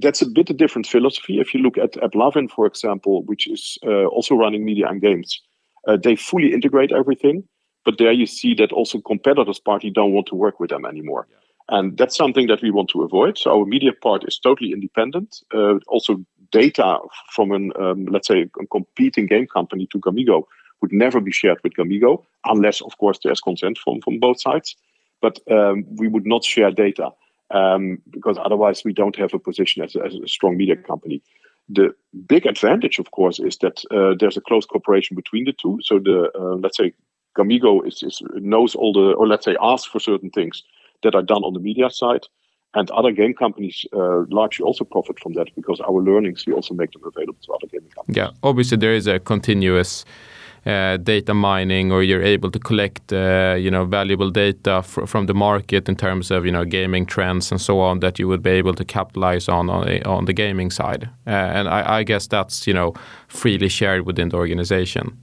that's 0.01 0.23
a 0.23 0.25
bit 0.25 0.49
a 0.49 0.53
different 0.53 0.87
philosophy. 0.87 1.39
If 1.39 1.53
you 1.53 1.61
look 1.61 1.77
at, 1.77 1.97
Lavin, 2.15 2.47
for 2.47 2.65
example, 2.65 3.23
which 3.23 3.47
is 3.47 3.77
uh, 3.85 4.05
also 4.05 4.35
running 4.35 4.65
media 4.65 4.87
and 4.87 4.99
games, 4.99 5.39
uh, 5.87 5.97
they 6.01 6.15
fully 6.15 6.51
integrate 6.53 6.91
everything. 6.91 7.43
But 7.85 7.97
there 7.97 8.11
you 8.11 8.25
see 8.25 8.55
that 8.55 8.71
also 8.71 8.99
competitors 8.99 9.59
party 9.59 9.89
don't 9.89 10.13
want 10.13 10.27
to 10.27 10.35
work 10.35 10.59
with 10.59 10.69
them 10.69 10.85
anymore. 10.85 11.27
Yeah. 11.29 11.77
And 11.77 11.97
that's 11.97 12.15
something 12.15 12.47
that 12.47 12.61
we 12.61 12.71
want 12.71 12.89
to 12.89 13.03
avoid. 13.03 13.37
So 13.37 13.51
our 13.51 13.65
media 13.65 13.91
part 13.93 14.23
is 14.27 14.39
totally 14.39 14.71
independent. 14.71 15.37
Uh, 15.53 15.77
also, 15.87 16.25
data 16.51 16.99
from 17.31 17.51
an 17.51 17.71
um, 17.79 18.05
let's 18.05 18.27
say 18.27 18.49
a 18.59 18.67
competing 18.67 19.25
game 19.27 19.47
company 19.47 19.87
to 19.91 19.99
Gamigo 19.99 20.43
would 20.81 20.91
never 20.91 21.19
be 21.19 21.31
shared 21.31 21.59
with 21.63 21.73
Gamigo 21.73 22.23
unless, 22.45 22.81
of 22.81 22.97
course, 22.97 23.19
there's 23.23 23.41
consent 23.41 23.77
from 23.77 24.01
from 24.01 24.19
both 24.19 24.41
sides. 24.41 24.75
But 25.21 25.39
um, 25.51 25.85
we 25.97 26.07
would 26.07 26.25
not 26.25 26.43
share 26.43 26.71
data 26.71 27.11
um, 27.51 27.99
because 28.09 28.37
otherwise 28.39 28.83
we 28.85 28.93
don't 28.93 29.15
have 29.17 29.33
a 29.33 29.39
position 29.39 29.83
as 29.83 29.95
a, 29.95 30.05
as 30.05 30.15
a, 30.15 30.27
strong 30.27 30.55
media 30.55 30.77
company. 30.77 31.21
The 31.67 31.93
big 32.25 32.45
advantage, 32.45 32.99
of 32.99 33.11
course, 33.11 33.39
is 33.39 33.57
that 33.57 33.83
uh, 33.91 34.15
there's 34.17 34.37
a 34.37 34.41
close 34.41 34.65
cooperation 34.65 35.15
between 35.15 35.45
the 35.45 35.53
two. 35.53 35.79
So 35.81 35.99
the 35.99 36.31
uh, 36.35 36.55
let's 36.55 36.77
say 36.77 36.93
Gamigo 37.37 37.85
is, 37.85 38.01
is 38.01 38.21
knows 38.35 38.75
all 38.75 38.93
the, 38.93 39.13
or 39.13 39.27
let's 39.27 39.45
say 39.45 39.55
asks 39.61 39.87
for 39.87 39.99
certain 39.99 40.29
things 40.29 40.63
that 41.03 41.15
are 41.15 41.21
done 41.21 41.43
on 41.43 41.53
the 41.53 41.59
media 41.59 41.89
side. 41.89 42.25
And 42.75 42.89
other 42.91 43.11
game 43.11 43.33
companies 43.33 43.85
uh, 43.93 44.25
largely 44.29 44.63
also 44.63 44.83
profit 44.83 45.19
from 45.19 45.33
that 45.33 45.47
because 45.55 45.79
our 45.81 46.01
learnings, 46.01 46.45
we 46.45 46.53
also 46.53 46.75
make 46.75 46.91
them 46.91 47.01
available 47.03 47.39
to 47.41 47.53
other 47.53 47.67
gaming 47.67 47.89
companies. 47.89 48.17
Yeah, 48.17 48.29
obviously 48.43 48.77
there 48.77 48.93
is 48.93 49.07
a 49.07 49.19
continuous 49.19 50.05
uh, 50.65 50.97
data 50.97 51.33
mining 51.33 51.91
or 51.91 52.03
you're 52.03 52.21
able 52.21 52.51
to 52.51 52.59
collect 52.59 53.13
uh, 53.13 53.55
you 53.57 53.71
know 53.71 53.85
valuable 53.85 54.29
data 54.29 54.81
fr 54.83 55.05
from 55.05 55.25
the 55.25 55.33
market 55.33 55.87
in 55.87 55.95
terms 55.95 56.31
of 56.31 56.45
you 56.45 56.51
know 56.51 56.65
gaming 56.65 57.05
trends 57.05 57.51
and 57.51 57.61
so 57.61 57.79
on 57.79 57.99
that 57.99 58.19
you 58.19 58.27
would 58.27 58.43
be 58.43 58.49
able 58.49 58.73
to 58.73 58.83
capitalize 58.83 59.47
on 59.47 59.69
on, 59.69 60.03
on 60.03 60.25
the 60.25 60.33
gaming 60.33 60.69
side 60.69 61.09
uh, 61.27 61.29
and 61.29 61.69
I, 61.69 61.99
I, 61.99 62.03
guess 62.03 62.27
that's 62.27 62.67
you 62.67 62.73
know 62.73 62.93
freely 63.27 63.69
shared 63.69 64.05
within 64.05 64.29
the 64.29 64.37
organization 64.37 65.17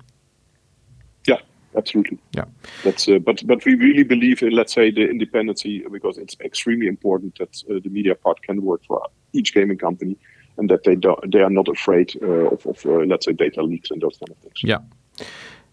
absolutely. 1.76 2.18
Yeah, 2.32 2.44
that's 2.84 3.08
uh, 3.08 3.18
but 3.18 3.46
but 3.46 3.64
we 3.64 3.74
really 3.74 4.04
believe 4.04 4.42
in 4.42 4.52
let's 4.52 4.72
say 4.72 4.90
the 4.90 5.08
independency 5.08 5.84
because 5.90 6.18
it's 6.18 6.36
extremely 6.40 6.86
important 6.86 7.38
that 7.38 7.62
uh, 7.70 7.80
the 7.82 7.90
media 7.90 8.14
part 8.14 8.42
can 8.42 8.62
work 8.62 8.82
for 8.86 9.02
each 9.32 9.54
gaming 9.54 9.78
company 9.78 10.16
and 10.58 10.70
that 10.70 10.84
they 10.84 10.94
don't 10.94 11.32
they 11.32 11.40
are 11.40 11.50
not 11.50 11.68
afraid 11.68 12.12
uh, 12.22 12.54
of, 12.54 12.66
of 12.66 12.86
uh, 12.86 13.04
let's 13.06 13.26
say 13.26 13.32
data 13.32 13.62
leaks 13.62 13.90
and 13.90 14.00
those 14.00 14.18
kind 14.18 14.30
of 14.30 14.38
things. 14.38 14.62
Yeah. 14.62 14.78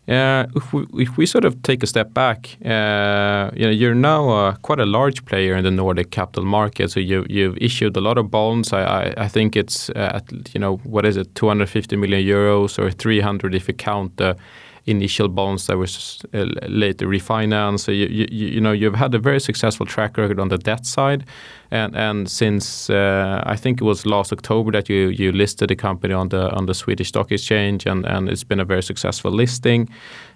Uh, 0.06 0.46
if 0.54 0.74
we 0.74 0.86
if 0.96 1.18
we 1.18 1.26
sort 1.26 1.46
of 1.46 1.62
take 1.62 1.82
a 1.82 1.88
step 1.88 2.14
back, 2.14 2.58
uh, 2.66 3.50
you 3.56 3.64
know, 3.66 3.72
you're 3.72 3.96
now 3.96 4.30
uh, 4.30 4.56
quite 4.62 4.80
a 4.80 4.86
large 4.86 5.24
player 5.24 5.56
in 5.56 5.64
the 5.64 5.72
Nordic 5.72 6.12
capital 6.12 6.44
market. 6.44 6.92
So 6.92 7.00
you 7.00 7.26
you've 7.30 7.58
issued 7.58 7.96
a 7.96 8.02
lot 8.02 8.18
of 8.18 8.30
bonds. 8.30 8.74
I 8.74 8.84
I, 8.84 9.14
I 9.18 9.28
think 9.30 9.56
it's 9.56 9.90
uh, 9.92 10.20
at 10.20 10.54
you 10.54 10.60
know 10.60 10.78
what 10.84 11.06
is 11.06 11.16
it, 11.16 11.34
250 11.36 11.96
million 11.96 12.22
euros 12.22 12.78
or 12.78 12.92
300 12.92 13.56
if 13.56 13.70
you 13.70 13.74
count 13.74 14.18
the 14.18 14.36
initial 14.86 15.30
bonds 15.30 15.68
that 15.68 15.78
were 15.78 15.88
uh, 16.34 16.46
later 16.68 17.08
refinanced. 17.08 17.82
So 17.82 17.92
you, 17.92 18.08
you, 18.08 18.28
you 18.30 18.62
know 18.62 18.72
you've 18.72 18.96
had 18.96 19.16
a 19.16 19.20
very 19.20 19.40
successful 19.40 19.86
track 19.86 20.18
record 20.18 20.40
on 20.40 20.50
the 20.50 20.58
debt 20.58 20.86
side, 20.86 21.26
and 21.72 21.96
and 21.96 22.30
since 22.30 22.90
uh, 22.90 23.42
I 23.46 23.56
think 23.56 23.82
it 23.82 23.86
was 23.86 24.06
last 24.06 24.34
October 24.34 24.72
that 24.72 24.90
you 24.90 25.10
you 25.10 25.32
listed 25.32 25.70
the 25.70 25.76
company 25.76 26.14
on 26.14 26.30
the 26.30 26.52
on 26.52 26.66
the 26.66 26.74
Swedish 26.74 27.10
Stock 27.10 27.32
Exchange, 27.32 27.86
and 27.86 28.06
and 28.06 28.30
it's 28.30 28.44
been 28.44 28.60
a 28.60 28.66
very 28.66 28.84
successful 28.84 29.32
listing. 29.32 29.90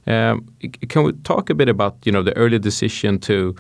Um, 0.06 0.48
can 0.88 1.04
we 1.04 1.12
talk 1.24 1.50
a 1.50 1.54
bit 1.54 1.70
about 1.70 1.98
you 2.06 2.12
know 2.12 2.24
the 2.24 2.36
early 2.38 2.60
decision 2.60 3.20
to 3.20 3.56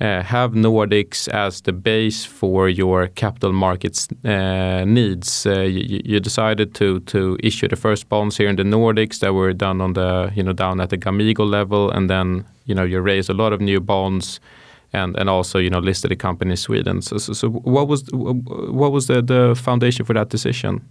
have 0.00 0.52
Nordics 0.52 1.28
as 1.28 1.60
the 1.62 1.72
base 1.72 2.24
for 2.24 2.68
your 2.68 3.08
capital 3.08 3.52
markets 3.52 4.08
uh, 4.24 4.84
needs. 4.84 5.46
Uh, 5.46 5.60
you, 5.60 6.00
you, 6.04 6.20
decided 6.20 6.74
to 6.74 7.00
to 7.00 7.36
issue 7.42 7.68
the 7.68 7.76
first 7.76 8.08
bonds 8.08 8.36
here 8.36 8.48
in 8.48 8.56
the 8.56 8.64
Nordics 8.64 9.20
that 9.20 9.32
were 9.32 9.52
done 9.52 9.80
on 9.80 9.92
the 9.92 10.32
you 10.34 10.42
know 10.42 10.52
down 10.52 10.80
at 10.80 10.90
the 10.90 10.98
Gamigo 10.98 11.48
level, 11.48 11.90
and 11.90 12.10
then 12.10 12.44
you 12.66 12.74
know 12.74 12.84
you 12.84 13.00
raised 13.00 13.30
a 13.30 13.34
lot 13.34 13.52
of 13.52 13.60
new 13.60 13.80
bonds. 13.80 14.40
And, 14.96 15.16
and 15.18 15.28
also 15.28 15.58
you 15.58 15.70
know 15.70 15.80
listed 15.80 16.12
a 16.12 16.16
company 16.16 16.52
in 16.52 16.56
Sweden. 16.56 17.02
So, 17.02 17.18
so, 17.18 17.32
so 17.32 17.48
what 17.48 17.88
was 17.88 18.04
what 18.12 18.92
was 18.92 19.08
the, 19.08 19.22
the 19.22 19.60
foundation 19.60 20.04
for 20.04 20.14
that 20.14 20.28
decision? 20.28 20.82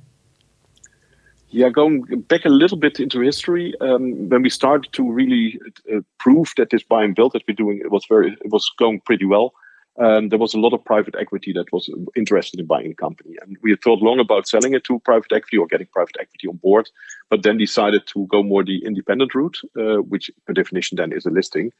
Yeah, 1.53 1.69
going 1.69 2.01
back 2.21 2.45
a 2.45 2.49
little 2.49 2.77
bit 2.77 2.99
into 2.99 3.19
history, 3.19 3.75
um, 3.79 4.27
when 4.27 4.41
we 4.41 4.49
started 4.49 4.91
to 4.93 5.11
really 5.11 5.59
uh, 5.93 5.99
prove 6.17 6.51
that 6.57 6.71
this 6.71 6.81
buy 6.81 7.03
and 7.03 7.13
build 7.13 7.33
that 7.33 7.43
we're 7.47 7.53
doing 7.53 7.77
it 7.77 7.91
was 7.91 8.05
very, 8.09 8.31
it 8.31 8.51
was 8.51 8.71
going 8.79 9.01
pretty 9.01 9.25
well. 9.25 9.53
Um, 9.99 10.29
there 10.29 10.39
was 10.39 10.55
a 10.55 10.59
lot 10.59 10.73
of 10.73 10.83
private 10.83 11.13
equity 11.19 11.53
that 11.53 11.71
was 11.71 11.87
interested 12.15 12.59
in 12.59 12.65
buying 12.65 12.89
the 12.89 12.95
company, 12.95 13.35
and 13.39 13.55
we 13.61 13.69
had 13.69 13.83
thought 13.83 14.01
long 14.01 14.19
about 14.19 14.47
selling 14.47 14.73
it 14.73 14.83
to 14.85 14.97
private 15.01 15.31
equity 15.31 15.57
or 15.57 15.67
getting 15.67 15.85
private 15.93 16.17
equity 16.19 16.47
on 16.47 16.55
board, 16.55 16.89
but 17.29 17.43
then 17.43 17.59
decided 17.59 18.07
to 18.07 18.25
go 18.31 18.41
more 18.41 18.63
the 18.63 18.83
independent 18.83 19.35
route, 19.35 19.59
uh, 19.77 20.01
which 20.01 20.31
per 20.47 20.53
definition 20.53 20.95
then 20.95 21.13
is 21.13 21.27
a 21.27 21.29
listing. 21.29 21.71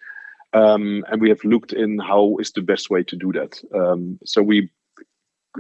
Um, 0.54 1.04
and 1.08 1.20
we 1.20 1.30
have 1.30 1.44
looked 1.44 1.74
in 1.74 1.98
how 1.98 2.38
is 2.40 2.52
the 2.52 2.62
best 2.62 2.92
way 2.92 3.02
to 3.02 3.16
do 3.16 3.32
that. 3.32 3.60
Um, 3.74 4.20
so 4.24 4.44
we 4.44 4.70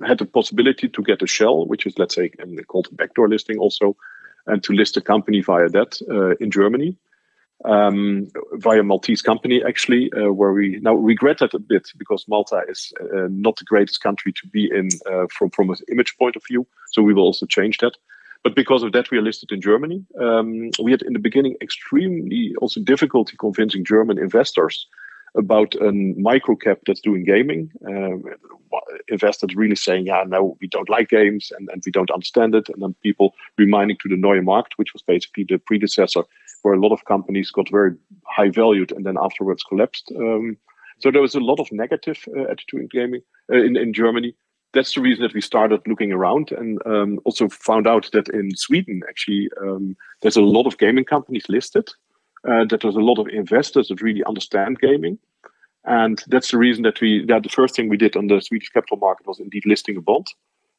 had 0.06 0.18
the 0.18 0.26
possibility 0.26 0.88
to 0.90 1.04
get 1.04 1.22
a 1.22 1.28
shell, 1.28 1.66
which 1.66 1.86
is 1.86 1.98
let's 1.98 2.16
say 2.16 2.32
called 2.68 2.88
backdoor 2.92 3.30
listing 3.30 3.58
also, 3.58 3.96
and 4.48 4.64
to 4.64 4.74
list 4.74 4.98
a 4.98 5.02
company 5.02 5.42
via 5.42 5.70
that 5.70 6.00
uh, 6.10 6.36
in 6.44 6.52
Germany. 6.52 6.98
Um, 7.66 8.28
via 8.56 8.84
Maltese 8.84 9.22
company 9.22 9.64
actually, 9.64 10.12
uh, 10.12 10.34
where 10.34 10.52
we 10.52 10.80
now 10.82 10.96
regret 10.96 11.38
that 11.38 11.54
a 11.54 11.60
bit 11.60 11.88
because 11.98 12.26
Malta 12.28 12.62
is 12.68 12.92
uh, 13.00 13.28
not 13.30 13.56
the 13.56 13.64
greatest 13.64 14.02
country 14.02 14.34
to 14.34 14.48
be 14.48 14.70
in 14.70 14.90
uh, 15.10 15.28
from 15.32 15.50
from 15.52 15.70
an 15.70 15.78
image 15.90 16.18
point 16.18 16.36
of 16.36 16.44
view. 16.46 16.68
So 16.92 17.02
we 17.02 17.14
will 17.14 17.24
also 17.24 17.46
change 17.46 17.78
that. 17.78 17.96
But 18.44 18.56
because 18.56 18.84
of 18.84 18.92
that, 18.92 19.10
we 19.12 19.18
are 19.18 19.22
listed 19.22 19.54
in 19.54 19.62
Germany. 19.62 20.04
Um, 20.20 20.72
we 20.82 20.92
had 20.92 21.04
in 21.04 21.14
the 21.14 21.20
beginning 21.20 21.56
extremely 21.62 22.54
also 22.60 22.82
difficulty 22.82 23.38
convincing 23.38 23.86
German 23.86 24.18
investors 24.18 24.86
about 25.36 25.76
a 25.76 25.92
microcap 25.92 26.78
that's 26.86 27.02
doing 27.02 27.24
gaming. 27.24 27.72
Uh, 27.88 28.30
investors 29.08 29.56
really 29.56 29.76
saying, 29.76 30.06
yeah, 30.06 30.24
no, 30.28 30.58
we 30.62 30.68
don't 30.68 30.90
like 30.90 31.10
games 31.10 31.52
and, 31.58 31.70
and 31.72 31.82
we 31.86 31.92
don't 31.92 32.12
understand 32.12 32.56
it. 32.56 32.70
And 32.70 32.82
then 32.82 32.96
people 33.04 33.34
reminding 33.58 33.98
to 34.02 34.10
the 34.10 34.16
Neue 34.16 34.42
Markt, 34.42 34.74
which 34.78 34.94
was 34.94 35.02
basically 35.02 35.46
the 35.48 35.58
predecessor, 35.58 36.24
where 36.62 36.74
a 36.74 36.80
lot 36.80 36.92
of 36.92 37.06
companies 37.06 37.52
got 37.52 37.70
very 37.70 37.94
high 38.26 38.50
valued 38.50 38.92
and 38.92 39.06
then 39.06 39.18
afterwards 39.20 39.64
collapsed. 39.64 40.12
Um, 40.16 40.58
so 41.00 41.12
there 41.12 41.22
was 41.22 41.36
a 41.36 41.40
lot 41.40 41.60
of 41.60 41.72
negative 41.72 42.24
uh, 42.36 42.44
attitude 42.44 42.82
in 42.82 42.88
gaming 42.88 43.22
uh, 43.52 43.58
in, 43.58 43.76
in 43.76 43.94
Germany. 43.94 44.36
That's 44.74 44.94
the 44.96 45.02
reason 45.02 45.22
that 45.24 45.34
we 45.36 45.42
started 45.42 45.82
looking 45.86 46.12
around 46.12 46.52
and 46.52 46.80
um, 46.88 47.20
also 47.26 47.48
found 47.50 47.86
out 47.86 48.10
that 48.14 48.30
in 48.30 48.56
Sweden, 48.56 49.02
actually, 49.08 49.50
um, 49.62 49.96
there's 50.22 50.38
a 50.38 50.42
lot 50.42 50.66
of 50.66 50.80
gaming 50.80 51.06
companies 51.06 51.46
listed 51.48 51.90
uh, 52.50 52.66
that 52.66 52.82
there's 52.82 52.96
a 52.96 53.00
lot 53.00 53.20
of 53.20 53.28
investors 53.28 53.88
that 53.88 54.02
really 54.02 54.24
understand 54.26 54.80
gaming. 54.80 55.18
And 55.86 56.24
that's 56.28 56.52
the 56.52 56.58
reason 56.58 56.84
that 56.84 57.02
we, 57.02 57.26
that 57.26 57.44
the 57.44 57.50
first 57.50 57.76
thing 57.76 57.90
we 57.90 57.98
did 57.98 58.16
on 58.16 58.28
the 58.28 58.42
Swedish 58.42 58.70
capital 58.70 58.98
market 58.98 59.28
was 59.28 59.40
indeed 59.40 59.64
listing 59.66 59.98
a 59.98 60.02
bond, 60.02 60.28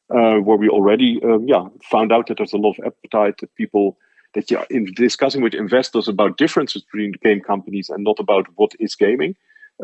uh, 0.09 0.37
where 0.41 0.57
we 0.57 0.69
already, 0.69 1.19
um, 1.23 1.47
yeah, 1.47 1.65
found 1.83 2.11
out 2.11 2.27
that 2.27 2.37
there's 2.37 2.53
a 2.53 2.57
lot 2.57 2.75
of 2.77 2.85
appetite 2.85 3.37
that 3.39 3.53
people, 3.55 3.97
that 4.33 4.49
yeah, 4.49 4.63
in 4.69 4.85
discussing 4.95 5.43
with 5.43 5.53
investors 5.53 6.07
about 6.07 6.37
differences 6.37 6.81
between 6.83 7.13
game 7.23 7.41
companies 7.41 7.89
and 7.89 8.03
not 8.03 8.19
about 8.19 8.47
what 8.55 8.71
is 8.79 8.95
gaming, 8.95 9.35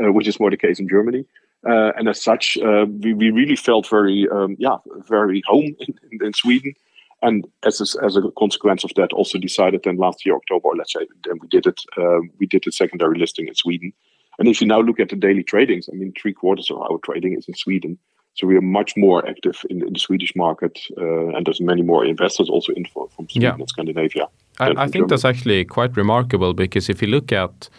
uh, 0.02 0.12
which 0.12 0.28
is 0.28 0.40
more 0.40 0.50
the 0.50 0.58
case 0.58 0.80
in 0.80 0.90
Germany. 0.90 1.24
Uh, 1.70 1.92
and 1.96 2.10
as 2.10 2.20
such, 2.20 2.58
uh, 2.58 2.86
we, 3.04 3.14
we 3.14 3.30
really 3.30 3.56
felt 3.56 3.88
very, 3.88 4.28
um, 4.30 4.56
yeah, 4.58 4.78
very 5.08 5.44
home 5.46 5.76
in, 5.80 5.94
in, 6.12 6.26
in 6.26 6.34
Sweden 6.34 6.74
and 7.22 7.46
as 7.66 7.80
a, 7.80 8.04
as 8.04 8.16
a 8.18 8.22
consequence 8.38 8.84
of 8.84 8.92
that, 8.96 9.14
also 9.14 9.38
decided 9.38 9.82
then 9.84 9.98
last 9.98 10.26
year 10.26 10.36
October, 10.36 10.70
let's 10.76 10.94
say, 10.94 11.06
then 11.26 11.38
we 11.42 11.48
did 11.48 11.68
it. 11.68 11.80
Um, 11.98 12.32
we 12.40 12.48
did 12.48 12.66
a 12.68 12.72
secondary 12.72 13.20
listing 13.20 13.48
in 13.48 13.56
Sweden. 13.56 13.94
And 14.40 14.48
if 14.48 14.62
you 14.62 14.68
now 14.68 14.82
look 14.82 15.00
at 15.00 15.10
the 15.10 15.16
daily 15.16 15.44
tradings, 15.44 15.90
I 15.92 15.96
mean, 15.96 16.14
three 16.20 16.34
quarters 16.34 16.72
of 16.72 16.78
our 16.78 16.98
trading 17.04 17.38
is 17.38 17.48
in 17.48 17.54
Sweden. 17.54 17.98
So 18.34 18.48
we 18.48 18.56
are 18.56 18.62
much 18.62 18.94
more 18.96 19.28
active 19.28 19.64
in, 19.70 19.86
in 19.86 19.94
the 19.94 20.00
Swedish 20.00 20.36
market, 20.36 20.80
uh, 20.98 21.36
and 21.36 21.46
there's 21.46 21.60
many 21.60 21.82
more 21.82 22.06
investors 22.06 22.50
also 22.50 22.72
in 22.74 22.86
from 22.86 23.08
Sweden 23.30 23.42
yeah. 23.42 23.54
and 23.54 23.70
Scandinavia. 23.70 24.28
I, 24.60 24.74
I 24.78 24.88
think 24.88 25.10
that's 25.10 25.26
actually 25.26 25.66
quite 25.66 25.98
remarkable 25.98 26.54
because 26.54 26.90
if 26.90 27.02
you 27.02 27.10
look 27.10 27.32
at 27.32 27.70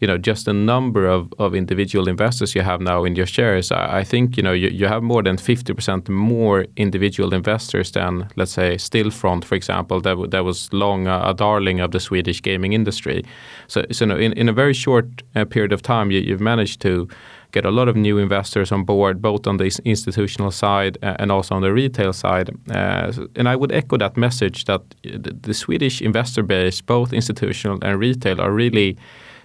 you 0.00 0.06
know 0.06 0.18
just 0.18 0.46
the 0.46 0.52
number 0.52 1.06
of, 1.06 1.32
of 1.38 1.54
individual 1.54 2.08
investors 2.08 2.54
you 2.54 2.62
have 2.62 2.80
now 2.80 3.04
in 3.04 3.14
your 3.14 3.26
shares 3.26 3.70
i, 3.70 4.00
I 4.00 4.04
think 4.04 4.36
you 4.36 4.42
know 4.42 4.52
you, 4.52 4.68
you 4.68 4.86
have 4.86 5.02
more 5.02 5.22
than 5.22 5.36
50% 5.36 6.08
more 6.08 6.66
individual 6.76 7.32
investors 7.34 7.92
than 7.92 8.28
let's 8.36 8.52
say 8.52 8.76
stillfront 8.76 9.44
for 9.44 9.54
example 9.54 10.00
that, 10.00 10.30
that 10.30 10.44
was 10.44 10.72
long 10.72 11.06
a, 11.06 11.20
a 11.26 11.34
darling 11.34 11.80
of 11.80 11.92
the 11.92 12.00
swedish 12.00 12.42
gaming 12.42 12.72
industry 12.72 13.24
so, 13.68 13.84
so 13.92 14.04
in, 14.04 14.32
in 14.32 14.48
a 14.48 14.52
very 14.52 14.74
short 14.74 15.06
uh, 15.36 15.44
period 15.44 15.72
of 15.72 15.82
time 15.82 16.10
you, 16.10 16.20
you've 16.20 16.40
managed 16.40 16.80
to 16.80 17.08
get 17.52 17.64
a 17.64 17.70
lot 17.70 17.88
of 17.88 17.96
new 17.96 18.18
investors 18.18 18.70
on 18.70 18.84
board, 18.84 19.20
both 19.20 19.46
on 19.46 19.56
the 19.56 19.64
institutional 19.84 20.50
side 20.50 20.96
uh, 21.02 21.16
and 21.18 21.32
also 21.32 21.54
on 21.54 21.62
the 21.62 21.72
retail 21.72 22.12
side. 22.12 22.50
Uh, 22.70 23.12
and 23.34 23.48
I 23.48 23.56
would 23.56 23.72
echo 23.72 23.96
that 23.98 24.16
message 24.16 24.66
that 24.66 24.82
the 25.02 25.54
Swedish 25.54 26.00
investor 26.00 26.42
base, 26.42 26.80
both 26.80 27.12
institutional 27.12 27.78
and 27.82 27.98
retail, 27.98 28.40
are 28.40 28.52
really 28.52 28.96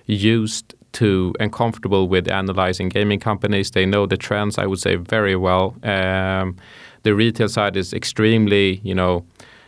used 0.05 0.73
to 0.93 1.33
and 1.39 1.51
comfortable 1.51 2.07
with 2.07 2.29
analyzing 2.31 2.89
gaming 2.89 3.19
companies. 3.19 3.71
They 3.71 3.85
know 3.85 4.05
the 4.05 4.17
trends, 4.17 4.57
I 4.57 4.65
would 4.65 4.79
say, 4.79 4.95
very 4.95 5.35
well. 5.35 5.75
Um, 5.83 6.55
the 7.03 7.13
retail 7.13 7.49
side 7.49 7.77
is 7.77 7.93
extremely, 7.93 8.81
you 8.83 8.95
know, 8.95 9.25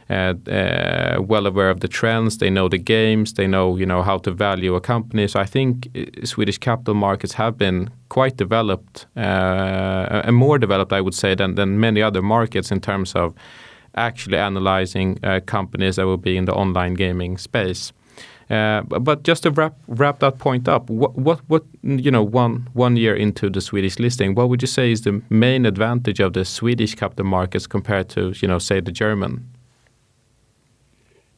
uh, 0.10 0.34
uh, 0.50 1.22
well 1.22 1.46
aware 1.46 1.70
of 1.70 1.82
the 1.82 1.88
trends. 1.88 2.38
They 2.38 2.50
know 2.50 2.70
the 2.70 2.78
games. 2.78 3.34
They 3.34 3.46
know 3.46 3.76
you 3.76 3.86
know 3.86 4.04
how 4.04 4.20
to 4.20 4.32
value 4.32 4.76
a 4.76 4.82
company. 4.82 5.28
So 5.28 5.40
I 5.40 5.46
think 5.46 5.90
uh, 5.96 6.26
Swedish 6.26 6.58
capital 6.58 6.94
markets 6.94 7.34
have 7.34 7.58
been 7.58 7.90
quite 8.08 8.38
developed 8.38 9.06
uh, 9.18 10.22
and 10.24 10.36
more 10.36 10.58
developed, 10.60 10.94
I 10.94 11.02
would 11.02 11.16
say, 11.16 11.36
than 11.36 11.56
than 11.56 11.80
many 11.80 12.02
other 12.02 12.22
markets 12.22 12.72
in 12.72 12.80
terms 12.80 13.16
of 13.16 13.34
actually 13.96 14.38
analyzing 14.38 15.20
uh, 15.24 15.42
companies 15.46 15.96
that 15.96 16.06
will 16.06 16.22
be 16.22 16.38
in 16.38 16.46
the 16.46 16.54
online 16.54 16.94
gaming 16.94 17.38
space. 17.38 17.92
Uh, 18.50 18.82
but 18.82 19.24
just 19.24 19.44
to 19.44 19.52
wrap 19.52 19.76
wrap 19.88 20.20
that 20.20 20.38
point 20.38 20.68
up, 20.68 20.90
what 20.90 21.18
what 21.18 21.40
what 21.48 21.64
you 21.84 22.12
know 22.12 22.24
one 22.24 22.70
one 22.74 22.96
year 22.96 23.16
into 23.16 23.50
the 23.50 23.60
Swedish 23.60 24.00
listing, 24.00 24.36
what 24.36 24.48
would 24.50 24.62
you 24.62 24.68
say 24.68 24.92
is 24.92 25.02
the 25.02 25.22
main 25.30 25.66
advantage 25.66 26.22
of 26.22 26.32
the 26.34 26.46
Swedish 26.46 26.96
capital 26.96 27.26
markets 27.26 27.68
compared 27.68 28.08
to 28.10 28.34
you 28.42 28.48
know 28.48 28.60
say 28.60 28.80
the 28.80 28.92
German? 28.92 29.46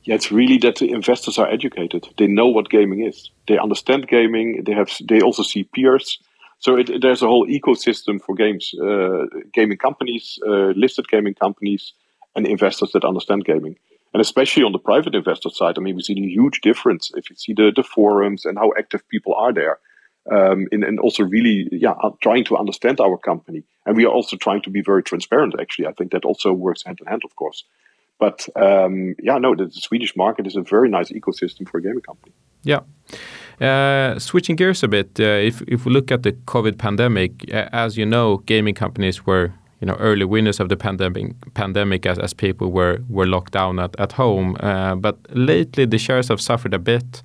yeah, 0.10 0.16
it's 0.16 0.32
really 0.32 0.58
that 0.60 0.78
the 0.78 0.92
investors 0.92 1.38
are 1.38 1.48
educated. 1.48 2.08
They 2.18 2.26
know 2.26 2.48
what 2.48 2.70
gaming 2.70 3.06
is. 3.06 3.30
They 3.48 3.60
understand 3.60 4.08
gaming. 4.08 4.64
They 4.66 4.74
have. 4.74 4.90
They 5.08 5.22
also 5.22 5.44
see 5.44 5.66
peers. 5.66 6.18
So 6.58 6.78
it, 6.78 6.90
there's 7.02 7.22
a 7.22 7.28
whole 7.28 7.48
ecosystem 7.48 8.20
for 8.20 8.34
games, 8.36 8.74
uh, 8.82 9.26
gaming 9.54 9.78
companies, 9.78 10.40
uh, 10.48 10.74
listed 10.76 11.08
gaming 11.10 11.36
companies, 11.36 11.94
and 12.36 12.48
investors 12.48 12.92
that 12.94 13.06
understand 13.06 13.46
gaming. 13.46 13.78
And 14.14 14.22
especially 14.22 14.64
on 14.64 14.72
the 14.72 14.80
private 14.80 15.16
investor 15.16 15.50
side, 15.50 15.78
I 15.78 15.82
mean, 15.82 15.96
we 15.96 16.02
see 16.02 16.14
a 16.14 16.30
huge 16.30 16.62
difference 16.62 17.12
if 17.16 17.30
you 17.30 17.36
see 17.36 17.54
the, 17.54 17.72
the 17.76 17.84
forums 17.84 18.46
and 18.46 18.58
how 18.58 18.72
active 18.78 19.08
people 19.10 19.36
are 19.36 19.54
there. 19.54 19.80
Um, 20.32 20.68
and, 20.72 20.84
and 20.84 21.00
also 21.00 21.24
really, 21.24 21.68
yeah, 21.72 21.94
trying 22.22 22.44
to 22.46 22.58
understand 22.58 23.00
our 23.00 23.18
company. 23.18 23.64
And 23.86 23.96
we 23.96 24.06
are 24.06 24.12
also 24.12 24.36
trying 24.38 24.62
to 24.64 24.70
be 24.70 24.82
very 24.82 25.02
transparent, 25.02 25.56
actually. 25.60 25.88
I 25.88 25.94
think 25.94 26.12
that 26.12 26.26
also 26.26 26.54
works 26.54 26.84
hand 26.84 27.00
in 27.02 27.08
hand, 27.08 27.22
of 27.24 27.36
course. 27.36 27.64
But 28.20 28.48
um, 28.56 29.16
yeah, 29.24 29.38
no, 29.38 29.56
the, 29.56 29.66
the, 29.66 29.82
Swedish 29.82 30.16
market 30.16 30.46
is 30.46 30.56
a 30.58 30.62
very 30.62 30.90
nice 30.90 31.10
ecosystem 31.10 31.68
for 31.70 31.78
a 31.78 31.82
gaming 31.82 32.02
company. 32.02 32.34
Yeah. 32.64 32.82
Uh, 33.62 34.20
switching 34.20 34.58
gears 34.58 34.84
a 34.84 34.88
bit, 34.88 35.20
uh, 35.20 35.24
if 35.24 35.62
if 35.68 35.86
we 35.86 35.92
look 35.92 36.12
at 36.12 36.24
the 36.24 36.34
COVID 36.34 36.78
pandemic, 36.78 37.32
uh, 37.54 37.70
as 37.72 37.98
you 37.98 38.06
know, 38.06 38.38
gaming 38.46 38.76
companies 38.76 39.26
were 39.26 39.54
you 39.80 39.86
know 39.86 39.96
early 39.96 40.26
winners 40.26 40.60
of 40.60 40.70
the 40.70 40.78
pandemic 40.78 41.34
pandemic 41.54 42.06
as, 42.06 42.20
as 42.20 42.34
people 42.34 42.72
were 42.72 43.00
were 43.10 43.28
locked 43.28 43.54
down 43.54 43.80
at 43.80 44.00
at 44.00 44.14
home. 44.14 44.56
Uh, 44.60 44.96
but 44.96 45.18
lately, 45.32 45.86
the 45.86 45.98
shares 45.98 46.28
have 46.28 46.42
suffered 46.42 46.74
a 46.74 46.80
bit 46.80 47.22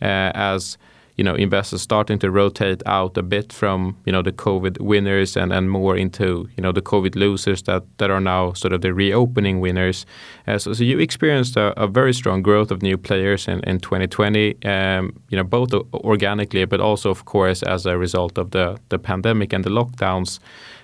uh, 0.00 0.32
as 0.34 0.78
you 1.16 1.24
know 1.24 1.34
investors 1.34 1.82
starting 1.82 2.18
to 2.18 2.30
rotate 2.30 2.82
out 2.86 3.16
a 3.18 3.22
bit 3.22 3.52
from 3.52 3.96
you 4.06 4.12
know 4.12 4.22
the 4.22 4.32
COVID 4.32 4.80
winners 4.80 5.36
and, 5.36 5.52
and 5.52 5.70
more 5.70 5.96
into 5.96 6.48
you 6.56 6.62
know 6.62 6.72
the 6.72 6.82
COVID 6.82 7.14
losers 7.16 7.62
that, 7.62 7.82
that 7.98 8.10
are 8.10 8.20
now 8.20 8.52
sort 8.54 8.72
of 8.72 8.80
the 8.80 8.92
reopening 8.92 9.60
winners. 9.60 10.06
Uh, 10.46 10.58
so, 10.58 10.72
so 10.72 10.84
you 10.84 10.98
experienced 10.98 11.56
a, 11.56 11.78
a, 11.80 11.86
very 11.86 12.14
strong 12.14 12.42
growth 12.42 12.70
of 12.70 12.82
new 12.82 12.96
players 12.96 13.46
in, 13.46 13.60
in 13.60 13.78
2020, 13.78 14.64
um, 14.64 15.12
you 15.28 15.36
know 15.36 15.44
both 15.44 15.72
organically 15.94 16.64
but 16.64 16.80
also 16.80 17.10
of 17.10 17.24
course 17.24 17.62
as 17.62 17.86
a 17.86 17.98
result 17.98 18.38
of 18.38 18.50
the 18.50 18.78
the 18.88 18.98
pandemic 18.98 19.52
and 19.52 19.64
the 19.64 19.70
lockdowns. 19.70 20.38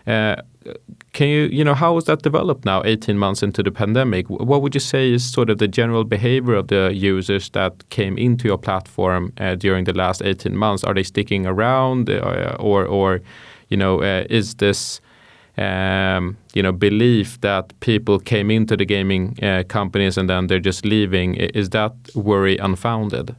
Uh, 0.07 0.37
can 1.13 1.29
you, 1.29 1.47
you 1.47 1.65
know, 1.65 1.75
how 1.75 1.95
has 1.95 2.05
that 2.05 2.23
developed 2.23 2.65
now, 2.65 2.83
18 2.85 3.19
months 3.19 3.43
into 3.43 3.63
the 3.63 3.71
pandemic? 3.71 4.29
What 4.29 4.63
would 4.63 4.75
you 4.75 4.81
say 4.81 5.13
is 5.13 5.25
sort 5.25 5.51
of 5.51 5.59
the 5.59 5.69
general 5.69 6.05
behavior 6.05 6.55
of 6.55 6.69
the 6.69 6.93
users 6.95 7.51
that 7.51 7.89
came 7.91 8.17
into 8.19 8.47
your 8.47 8.59
platform 8.59 9.33
uh, 9.39 9.55
during 9.57 9.85
the 9.85 9.93
last 9.93 10.23
18 10.23 10.57
months? 10.57 10.85
Are 10.85 10.95
they 10.95 11.03
sticking 11.03 11.47
around, 11.47 12.09
uh, 12.11 12.57
or, 12.61 12.85
or, 12.85 13.21
you 13.69 13.77
know, 13.77 14.01
uh, 14.03 14.25
is 14.31 14.55
this, 14.55 15.01
um, 15.57 16.37
you 16.55 16.63
know, 16.63 16.73
belief 16.73 17.41
that 17.41 17.79
people 17.81 18.19
came 18.19 18.51
into 18.51 18.77
the 18.77 18.85
gaming 18.85 19.37
uh, 19.43 19.65
companies 19.69 20.17
and 20.17 20.29
then 20.29 20.47
they're 20.47 20.61
just 20.61 20.85
leaving? 20.85 21.35
Is 21.35 21.71
that 21.71 21.93
worry 22.15 22.57
unfounded? 22.59 23.35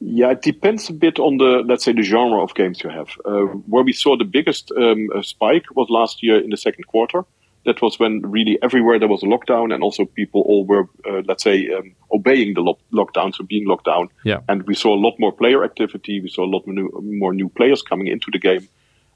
Yeah, 0.00 0.30
it 0.30 0.42
depends 0.42 0.88
a 0.88 0.92
bit 0.92 1.18
on 1.18 1.38
the 1.38 1.64
let's 1.66 1.84
say 1.84 1.92
the 1.92 2.02
genre 2.02 2.42
of 2.42 2.54
games 2.54 2.82
you 2.82 2.90
have. 2.90 3.08
Uh, 3.24 3.46
where 3.66 3.82
we 3.82 3.92
saw 3.92 4.16
the 4.16 4.24
biggest 4.24 4.70
um, 4.76 5.08
uh, 5.14 5.22
spike 5.22 5.64
was 5.74 5.88
last 5.90 6.22
year 6.22 6.38
in 6.38 6.50
the 6.50 6.56
second 6.56 6.86
quarter. 6.86 7.24
That 7.64 7.82
was 7.82 7.98
when 7.98 8.22
really 8.22 8.58
everywhere 8.62 8.98
there 9.00 9.08
was 9.08 9.24
a 9.24 9.26
lockdown, 9.26 9.74
and 9.74 9.82
also 9.82 10.04
people 10.04 10.42
all 10.42 10.64
were 10.64 10.88
uh, 11.04 11.22
let's 11.26 11.42
say 11.42 11.68
um, 11.76 11.96
obeying 12.12 12.54
the 12.54 12.60
lo- 12.60 12.78
lockdown, 12.92 13.34
so 13.34 13.42
being 13.44 13.66
locked 13.66 13.86
down. 13.86 14.08
Yeah. 14.24 14.40
And 14.48 14.62
we 14.62 14.74
saw 14.74 14.94
a 14.94 15.02
lot 15.04 15.18
more 15.18 15.32
player 15.32 15.64
activity. 15.64 16.20
We 16.20 16.28
saw 16.28 16.44
a 16.44 16.52
lot 16.52 16.64
more 16.66 16.74
new, 16.74 16.90
more 17.02 17.34
new 17.34 17.48
players 17.48 17.82
coming 17.82 18.06
into 18.06 18.30
the 18.30 18.38
game, 18.38 18.68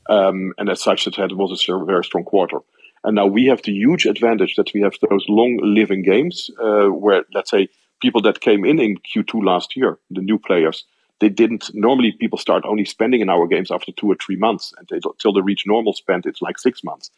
um, 0.08 0.52
and 0.58 0.68
as 0.68 0.82
such, 0.82 1.06
it 1.06 1.14
had, 1.14 1.32
was 1.32 1.66
a 1.68 1.84
very 1.84 2.04
strong 2.04 2.24
quarter. 2.24 2.58
And 3.04 3.16
now 3.16 3.26
we 3.26 3.46
have 3.46 3.62
the 3.62 3.72
huge 3.72 4.06
advantage 4.06 4.56
that 4.56 4.72
we 4.74 4.80
have 4.82 4.94
those 5.08 5.24
long 5.28 5.58
living 5.62 6.02
games 6.02 6.50
uh, 6.60 6.86
where 6.86 7.24
let's 7.34 7.50
say 7.50 7.68
people 8.02 8.20
that 8.22 8.40
came 8.40 8.64
in 8.64 8.78
in 8.78 8.98
Q2 8.98 9.42
last 9.44 9.76
year, 9.76 9.98
the 10.10 10.20
new 10.20 10.38
players, 10.38 10.84
they 11.20 11.28
didn't. 11.28 11.70
Normally, 11.72 12.12
people 12.12 12.36
start 12.36 12.64
only 12.66 12.84
spending 12.84 13.20
in 13.20 13.30
our 13.30 13.46
games 13.46 13.70
after 13.70 13.92
two 13.92 14.08
or 14.10 14.16
three 14.16 14.36
months, 14.36 14.74
and 14.76 14.86
they, 14.88 14.96
until 14.96 15.32
they 15.32 15.40
reach 15.40 15.64
normal 15.66 15.92
spend, 15.92 16.26
it's 16.26 16.42
like 16.42 16.58
six 16.58 16.82
months. 16.82 17.10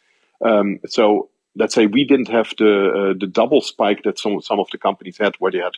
Um, 0.45 0.79
so 0.85 1.29
let's 1.55 1.73
say 1.73 1.87
we 1.87 2.05
didn't 2.05 2.29
have 2.29 2.53
the 2.57 2.73
uh, 2.99 3.13
the 3.19 3.27
double 3.27 3.61
spike 3.61 4.03
that 4.03 4.19
some 4.19 4.39
some 4.41 4.59
of 4.59 4.67
the 4.71 4.77
companies 4.77 5.17
had, 5.17 5.33
where 5.39 5.51
they 5.51 5.57
had 5.57 5.73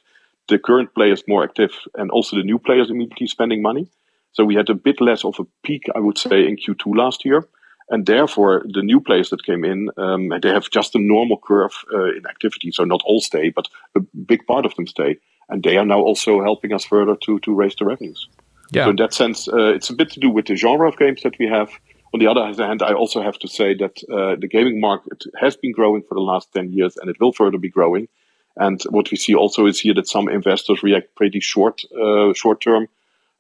the 0.50 0.60
current 0.60 0.94
players 0.94 1.24
more 1.28 1.44
active 1.44 1.72
and 1.96 2.12
also 2.12 2.36
the 2.36 2.44
new 2.44 2.60
players 2.60 2.90
immediately 2.90 3.28
spending 3.28 3.62
money. 3.62 3.88
So 4.34 4.46
we 4.46 4.56
had 4.56 4.70
a 4.70 4.76
bit 4.76 5.02
less 5.02 5.26
of 5.26 5.36
a 5.40 5.46
peak, 5.64 5.84
I 5.96 6.00
would 6.00 6.18
say, 6.18 6.48
in 6.48 6.58
Q2 6.58 6.96
last 6.96 7.26
year 7.26 7.48
and 7.90 8.06
therefore 8.06 8.64
the 8.74 8.82
new 8.82 9.00
players 9.00 9.30
that 9.30 9.46
came 9.46 9.64
in 9.64 9.90
um, 9.98 10.30
they 10.42 10.50
have 10.50 10.70
just 10.70 10.96
a 10.96 11.00
normal 11.00 11.38
curve 11.38 11.74
uh, 11.94 12.16
in 12.16 12.26
activity. 12.28 12.72
So 12.72 12.84
not 12.84 13.02
all 13.06 13.22
stay 13.22 13.50
but 13.50 13.68
a 13.96 14.00
big 14.00 14.46
part 14.46 14.66
of 14.66 14.76
them 14.76 14.88
stay. 14.88 15.18
And 15.50 15.64
they 15.64 15.78
are 15.78 15.86
now 15.86 16.02
also 16.02 16.42
helping 16.44 16.74
us 16.74 16.86
further 16.86 17.16
to 17.16 17.40
to 17.40 17.54
raise 17.54 17.76
the 17.76 17.86
revenues. 17.86 18.28
Yeah. 18.72 18.86
so 18.86 18.90
in 18.90 18.96
that 18.98 19.14
sense 19.14 19.48
uh, 19.48 19.74
it's 19.74 19.90
a 19.90 19.96
bit 19.96 20.10
to 20.12 20.20
do 20.20 20.30
with 20.30 20.48
the 20.48 20.56
genre 20.56 20.88
of 20.90 20.98
games 20.98 21.22
that 21.24 21.38
we 21.40 21.48
have. 21.48 21.70
On 22.14 22.20
the 22.20 22.28
other 22.28 22.46
hand 22.46 22.82
i 22.82 22.94
also 22.94 23.22
have 23.22 23.38
to 23.40 23.48
say 23.48 23.76
that 23.76 23.96
uh, 24.12 24.36
the 24.40 24.48
gaming 24.48 24.80
market 24.80 25.24
has 25.40 25.56
been 25.56 25.72
growing 25.72 26.04
for 26.04 26.16
the 26.16 26.28
last 26.32 26.54
10 26.54 26.74
years 26.74 26.98
and 26.98 27.10
it 27.10 27.20
will 27.20 27.34
further 27.34 27.58
be 27.58 27.70
growing. 27.70 28.08
And 28.60 28.82
what 28.90 29.12
we 29.12 29.18
see 29.18 29.36
also 29.36 29.68
is 29.68 29.80
here 29.80 29.94
that 29.94 30.08
some 30.08 30.28
investors 30.28 30.82
react 30.82 31.16
pretty 31.16 31.40
short 31.40 31.82
uh, 32.04 32.34
short 32.34 32.60
term 32.62 32.88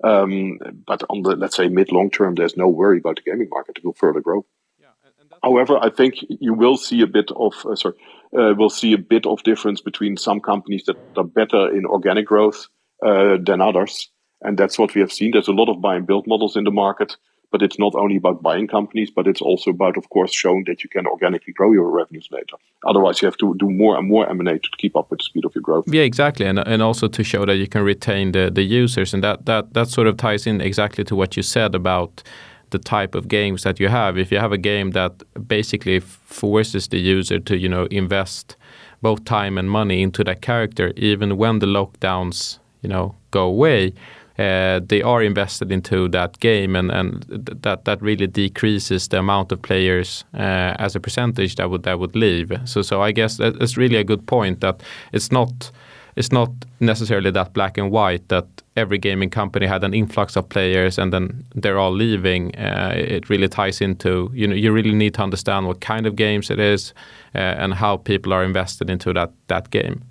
but 0.01 1.03
on 1.09 1.23
the 1.23 1.35
let's 1.37 1.55
say 1.55 1.67
mid 1.67 1.91
long 1.91 2.09
term, 2.09 2.35
there's 2.35 2.57
no 2.57 2.67
worry 2.67 2.99
about 2.99 3.17
the 3.17 3.29
gaming 3.29 3.49
market; 3.49 3.77
it 3.77 3.85
will 3.85 3.93
further 3.93 4.21
grow. 4.21 4.45
Yeah, 4.79 4.87
and, 5.03 5.13
and 5.19 5.39
However, 5.43 5.77
I 5.81 5.89
think 5.89 6.15
you 6.29 6.53
will 6.53 6.77
see 6.77 7.01
a 7.01 7.07
bit 7.07 7.31
of 7.35 7.53
uh, 7.65 7.75
sorry, 7.75 7.95
uh, 8.37 8.53
we'll 8.57 8.69
see 8.69 8.93
a 8.93 8.97
bit 8.97 9.25
of 9.25 9.43
difference 9.43 9.81
between 9.81 10.17
some 10.17 10.39
companies 10.39 10.83
that 10.85 10.97
are 11.15 11.23
better 11.23 11.75
in 11.75 11.85
organic 11.85 12.27
growth 12.27 12.67
uh, 13.05 13.37
than 13.43 13.61
others, 13.61 14.09
and 14.41 14.57
that's 14.57 14.77
what 14.77 14.93
we 14.95 15.01
have 15.01 15.11
seen. 15.11 15.31
There's 15.31 15.47
a 15.47 15.53
lot 15.53 15.69
of 15.69 15.81
buy 15.81 15.95
and 15.95 16.07
build 16.07 16.25
models 16.27 16.55
in 16.55 16.63
the 16.63 16.71
market, 16.71 17.17
but 17.51 17.61
it's 17.61 17.79
not 17.79 17.95
only 17.95 18.17
about 18.17 18.41
buying 18.41 18.67
companies, 18.67 19.09
but 19.09 19.27
it's 19.27 19.41
also 19.41 19.71
about, 19.71 19.97
of 19.97 20.09
course, 20.09 20.33
showing 20.33 20.65
that 20.67 20.83
you 20.83 20.89
can 20.89 21.07
organically 21.07 21.53
grow 21.53 21.71
your 21.71 21.89
revenues 21.89 22.27
later. 22.31 22.57
Otherwise, 22.85 23.21
you 23.21 23.25
have 23.25 23.37
to 23.37 23.55
do 23.57 23.69
more 23.69 23.97
and 23.97 24.07
more 24.07 24.29
M&A 24.29 24.59
to 24.59 24.69
keep 24.77 24.95
up 24.95 25.09
with 25.09 25.19
the 25.19 25.23
speed 25.23 25.45
of 25.45 25.55
your 25.55 25.61
growth. 25.61 25.85
Yeah, 25.87 26.03
exactly, 26.03 26.45
and 26.45 26.59
and 26.59 26.81
also 26.81 27.07
to 27.07 27.23
show 27.23 27.45
that 27.45 27.55
you 27.55 27.67
can 27.67 27.83
retain 27.83 28.31
the 28.31 28.51
the 28.51 28.63
users, 28.63 29.13
and 29.13 29.23
that 29.23 29.45
that 29.45 29.73
that 29.73 29.87
sort 29.87 30.07
of 30.07 30.17
ties 30.17 30.45
in 30.47 30.61
exactly 30.61 31.03
to 31.05 31.15
what 31.15 31.37
you 31.37 31.43
said 31.43 31.75
about 31.75 32.23
the 32.69 32.79
type 32.79 33.15
of 33.15 33.27
games 33.27 33.63
that 33.63 33.79
you 33.79 33.87
have. 33.87 34.17
If 34.17 34.31
you 34.31 34.39
have 34.39 34.51
a 34.51 34.57
game 34.57 34.91
that 34.91 35.11
basically 35.47 36.01
forces 36.01 36.87
the 36.87 36.99
user 36.99 37.39
to 37.39 37.57
you 37.57 37.69
know 37.69 37.87
invest 37.91 38.57
both 39.01 39.23
time 39.23 39.57
and 39.57 39.69
money 39.69 40.01
into 40.01 40.23
that 40.23 40.41
character, 40.41 40.91
even 40.97 41.37
when 41.37 41.59
the 41.59 41.67
lockdowns 41.67 42.59
you 42.81 42.89
know 42.89 43.15
go 43.31 43.45
away 43.45 43.93
uh, 44.37 44.79
they 44.87 45.01
are 45.01 45.23
invested 45.23 45.71
into 45.71 46.07
that 46.09 46.39
game, 46.39 46.75
and, 46.75 46.91
and 46.91 47.23
that 47.63 47.85
that 47.85 48.01
really 48.01 48.27
decreases 48.27 49.07
the 49.07 49.17
amount 49.17 49.51
of 49.51 49.61
players 49.61 50.25
uh, 50.33 50.75
as 50.77 50.95
a 50.95 50.99
percentage 50.99 51.55
that 51.55 51.69
would 51.69 51.83
that 51.83 51.99
would 51.99 52.15
leave. 52.15 52.51
So 52.65 52.81
so 52.81 53.01
I 53.01 53.11
guess 53.11 53.37
that's 53.37 53.77
really 53.77 53.97
a 53.97 54.03
good 54.03 54.27
point 54.27 54.61
that 54.61 54.83
it's 55.11 55.31
not 55.31 55.71
it's 56.17 56.31
not 56.31 56.49
necessarily 56.79 57.31
that 57.31 57.53
black 57.53 57.77
and 57.77 57.91
white 57.91 58.27
that 58.29 58.45
every 58.75 58.97
gaming 58.97 59.29
company 59.29 59.67
had 59.67 59.83
an 59.83 59.93
influx 59.93 60.35
of 60.35 60.49
players 60.49 60.97
and 60.97 61.13
then 61.13 61.45
they're 61.55 61.77
all 61.77 61.93
leaving. 61.93 62.55
Uh, 62.55 62.93
it 62.95 63.29
really 63.29 63.47
ties 63.47 63.81
into 63.81 64.29
you 64.33 64.47
know 64.47 64.55
you 64.55 64.71
really 64.71 64.93
need 64.93 65.13
to 65.13 65.23
understand 65.23 65.65
what 65.67 65.81
kind 65.81 66.05
of 66.05 66.15
games 66.15 66.49
it 66.49 66.59
is 66.59 66.93
uh, 67.35 67.39
and 67.39 67.73
how 67.73 67.97
people 67.97 68.33
are 68.33 68.43
invested 68.43 68.89
into 68.89 69.13
that 69.13 69.31
that 69.47 69.71
game. 69.71 70.03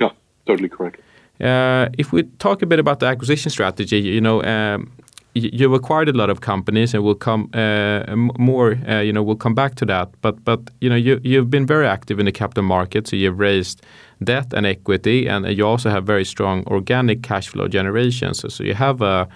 Yeah, 0.00 0.12
totally 0.46 0.68
correct. 0.68 1.00
Uh, 1.40 1.88
if 1.98 2.12
we 2.12 2.24
talk 2.38 2.62
a 2.62 2.66
bit 2.66 2.78
about 2.78 3.00
the 3.00 3.06
acquisition 3.06 3.50
strategy, 3.50 3.98
you 3.98 4.20
know, 4.20 4.42
um, 4.42 4.90
you 5.34 5.74
acquired 5.74 6.08
a 6.08 6.12
lot 6.12 6.28
of 6.28 6.40
companies, 6.40 6.92
and 6.92 7.04
we'll 7.04 7.14
come 7.14 7.48
uh, 7.54 8.02
more. 8.38 8.78
Uh, 8.88 9.00
you 9.00 9.12
know, 9.12 9.22
we'll 9.22 9.36
come 9.36 9.54
back 9.54 9.74
to 9.76 9.86
that. 9.86 10.08
But 10.22 10.44
but 10.44 10.60
you 10.80 10.90
know, 10.90 10.96
you 10.96 11.20
you've 11.22 11.50
been 11.50 11.66
very 11.66 11.86
active 11.86 12.18
in 12.18 12.26
the 12.26 12.32
capital 12.32 12.64
market, 12.64 13.06
so 13.08 13.16
you've 13.16 13.38
raised 13.38 13.82
debt 14.24 14.52
and 14.52 14.66
equity, 14.66 15.28
and 15.28 15.46
you 15.46 15.66
also 15.66 15.88
have 15.90 16.04
very 16.04 16.24
strong 16.24 16.64
organic 16.66 17.22
cash 17.22 17.48
flow 17.48 17.68
generation. 17.68 18.34
So 18.34 18.48
so 18.48 18.64
you 18.64 18.74
have 18.74 19.02
a 19.02 19.28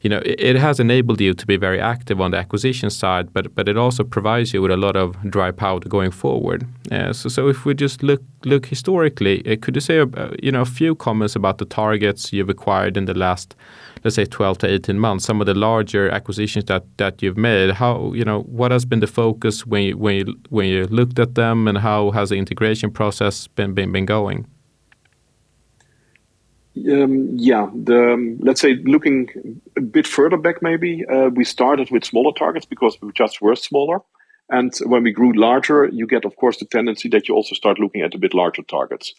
you 0.00 0.08
know, 0.08 0.22
it, 0.24 0.56
has 0.56 0.80
enabled 0.80 1.20
you 1.20 1.34
to 1.34 1.46
be 1.46 1.56
very 1.56 1.78
active 1.78 2.20
on 2.20 2.30
the 2.30 2.38
acquisition 2.38 2.90
side, 2.90 3.32
but 3.32 3.54
but 3.54 3.68
it 3.68 3.76
also 3.76 4.02
provides 4.02 4.54
you 4.54 4.62
with 4.62 4.70
a 4.70 4.76
lot 4.76 4.96
of 4.96 5.16
dry 5.30 5.50
powder 5.50 5.88
going 5.88 6.10
forward. 6.10 6.66
Uh, 6.90 7.12
so 7.12 7.28
so 7.28 7.48
if 7.48 7.66
we 7.66 7.74
just 7.74 8.02
look 8.02 8.22
look 8.44 8.66
historically, 8.66 9.46
uh, 9.46 9.56
could 9.60 9.74
you 9.74 9.80
say 9.80 10.00
uh, 10.00 10.30
you 10.42 10.50
know 10.52 10.62
a 10.62 10.72
few 10.78 10.94
comments 10.94 11.36
about 11.36 11.58
the 11.58 11.66
targets 11.66 12.32
you've 12.32 12.48
acquired 12.48 12.96
in 12.96 13.04
the 13.04 13.14
last 13.14 13.54
let's 14.04 14.16
say 14.16 14.24
12 14.24 14.58
to 14.58 14.66
18 14.66 14.98
months, 14.98 15.24
some 15.24 15.40
of 15.40 15.46
the 15.46 15.54
larger 15.54 16.08
acquisitions 16.10 16.64
that 16.66 16.84
that 16.96 17.22
you've 17.22 17.36
made, 17.36 17.70
how, 17.70 18.12
you 18.14 18.24
know, 18.24 18.40
what 18.42 18.70
has 18.70 18.84
been 18.84 19.00
the 19.00 19.06
focus 19.06 19.66
when 19.66 19.82
you 19.82 19.98
when 19.98 20.16
you 20.16 20.34
when 20.48 20.66
you 20.66 20.86
looked 20.86 21.18
at 21.18 21.34
them, 21.34 21.68
and 21.68 21.78
how 21.78 22.10
has 22.12 22.30
the 22.30 22.36
integration 22.36 22.90
process 22.90 23.46
been 23.48 23.74
been, 23.74 23.92
been 23.92 24.06
going? 24.06 24.46
Um, 26.76 27.36
yeah, 27.36 27.68
the, 27.74 28.12
um, 28.12 28.38
let's 28.40 28.60
say 28.60 28.74
looking 28.74 29.60
a 29.76 29.80
bit 29.80 30.06
further 30.06 30.36
back, 30.36 30.62
maybe 30.62 31.04
uh, 31.04 31.28
we 31.28 31.44
started 31.44 31.90
with 31.90 32.04
smaller 32.04 32.32
targets 32.32 32.64
because 32.64 32.96
we 33.02 33.10
just 33.12 33.42
were 33.42 33.56
smaller. 33.56 34.00
And 34.48 34.72
when 34.84 35.02
we 35.02 35.12
grew 35.12 35.32
larger, 35.32 35.88
you 35.92 36.06
get, 36.06 36.24
of 36.24 36.36
course, 36.36 36.58
the 36.58 36.66
tendency 36.66 37.08
that 37.10 37.28
you 37.28 37.34
also 37.34 37.54
start 37.54 37.78
looking 37.78 38.02
at 38.02 38.14
a 38.14 38.18
bit 38.18 38.34
larger 38.34 38.62
targets. 38.62 39.14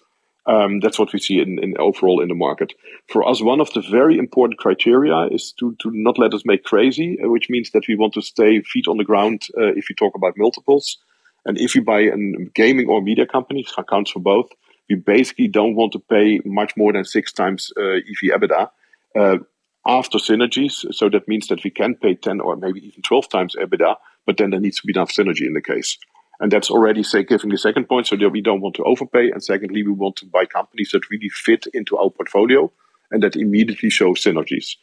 Um, 0.45 0.79
that's 0.79 0.97
what 0.97 1.13
we 1.13 1.19
see 1.19 1.39
in, 1.39 1.59
in, 1.61 1.77
overall 1.77 2.19
in 2.21 2.27
the 2.27 2.35
market. 2.35 2.73
For 3.07 3.27
us, 3.27 3.41
one 3.41 3.61
of 3.61 3.71
the 3.73 3.81
very 3.81 4.17
important 4.17 4.59
criteria 4.59 5.27
is 5.27 5.53
to, 5.59 5.75
to 5.81 5.91
not 5.93 6.17
let 6.17 6.33
us 6.33 6.43
make 6.45 6.63
crazy, 6.63 7.17
uh, 7.23 7.29
which 7.29 7.49
means 7.49 7.71
that 7.71 7.87
we 7.87 7.95
want 7.95 8.13
to 8.15 8.21
stay 8.21 8.61
feet 8.61 8.87
on 8.87 8.97
the 8.97 9.03
ground 9.03 9.43
uh, 9.57 9.73
if 9.75 9.89
you 9.89 9.95
talk 9.95 10.15
about 10.15 10.37
multiples. 10.37 10.97
And 11.45 11.57
if 11.59 11.75
you 11.75 11.83
buy 11.83 12.01
a 12.01 12.17
gaming 12.55 12.87
or 12.87 13.01
media 13.01 13.25
company, 13.25 13.61
it's 13.61 13.73
accounts 13.77 14.11
for 14.11 14.19
both, 14.19 14.49
we 14.91 14.95
basically 14.95 15.47
don't 15.47 15.75
want 15.75 15.93
to 15.93 15.99
pay 15.99 16.41
much 16.43 16.75
more 16.75 16.91
than 16.91 17.05
six 17.05 17.31
times 17.31 17.71
uh, 17.77 17.99
EV 18.11 18.21
EBITDA 18.35 18.69
uh, 19.17 19.37
after 19.85 20.17
synergies. 20.17 20.93
So 20.93 21.09
that 21.09 21.27
means 21.27 21.47
that 21.47 21.63
we 21.63 21.69
can 21.69 21.95
pay 21.95 22.15
10 22.15 22.41
or 22.41 22.55
maybe 22.57 22.85
even 22.85 23.01
12 23.01 23.29
times 23.29 23.55
EBITDA, 23.55 23.95
but 24.25 24.37
then 24.37 24.49
there 24.49 24.59
needs 24.59 24.79
to 24.81 24.87
be 24.87 24.93
enough 24.93 25.11
synergy 25.11 25.45
in 25.47 25.53
the 25.53 25.61
case. 25.61 25.97
And 26.39 26.51
that's 26.51 26.71
already 26.71 27.03
say 27.03 27.23
giving 27.23 27.51
the 27.51 27.57
second 27.57 27.87
point, 27.87 28.07
so 28.07 28.15
that 28.17 28.29
we 28.29 28.41
don't 28.41 28.61
want 28.61 28.75
to 28.75 28.83
overpay. 28.83 29.29
And 29.31 29.43
secondly, 29.43 29.83
we 29.83 29.91
want 29.91 30.15
to 30.17 30.25
buy 30.25 30.45
companies 30.45 30.91
that 30.91 31.09
really 31.09 31.29
fit 31.29 31.67
into 31.73 31.97
our 31.97 32.09
portfolio 32.09 32.71
and 33.11 33.21
that 33.23 33.35
immediately 33.35 33.89
show 33.89 34.13
synergies. 34.13 34.75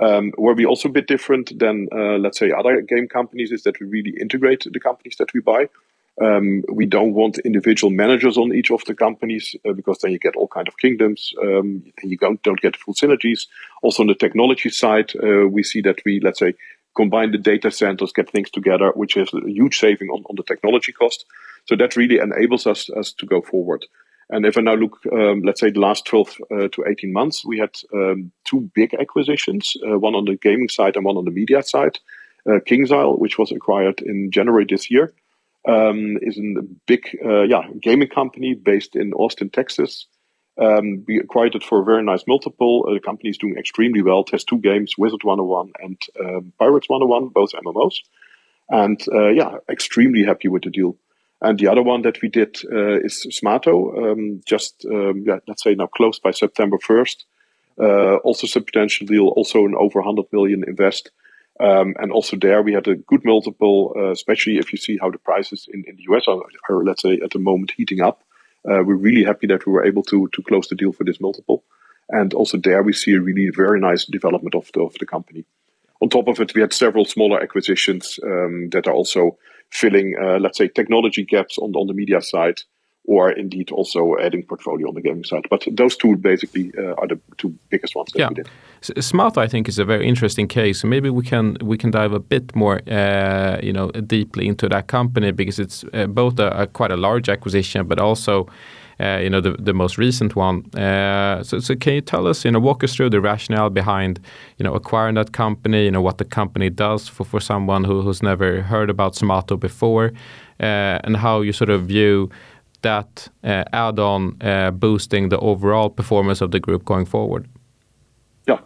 Um, 0.00 0.32
where 0.36 0.54
we 0.54 0.64
also 0.64 0.88
a 0.88 0.92
bit 0.92 1.08
different 1.08 1.58
than, 1.58 1.88
uh, 1.92 2.16
let's 2.18 2.38
say, 2.38 2.52
other 2.52 2.80
game 2.80 3.08
companies 3.08 3.52
is 3.52 3.64
that 3.64 3.78
we 3.80 3.86
really 3.86 4.14
integrate 4.18 4.64
the 4.70 4.80
companies 4.80 5.16
that 5.18 5.34
we 5.34 5.40
buy. 5.40 5.68
Um, 6.20 6.62
we 6.70 6.84
don't 6.84 7.14
want 7.14 7.38
individual 7.38 7.90
managers 7.90 8.36
on 8.36 8.54
each 8.54 8.70
of 8.70 8.84
the 8.84 8.94
companies 8.94 9.56
uh, 9.66 9.72
because 9.72 9.98
then 9.98 10.12
you 10.12 10.18
get 10.18 10.36
all 10.36 10.48
kind 10.48 10.68
of 10.68 10.76
kingdoms 10.76 11.32
um, 11.42 11.82
and 12.02 12.10
you 12.10 12.18
don't, 12.18 12.42
don't 12.42 12.60
get 12.60 12.76
full 12.76 12.94
synergies. 12.94 13.46
Also 13.82 14.02
on 14.02 14.06
the 14.06 14.14
technology 14.14 14.68
side, 14.68 15.12
uh, 15.22 15.48
we 15.48 15.62
see 15.62 15.80
that 15.80 16.02
we, 16.04 16.20
let's 16.20 16.40
say, 16.40 16.52
combine 16.94 17.30
the 17.30 17.38
data 17.38 17.70
centers, 17.70 18.12
get 18.12 18.30
things 18.30 18.50
together, 18.50 18.92
which 18.94 19.16
is 19.16 19.30
a 19.32 19.50
huge 19.50 19.78
saving 19.78 20.08
on, 20.08 20.22
on 20.28 20.36
the 20.36 20.42
technology 20.42 20.92
cost. 20.92 21.24
So 21.64 21.76
that 21.76 21.96
really 21.96 22.18
enables 22.18 22.66
us, 22.66 22.90
us 22.90 23.12
to 23.14 23.26
go 23.26 23.40
forward. 23.40 23.86
And 24.28 24.46
if 24.46 24.56
I 24.56 24.60
now 24.60 24.74
look, 24.74 24.98
um, 25.12 25.42
let's 25.42 25.60
say 25.60 25.70
the 25.70 25.80
last 25.80 26.04
12 26.06 26.36
uh, 26.50 26.68
to 26.68 26.84
18 26.86 27.12
months, 27.12 27.44
we 27.44 27.58
had 27.58 27.76
um, 27.92 28.30
two 28.44 28.70
big 28.74 28.94
acquisitions, 28.94 29.74
uh, 29.88 29.98
one 29.98 30.14
on 30.14 30.24
the 30.24 30.36
gaming 30.36 30.68
side 30.68 30.96
and 30.96 31.04
one 31.04 31.16
on 31.16 31.24
the 31.24 31.30
media 31.30 31.62
side. 31.62 31.98
Uh, 32.46 32.58
KingsIsle, 32.66 33.18
which 33.18 33.38
was 33.38 33.52
acquired 33.52 34.00
in 34.00 34.30
January 34.30 34.64
this 34.68 34.90
year, 34.90 35.12
um, 35.68 36.18
is 36.22 36.38
a 36.38 36.62
big 36.86 37.16
uh, 37.24 37.42
yeah, 37.42 37.62
gaming 37.80 38.08
company 38.08 38.54
based 38.54 38.96
in 38.96 39.12
Austin, 39.12 39.50
Texas. 39.50 40.06
Um, 40.60 41.04
we 41.06 41.18
acquired 41.18 41.54
it 41.54 41.64
for 41.64 41.80
a 41.80 41.84
very 41.84 42.02
nice 42.02 42.24
multiple. 42.26 42.86
Uh, 42.86 42.94
the 42.94 43.00
company 43.00 43.30
is 43.30 43.38
doing 43.38 43.56
extremely 43.56 44.02
well. 44.02 44.20
It 44.20 44.30
has 44.32 44.44
two 44.44 44.58
games, 44.58 44.98
Wizard 44.98 45.24
101 45.24 45.72
and 45.80 46.00
um, 46.18 46.52
Pirates 46.58 46.88
101, 46.88 47.28
both 47.28 47.52
MMOs. 47.52 47.96
And 48.68 49.00
uh, 49.12 49.28
yeah, 49.28 49.56
extremely 49.68 50.24
happy 50.24 50.48
with 50.48 50.62
the 50.62 50.70
deal. 50.70 50.96
And 51.42 51.58
the 51.58 51.68
other 51.68 51.82
one 51.82 52.02
that 52.02 52.20
we 52.20 52.28
did 52.28 52.58
uh, 52.70 53.00
is 53.00 53.26
Smaato, 53.30 54.12
um, 54.12 54.42
just 54.46 54.84
um, 54.84 55.24
yeah, 55.26 55.38
let's 55.48 55.62
say 55.62 55.74
now 55.74 55.86
closed 55.86 56.22
by 56.22 56.32
September 56.32 56.76
1st. 56.76 57.24
Uh, 57.80 58.16
also 58.16 58.46
substantial 58.46 59.06
deal, 59.06 59.28
also 59.28 59.64
an 59.64 59.74
over 59.74 60.00
100 60.00 60.26
million 60.32 60.62
invest. 60.66 61.10
Um, 61.60 61.94
and 61.98 62.10
also 62.10 62.36
there 62.36 62.62
we 62.62 62.72
had 62.72 62.88
a 62.88 62.96
good 62.96 63.24
multiple, 63.24 63.92
uh, 63.94 64.10
especially 64.12 64.56
if 64.56 64.72
you 64.72 64.78
see 64.78 64.98
how 64.98 65.10
the 65.10 65.18
prices 65.18 65.68
in, 65.72 65.84
in 65.86 65.96
the 65.96 66.04
US 66.10 66.26
are, 66.26 66.40
are, 66.68 66.82
let's 66.84 67.02
say, 67.02 67.20
at 67.22 67.32
the 67.32 67.38
moment 67.38 67.72
heating 67.76 68.00
up. 68.00 68.22
Uh, 68.64 68.82
we're 68.84 68.94
really 68.94 69.24
happy 69.24 69.46
that 69.46 69.66
we 69.66 69.72
were 69.72 69.84
able 69.84 70.02
to 70.04 70.28
to 70.28 70.42
close 70.42 70.68
the 70.68 70.74
deal 70.74 70.92
for 70.92 71.04
this 71.04 71.20
multiple. 71.20 71.62
And 72.08 72.32
also 72.34 72.56
there 72.56 72.82
we 72.82 72.92
see 72.92 73.14
a 73.14 73.20
really 73.20 73.50
very 73.54 73.78
nice 73.78 74.04
development 74.04 74.54
of 74.54 74.70
the, 74.72 74.80
of 74.80 74.94
the 74.98 75.06
company. 75.06 75.44
On 76.00 76.08
top 76.08 76.28
of 76.28 76.40
it, 76.40 76.54
we 76.54 76.62
had 76.62 76.72
several 76.72 77.04
smaller 77.04 77.42
acquisitions 77.42 78.18
um, 78.24 78.70
that 78.70 78.86
are 78.86 78.94
also 78.94 79.36
filling, 79.70 80.16
uh, 80.20 80.38
let's 80.38 80.58
say, 80.58 80.68
technology 80.68 81.24
gaps 81.24 81.58
on, 81.58 81.74
on 81.74 81.86
the 81.86 81.94
media 81.94 82.22
side 82.22 82.60
or 83.10 83.32
indeed 83.32 83.72
also 83.72 84.16
adding 84.20 84.44
portfolio 84.44 84.86
on 84.88 84.94
the 84.94 85.00
gaming 85.00 85.24
side. 85.24 85.44
But 85.50 85.66
those 85.72 85.96
two 85.96 86.16
basically 86.16 86.70
uh, 86.78 86.94
are 87.00 87.08
the 87.08 87.18
two 87.38 87.52
biggest 87.68 87.96
ones 87.96 88.12
that 88.12 88.20
yeah. 88.20 88.28
we 88.28 88.34
did. 88.36 88.48
Smaato, 88.82 89.38
I 89.38 89.48
think, 89.48 89.68
is 89.68 89.80
a 89.80 89.84
very 89.84 90.06
interesting 90.06 90.46
case. 90.46 90.84
Maybe 90.84 91.10
we 91.10 91.24
can 91.24 91.56
we 91.60 91.76
can 91.76 91.90
dive 91.90 92.12
a 92.12 92.20
bit 92.20 92.54
more, 92.54 92.80
uh, 92.88 93.58
you 93.62 93.72
know, 93.72 93.90
deeply 94.06 94.46
into 94.46 94.68
that 94.68 94.86
company 94.86 95.32
because 95.32 95.58
it's 95.58 95.84
uh, 95.92 96.06
both 96.06 96.38
a, 96.38 96.62
a, 96.62 96.66
quite 96.68 96.92
a 96.92 96.96
large 96.96 97.28
acquisition, 97.28 97.88
but 97.88 97.98
also. 97.98 98.46
Uh, 99.02 99.18
you 99.22 99.30
know 99.30 99.40
the 99.40 99.52
the 99.66 99.72
most 99.72 99.96
recent 99.96 100.36
one. 100.36 100.62
Uh, 100.74 101.42
so, 101.42 101.58
so 101.58 101.74
can 101.74 101.94
you 101.94 102.02
tell 102.02 102.26
us, 102.26 102.44
you 102.44 102.50
know, 102.50 102.60
walk 102.60 102.84
us 102.84 102.94
through 102.94 103.08
the 103.08 103.18
rationale 103.18 103.70
behind, 103.70 104.20
you 104.58 104.64
know, 104.64 104.74
acquiring 104.74 105.14
that 105.14 105.32
company. 105.32 105.84
You 105.84 105.90
know 105.90 106.02
what 106.02 106.18
the 106.18 106.26
company 106.26 106.68
does 106.68 107.08
for, 107.08 107.24
for 107.24 107.40
someone 107.40 107.84
who, 107.84 108.02
who's 108.02 108.22
never 108.22 108.60
heard 108.60 108.90
about 108.90 109.14
Smaato 109.14 109.56
before, 109.56 110.12
uh, 110.60 110.98
and 111.04 111.16
how 111.16 111.40
you 111.40 111.52
sort 111.52 111.70
of 111.70 111.88
view 111.88 112.28
that 112.82 113.28
uh, 113.44 113.64
add-on 113.72 114.36
uh, 114.40 114.70
boosting 114.70 115.28
the 115.28 115.38
overall 115.38 115.90
performance 115.90 116.40
of 116.40 116.50
the 116.50 116.60
group 116.60 116.84
going 116.84 117.06
forward? 117.06 117.48
Yeah. 118.46 118.60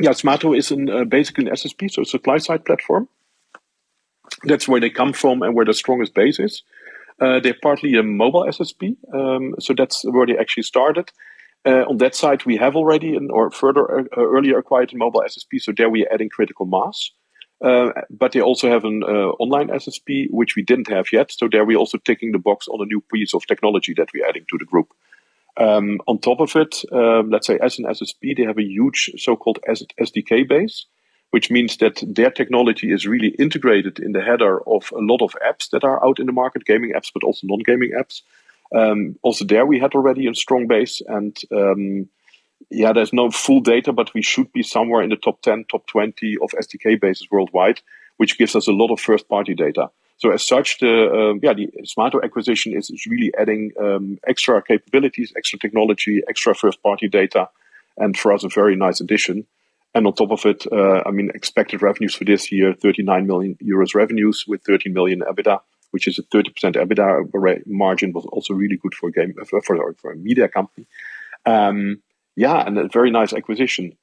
Yeah, 0.00 0.10
Smaato 0.10 0.56
is 0.56 0.72
uh, 0.72 1.04
basically 1.04 1.46
an 1.46 1.52
SSP, 1.52 1.90
so 1.90 2.02
supply-side 2.02 2.64
platform. 2.64 3.08
That's 4.44 4.68
where 4.68 4.80
they 4.80 4.90
come 4.90 5.12
from 5.12 5.42
and 5.42 5.54
where 5.54 5.64
the 5.64 5.74
strongest 5.74 6.14
base 6.14 6.38
is. 6.38 6.62
Uh, 7.20 7.38
they're 7.40 7.56
partly 7.62 7.94
a 7.94 8.02
mobile 8.02 8.44
SSP, 8.48 8.96
um, 9.14 9.54
so 9.60 9.72
that's 9.76 10.04
where 10.04 10.26
they 10.26 10.36
actually 10.36 10.64
started. 10.64 11.10
Uh, 11.66 11.84
on 11.88 11.98
that 11.98 12.14
side, 12.14 12.44
we 12.44 12.56
have 12.56 12.76
already 12.76 13.16
an, 13.16 13.28
or 13.30 13.50
further 13.50 14.00
uh, 14.00 14.04
earlier 14.16 14.58
acquired 14.58 14.92
a 14.92 14.96
mobile 14.96 15.22
SSP, 15.26 15.60
so 15.60 15.72
there 15.74 15.88
we 15.88 16.04
are 16.04 16.12
adding 16.12 16.28
critical 16.28 16.66
mass. 16.66 17.10
Uh, 17.62 17.90
but 18.10 18.32
they 18.32 18.40
also 18.40 18.68
have 18.68 18.84
an 18.84 19.02
uh, 19.02 19.30
online 19.38 19.68
SSP, 19.68 20.26
which 20.30 20.56
we 20.56 20.62
didn't 20.62 20.88
have 20.88 21.06
yet. 21.12 21.32
So 21.32 21.48
there 21.50 21.64
we're 21.64 21.78
also 21.78 21.98
ticking 21.98 22.32
the 22.32 22.38
box 22.38 22.68
on 22.68 22.80
a 22.82 22.86
new 22.86 23.00
piece 23.12 23.34
of 23.34 23.46
technology 23.46 23.94
that 23.96 24.08
we're 24.12 24.28
adding 24.28 24.44
to 24.50 24.58
the 24.58 24.64
group. 24.64 24.92
Um, 25.56 26.00
on 26.08 26.18
top 26.18 26.40
of 26.40 26.56
it, 26.56 26.82
um, 26.92 27.30
let's 27.30 27.46
say 27.46 27.58
as 27.62 27.78
an 27.78 27.84
SSP, 27.84 28.36
they 28.36 28.42
have 28.42 28.58
a 28.58 28.62
huge 28.62 29.12
so-called 29.18 29.60
SDK 29.68 30.48
base, 30.48 30.86
which 31.30 31.50
means 31.50 31.76
that 31.76 32.02
their 32.06 32.30
technology 32.30 32.92
is 32.92 33.06
really 33.06 33.28
integrated 33.28 34.00
in 34.00 34.12
the 34.12 34.20
header 34.20 34.60
of 34.68 34.92
a 34.92 35.00
lot 35.00 35.22
of 35.22 35.36
apps 35.46 35.70
that 35.70 35.84
are 35.84 36.04
out 36.04 36.18
in 36.18 36.26
the 36.26 36.32
market, 36.32 36.64
gaming 36.64 36.92
apps, 36.92 37.10
but 37.12 37.22
also 37.22 37.46
non-gaming 37.46 37.92
apps. 37.98 38.22
Um, 38.74 39.16
also 39.22 39.44
there 39.44 39.66
we 39.66 39.78
had 39.78 39.94
already 39.94 40.26
a 40.26 40.34
strong 40.34 40.66
base 40.66 41.00
and 41.06 41.36
um, 41.52 42.08
yeah, 42.70 42.92
there's 42.92 43.12
no 43.12 43.30
full 43.30 43.60
data, 43.60 43.92
but 43.92 44.12
we 44.14 44.22
should 44.22 44.52
be 44.52 44.62
somewhere 44.62 45.02
in 45.02 45.10
the 45.10 45.16
top 45.16 45.42
10, 45.42 45.66
top 45.70 45.86
20 45.86 46.36
of 46.42 46.50
SDK 46.50 47.00
bases 47.00 47.28
worldwide, 47.30 47.80
which 48.16 48.38
gives 48.38 48.56
us 48.56 48.68
a 48.68 48.72
lot 48.72 48.92
of 48.92 49.00
first 49.00 49.28
party 49.28 49.54
data. 49.54 49.90
So 50.16 50.30
as 50.30 50.46
such, 50.46 50.78
the 50.78 51.10
um, 51.10 51.40
yeah 51.42 51.54
the 51.54 51.68
Smaato 51.82 52.22
acquisition 52.22 52.76
is, 52.76 52.88
is 52.90 53.06
really 53.06 53.32
adding 53.38 53.72
um, 53.80 54.18
extra 54.26 54.62
capabilities, 54.62 55.32
extra 55.36 55.58
technology, 55.58 56.22
extra 56.28 56.54
first 56.54 56.82
party 56.82 57.08
data, 57.08 57.48
and 57.96 58.16
for 58.16 58.32
us 58.32 58.44
a 58.44 58.48
very 58.48 58.76
nice 58.76 59.00
addition. 59.00 59.46
And 59.94 60.06
on 60.06 60.14
top 60.14 60.32
of 60.32 60.44
it, 60.44 60.66
uh, 60.72 61.02
I 61.06 61.10
mean, 61.10 61.30
expected 61.34 61.82
revenues 61.82 62.14
for 62.14 62.24
this 62.24 62.50
year, 62.50 62.74
39 62.74 63.26
million 63.26 63.56
euros 63.62 63.94
revenues 63.94 64.44
with 64.46 64.62
13 64.64 64.92
million 64.92 65.20
EBITDA, 65.20 65.60
which 65.92 66.08
is 66.08 66.18
a 66.18 66.22
30% 66.24 66.74
EBITDA 66.74 67.66
margin, 67.66 68.12
was 68.12 68.26
also 68.26 68.54
really 68.54 68.76
good 68.76 68.94
for 68.94 69.08
a 69.08 69.12
game 69.12 69.34
for, 69.46 69.62
for 69.62 70.10
a 70.10 70.16
media 70.16 70.48
company. 70.48 70.86
Um, 71.46 72.02
yeah, 72.36 72.64
and 72.66 72.78
a 72.78 72.88
very 72.88 73.10
nice 73.10 73.32
acquisition. 73.32 73.96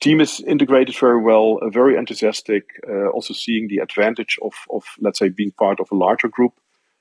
Team 0.00 0.20
is 0.20 0.40
integrated 0.40 0.96
very 0.96 1.20
well, 1.20 1.58
uh, 1.60 1.70
very 1.70 1.96
enthusiastic. 1.96 2.64
Uh, 2.88 3.08
also 3.08 3.34
seeing 3.34 3.68
the 3.68 3.78
advantage 3.78 4.38
of, 4.42 4.52
of 4.70 4.84
let's 5.00 5.18
say 5.18 5.28
being 5.28 5.50
part 5.52 5.80
of 5.80 5.88
a 5.90 5.96
larger 5.96 6.28
group. 6.28 6.52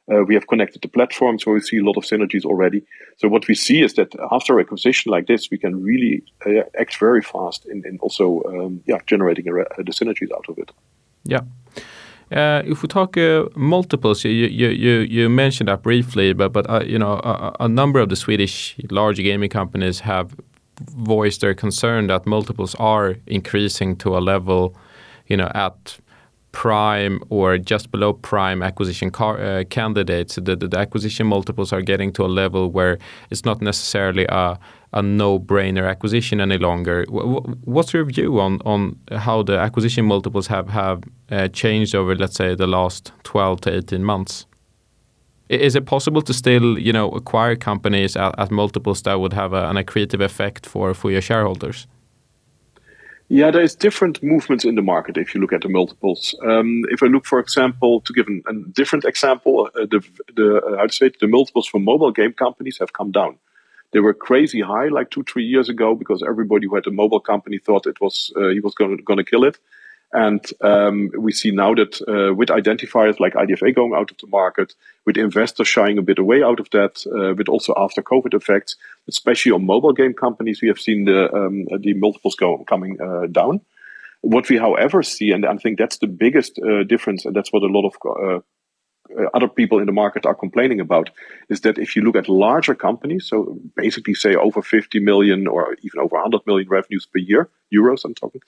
Uh, 0.10 0.24
we 0.24 0.34
have 0.34 0.48
connected 0.48 0.82
the 0.82 0.88
platform, 0.88 1.38
so 1.38 1.52
we 1.52 1.60
see 1.60 1.80
a 1.80 1.84
lot 1.84 1.98
of 1.98 2.04
synergies 2.04 2.46
already. 2.46 2.82
So 3.18 3.28
what 3.28 3.48
we 3.48 3.56
see 3.56 3.84
is 3.84 3.96
that 3.96 4.16
after 4.32 4.58
acquisition 4.60 5.12
like 5.12 5.28
this, 5.28 5.52
we 5.52 5.58
can 5.58 5.84
really 5.84 6.24
uh, 6.46 6.64
act 6.80 6.98
very 6.98 7.22
fast 7.22 7.66
in, 7.66 7.84
in 7.86 8.00
also 8.00 8.42
um, 8.46 8.82
yeah 8.88 9.00
generating 9.06 9.48
a, 9.50 9.84
the 9.84 9.92
synergies 9.92 10.32
out 10.34 10.46
of 10.48 10.58
it. 10.58 10.72
Yeah. 11.26 11.42
Uh, 12.32 12.62
if 12.66 12.82
we 12.82 12.88
talk 12.88 13.18
uh, 13.18 13.46
multiples, 13.56 14.24
you, 14.24 14.32
you, 14.32 14.68
you, 14.70 15.00
you 15.00 15.30
mentioned 15.30 15.68
that 15.68 15.82
briefly, 15.82 16.34
but 16.34 16.52
but 16.52 16.70
uh, 16.70 16.84
you 16.86 17.00
know 17.00 17.14
a, 17.24 17.56
a, 17.62 17.68
number 17.70 18.00
of 18.02 18.10
the 18.10 18.16
Swedish 18.16 18.76
large 18.92 19.18
gaming 19.18 19.50
companies 19.50 20.02
have 20.02 20.36
voiced 20.80 21.42
their 21.42 21.54
concern 21.54 22.08
that 22.08 22.26
multiples 22.26 22.76
are 22.76 23.16
increasing 23.26 23.96
to 23.98 24.18
a 24.18 24.20
level, 24.20 24.76
you 25.28 25.38
know, 25.38 25.52
at 25.54 25.98
prime 26.52 27.22
or 27.30 27.58
just 27.58 27.92
below 27.92 28.14
prime 28.14 28.64
acquisition 28.64 29.12
car, 29.12 29.40
uh, 29.40 29.64
candidates. 29.70 30.36
The, 30.36 30.56
the, 30.56 30.68
the, 30.68 30.80
acquisition 30.80 31.28
multiples 31.28 31.72
are 31.72 31.82
getting 31.82 32.12
to 32.14 32.26
a 32.26 32.32
level 32.42 32.72
where 32.72 32.98
it's 33.30 33.46
not 33.46 33.62
necessarily 33.62 34.26
a, 34.30 34.58
a 34.94 35.02
no-brainer 35.04 35.88
acquisition 35.88 36.42
any 36.42 36.58
longer. 36.58 37.06
What's 37.10 37.94
your 37.94 38.06
view 38.06 38.40
on 38.40 38.62
on 38.66 38.98
how 39.12 39.44
the 39.44 39.60
acquisition 39.60 40.06
multiples 40.06 40.48
have 40.48 40.70
have 40.70 41.04
uh, 41.30 41.48
changed 41.50 41.94
over, 41.94 42.16
let's 42.16 42.36
say, 42.36 42.56
the 42.56 42.68
last 42.68 43.12
12 43.24 43.62
to 43.62 43.78
18 43.78 44.04
months? 44.04 44.48
Is 45.50 45.76
it 45.76 45.86
possible 45.86 46.22
to 46.22 46.34
still, 46.34 46.78
you 46.78 46.92
know, 46.92 47.10
acquire 47.12 47.56
companies 47.56 48.16
at, 48.18 48.38
at 48.38 48.52
multiples 48.52 49.02
that 49.04 49.20
would 49.20 49.34
have 49.34 49.54
a, 49.54 49.70
an 49.70 49.78
accretive 49.78 50.22
effect 50.22 50.66
for 50.66 50.94
for 50.94 51.12
your 51.12 51.22
shareholders? 51.22 51.88
Yeah, 53.30 53.52
there's 53.52 53.76
different 53.76 54.24
movements 54.24 54.64
in 54.64 54.76
the 54.76 54.82
market 54.82 55.18
if 55.18 55.36
you 55.36 55.42
look 55.42 55.52
at 55.52 55.62
the 55.62 55.70
multiples. 55.70 56.34
Um, 56.46 56.86
if 56.90 57.04
I 57.04 57.08
look, 57.08 57.26
for 57.26 57.40
example, 57.40 58.00
to 58.02 58.14
give 58.14 58.28
an, 58.28 58.42
a 58.48 58.54
different 58.72 59.04
example, 59.04 59.70
uh, 59.76 59.86
the 59.86 60.02
the 60.36 60.62
uh, 60.62 60.78
how 60.78 60.88
to 60.88 60.94
say 60.94 61.12
the 61.20 61.28
multiples 61.28 61.68
for 61.68 61.80
mobile 61.80 62.12
game 62.12 62.34
companies 62.34 62.78
have 62.80 62.94
come 62.94 63.12
down. 63.12 63.38
They 63.92 64.00
were 64.00 64.14
crazy 64.14 64.62
high 64.62 64.88
like 64.88 65.10
two, 65.12 65.24
three 65.24 65.46
years 65.46 65.70
ago 65.70 65.96
because 65.96 66.24
everybody 66.24 66.68
who 66.68 66.76
had 66.76 66.88
a 66.88 66.92
mobile 66.92 67.22
company 67.22 67.58
thought 67.58 67.88
it 67.88 68.00
was 68.00 68.32
uh, 68.36 68.50
he 68.50 68.60
was 68.60 68.76
going 68.76 69.18
to 69.18 69.24
kill 69.24 69.44
it. 69.44 69.58
And 70.14 70.46
um, 70.62 71.12
we 71.18 71.34
see 71.34 71.52
now 71.52 71.74
that 71.76 72.02
uh, 72.08 72.34
with 72.34 72.48
identifiers 72.48 73.20
like 73.20 73.34
IDFA 73.34 73.76
going 73.76 73.94
out 73.94 74.10
of 74.10 74.18
the 74.18 74.28
market, 74.28 74.74
with 75.06 75.18
investors 75.18 75.68
shying 75.68 75.98
a 75.98 76.02
bit 76.02 76.18
away 76.18 76.42
out 76.42 76.62
of 76.62 76.70
that, 76.72 77.04
uh, 77.08 77.36
with 77.36 77.50
also 77.50 77.74
after 77.76 78.02
COVID 78.02 78.34
effects, 78.34 78.78
especially 79.10 79.52
on 79.52 79.66
mobile 79.66 79.92
game 79.92 80.14
companies, 80.14 80.62
we 80.62 80.70
have 80.70 80.80
seen 80.80 81.06
the 81.06 81.34
um, 81.34 81.66
the 81.82 81.94
multiples 81.94 82.36
go 82.36 82.64
coming 82.64 82.98
uh, 83.02 83.28
down. 83.28 83.60
What 84.22 84.50
we, 84.50 84.58
however, 84.58 85.04
see, 85.04 85.32
and 85.32 85.46
I 85.46 85.58
think 85.58 85.78
that's 85.78 85.98
the 85.98 86.08
biggest 86.08 86.58
uh, 86.60 86.84
difference, 86.84 87.26
and 87.26 87.36
that's 87.36 87.52
what 87.52 87.64
a 87.64 87.68
lot 87.68 87.86
of 87.86 87.96
uh, 88.06 88.40
uh, 89.20 89.30
other 89.34 89.48
people 89.48 89.80
in 89.80 89.86
the 89.86 89.92
market 89.92 90.26
are 90.26 90.36
complaining 90.36 90.80
about, 90.80 91.10
is 91.50 91.62
that 91.62 91.78
if 91.78 91.96
you 91.96 92.02
look 92.02 92.16
at 92.16 92.30
larger 92.30 92.76
companies, 92.76 93.28
so 93.28 93.60
basically 93.76 94.14
say 94.14 94.36
over 94.36 94.62
50 94.62 95.00
million 95.00 95.48
or 95.48 95.76
even 95.82 96.00
over 96.00 96.16
100 96.16 96.42
million 96.48 96.68
revenues 96.70 97.06
per 97.06 97.20
year, 97.20 97.50
euros, 97.74 98.04
I'm 98.04 98.16
talking 98.16 98.42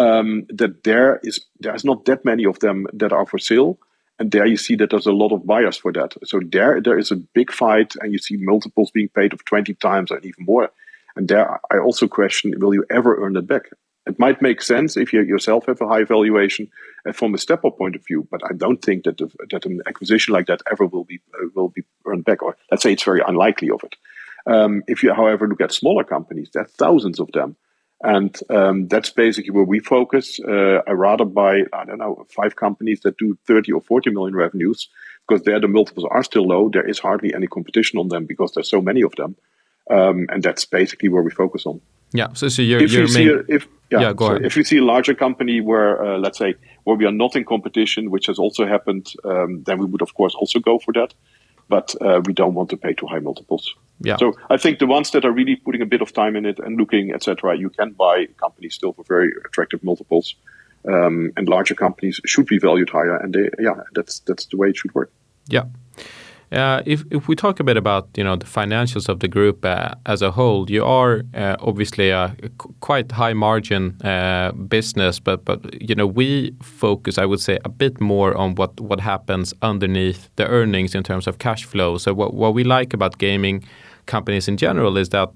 um, 0.00 0.46
that 0.48 0.82
there 0.82 1.20
is 1.22 1.44
there's 1.60 1.84
not 1.84 2.06
that 2.06 2.24
many 2.24 2.46
of 2.46 2.58
them 2.60 2.86
that 2.94 3.12
are 3.12 3.26
for 3.26 3.38
sale, 3.38 3.78
and 4.18 4.32
there 4.32 4.46
you 4.46 4.56
see 4.56 4.74
that 4.76 4.90
there's 4.90 5.06
a 5.06 5.12
lot 5.12 5.32
of 5.32 5.46
buyers 5.46 5.76
for 5.76 5.92
that. 5.92 6.14
So 6.24 6.40
there 6.42 6.80
there 6.80 6.98
is 6.98 7.12
a 7.12 7.16
big 7.16 7.52
fight, 7.52 7.94
and 8.00 8.10
you 8.10 8.18
see 8.18 8.36
multiples 8.38 8.90
being 8.90 9.08
paid 9.08 9.32
of 9.32 9.44
20 9.44 9.74
times 9.74 10.10
and 10.10 10.24
even 10.24 10.46
more. 10.46 10.70
And 11.16 11.28
there 11.28 11.60
I 11.70 11.78
also 11.78 12.08
question: 12.08 12.54
Will 12.56 12.74
you 12.74 12.84
ever 12.90 13.22
earn 13.22 13.34
that 13.34 13.46
back? 13.46 13.68
It 14.06 14.18
might 14.18 14.40
make 14.40 14.62
sense 14.62 14.96
if 14.96 15.12
you 15.12 15.22
yourself 15.22 15.66
have 15.66 15.82
a 15.82 15.86
high 15.86 16.04
valuation 16.04 16.70
uh, 17.06 17.12
from 17.12 17.34
a 17.34 17.38
step-up 17.38 17.76
point 17.76 17.94
of 17.94 18.04
view, 18.06 18.26
but 18.30 18.40
I 18.42 18.54
don't 18.54 18.80
think 18.82 19.04
that 19.04 19.18
the, 19.18 19.30
that 19.50 19.66
an 19.66 19.82
acquisition 19.86 20.32
like 20.32 20.46
that 20.46 20.62
ever 20.72 20.86
will 20.86 21.04
be 21.04 21.20
uh, 21.34 21.48
will 21.54 21.68
be 21.68 21.82
earned 22.06 22.24
back. 22.24 22.42
Or 22.42 22.56
let's 22.70 22.82
say 22.82 22.92
it's 22.92 23.04
very 23.04 23.20
unlikely 23.26 23.70
of 23.70 23.84
it. 23.84 23.96
Um, 24.46 24.82
if 24.86 25.02
you, 25.02 25.12
however, 25.12 25.46
look 25.46 25.60
at 25.60 25.72
smaller 25.72 26.04
companies, 26.04 26.48
there 26.54 26.62
are 26.62 26.76
thousands 26.78 27.20
of 27.20 27.30
them 27.32 27.56
and 28.02 28.38
um, 28.48 28.88
that's 28.88 29.10
basically 29.10 29.50
where 29.50 29.64
we 29.64 29.78
focus. 29.78 30.40
Uh, 30.40 30.80
I 30.86 30.92
rather 30.92 31.24
buy, 31.24 31.64
I 31.72 31.84
don't 31.84 31.98
know, 31.98 32.26
five 32.34 32.56
companies 32.56 33.00
that 33.00 33.18
do 33.18 33.36
30 33.46 33.72
or 33.72 33.82
40 33.82 34.10
million 34.10 34.34
revenues 34.34 34.88
because 35.28 35.44
there 35.44 35.60
the 35.60 35.68
multiples 35.68 36.06
are 36.10 36.22
still 36.22 36.46
low. 36.46 36.70
There 36.70 36.88
is 36.88 36.98
hardly 36.98 37.34
any 37.34 37.46
competition 37.46 37.98
on 37.98 38.08
them 38.08 38.24
because 38.24 38.52
there's 38.52 38.70
so 38.70 38.80
many 38.80 39.02
of 39.02 39.14
them. 39.16 39.36
Um, 39.90 40.26
and 40.30 40.42
that's 40.42 40.64
basically 40.64 41.08
where 41.08 41.22
we 41.22 41.30
focus 41.30 41.66
on. 41.66 41.80
Yeah. 42.12 42.32
So, 42.32 42.48
so 42.48 42.62
you're, 42.62 42.82
if 42.82 42.92
you're 42.92 43.02
you 43.02 43.08
see 43.08 43.28
a, 43.28 43.38
if 43.48 43.68
yeah, 43.90 44.00
yeah 44.00 44.12
go 44.12 44.26
so 44.26 44.32
ahead. 44.32 44.46
if 44.46 44.56
you 44.56 44.64
see 44.64 44.78
a 44.78 44.84
larger 44.84 45.14
company 45.14 45.60
where 45.60 46.02
uh, 46.02 46.18
let's 46.18 46.38
say 46.38 46.54
where 46.84 46.96
we 46.96 47.04
are 47.06 47.12
not 47.12 47.36
in 47.36 47.44
competition, 47.44 48.10
which 48.10 48.26
has 48.26 48.38
also 48.38 48.66
happened, 48.66 49.12
um, 49.24 49.62
then 49.64 49.78
we 49.78 49.86
would 49.86 50.02
of 50.02 50.14
course 50.14 50.34
also 50.34 50.58
go 50.58 50.78
for 50.78 50.92
that 50.94 51.14
but 51.70 51.94
uh, 52.02 52.20
we 52.26 52.32
don't 52.34 52.54
want 52.54 52.68
to 52.70 52.76
pay 52.76 52.92
too 52.92 53.06
high 53.06 53.20
multiples. 53.20 53.74
Yeah. 54.00 54.16
So 54.16 54.34
I 54.50 54.56
think 54.58 54.78
the 54.78 54.86
ones 54.86 55.10
that 55.12 55.24
are 55.24 55.32
really 55.32 55.56
putting 55.56 55.82
a 55.82 55.86
bit 55.86 56.02
of 56.02 56.12
time 56.12 56.36
in 56.36 56.44
it 56.44 56.58
and 56.58 56.76
looking, 56.76 57.12
etc., 57.14 57.56
you 57.56 57.70
can 57.70 57.92
buy 57.92 58.26
companies 58.36 58.74
still 58.74 58.92
for 58.92 59.04
very 59.04 59.30
attractive 59.46 59.82
multiples, 59.84 60.34
um, 60.86 61.32
and 61.36 61.48
larger 61.48 61.74
companies 61.74 62.20
should 62.26 62.46
be 62.46 62.58
valued 62.58 62.90
higher. 62.90 63.16
And 63.16 63.32
they, 63.32 63.48
yeah, 63.58 63.76
that's 63.94 64.20
that's 64.20 64.46
the 64.46 64.56
way 64.56 64.68
it 64.68 64.76
should 64.76 64.94
work. 64.94 65.10
Yeah. 65.46 65.64
Uh, 66.52 66.82
if 66.84 67.04
if 67.12 67.28
we 67.28 67.36
talk 67.36 67.60
a 67.60 67.64
bit 67.64 67.76
about 67.76 68.08
you 68.16 68.24
know 68.24 68.34
the 68.34 68.46
financials 68.46 69.08
of 69.08 69.20
the 69.20 69.28
group 69.28 69.64
uh, 69.64 69.94
as 70.06 70.20
a 70.20 70.32
whole, 70.32 70.68
you 70.68 70.84
are 70.84 71.22
uh, 71.34 71.56
obviously 71.60 72.10
a 72.10 72.34
quite 72.80 73.12
high 73.12 73.32
margin 73.32 73.96
uh, 74.02 74.50
business, 74.68 75.20
but 75.20 75.44
but 75.44 75.60
you 75.80 75.94
know 75.94 76.06
we 76.06 76.52
focus, 76.60 77.18
I 77.18 77.24
would 77.24 77.40
say, 77.40 77.58
a 77.64 77.68
bit 77.68 78.00
more 78.00 78.36
on 78.36 78.56
what 78.56 78.80
what 78.80 78.98
happens 78.98 79.54
underneath 79.62 80.28
the 80.34 80.46
earnings 80.48 80.94
in 80.94 81.04
terms 81.04 81.28
of 81.28 81.38
cash 81.38 81.64
flow. 81.64 81.98
So 81.98 82.12
what 82.12 82.34
what 82.34 82.52
we 82.52 82.64
like 82.64 82.92
about 82.94 83.18
gaming 83.18 83.64
companies 84.06 84.48
in 84.48 84.56
general 84.56 84.96
is 84.96 85.10
that 85.10 85.28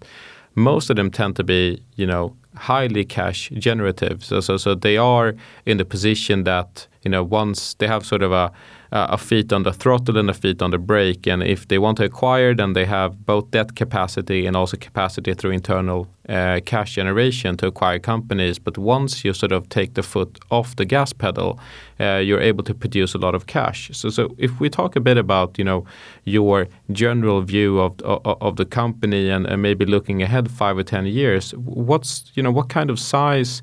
most 0.57 0.90
of 0.90 0.96
them 0.96 1.11
tend 1.11 1.37
to 1.37 1.44
be 1.44 1.81
you 1.94 2.07
know 2.07 2.35
highly 2.57 3.05
cash 3.05 3.50
generative. 3.59 4.24
So 4.24 4.40
so 4.40 4.57
so 4.57 4.74
they 4.74 4.96
are 4.96 5.35
in 5.64 5.77
the 5.77 5.85
position 5.85 6.44
that 6.44 6.88
you 7.05 7.11
know 7.11 7.22
once 7.22 7.74
they 7.74 7.87
have 7.87 8.05
sort 8.05 8.22
of 8.22 8.33
a 8.33 8.50
a 8.94 9.18
feet 9.18 9.52
on 9.52 9.64
the 9.64 9.72
throttle 9.72 10.16
and 10.16 10.30
a 10.30 10.35
feet 10.35 10.62
on 10.62 10.70
the 10.70 10.78
brake. 10.78 11.26
And 11.26 11.42
if 11.42 11.66
they 11.66 11.78
want 11.78 11.96
to 11.96 12.04
acquire, 12.04 12.54
then 12.54 12.74
they 12.74 12.85
have 12.85 13.26
both 13.26 13.50
debt 13.50 13.74
capacity 13.74 14.46
and 14.46 14.57
also 14.57 14.76
capacity 14.76 15.35
through 15.35 15.50
internal 15.50 16.07
uh, 16.28 16.61
cash 16.64 16.94
generation 16.94 17.57
to 17.57 17.66
acquire 17.66 17.98
companies. 17.98 18.61
But 18.61 18.78
once 18.78 19.24
you 19.24 19.33
sort 19.35 19.50
of 19.50 19.68
take 19.68 19.94
the 19.94 20.02
foot 20.04 20.38
off 20.50 20.76
the 20.76 20.85
gas 20.85 21.12
pedal, 21.12 21.59
uh, 21.98 22.22
you're 22.24 22.40
able 22.40 22.62
to 22.64 22.74
produce 22.74 23.14
a 23.14 23.18
lot 23.18 23.35
of 23.35 23.46
cash. 23.46 23.90
So, 23.92 24.11
so 24.11 24.33
if 24.38 24.61
we 24.61 24.70
talk 24.70 24.94
a 24.94 25.00
bit 25.00 25.18
about 25.18 25.59
you 25.59 25.64
know 25.64 25.85
your 26.24 26.68
general 26.92 27.42
view 27.42 27.80
of 27.80 28.00
of, 28.02 28.20
of 28.40 28.57
the 28.57 28.64
company 28.64 29.28
and, 29.28 29.44
and 29.44 29.61
maybe 29.61 29.85
looking 29.85 30.22
ahead 30.22 30.50
five 30.50 30.78
or 30.78 30.85
ten 30.85 31.04
years, 31.07 31.50
what's 31.57 32.30
you 32.35 32.44
know 32.44 32.52
what 32.52 32.68
kind 32.68 32.90
of 32.90 33.00
size 33.00 33.61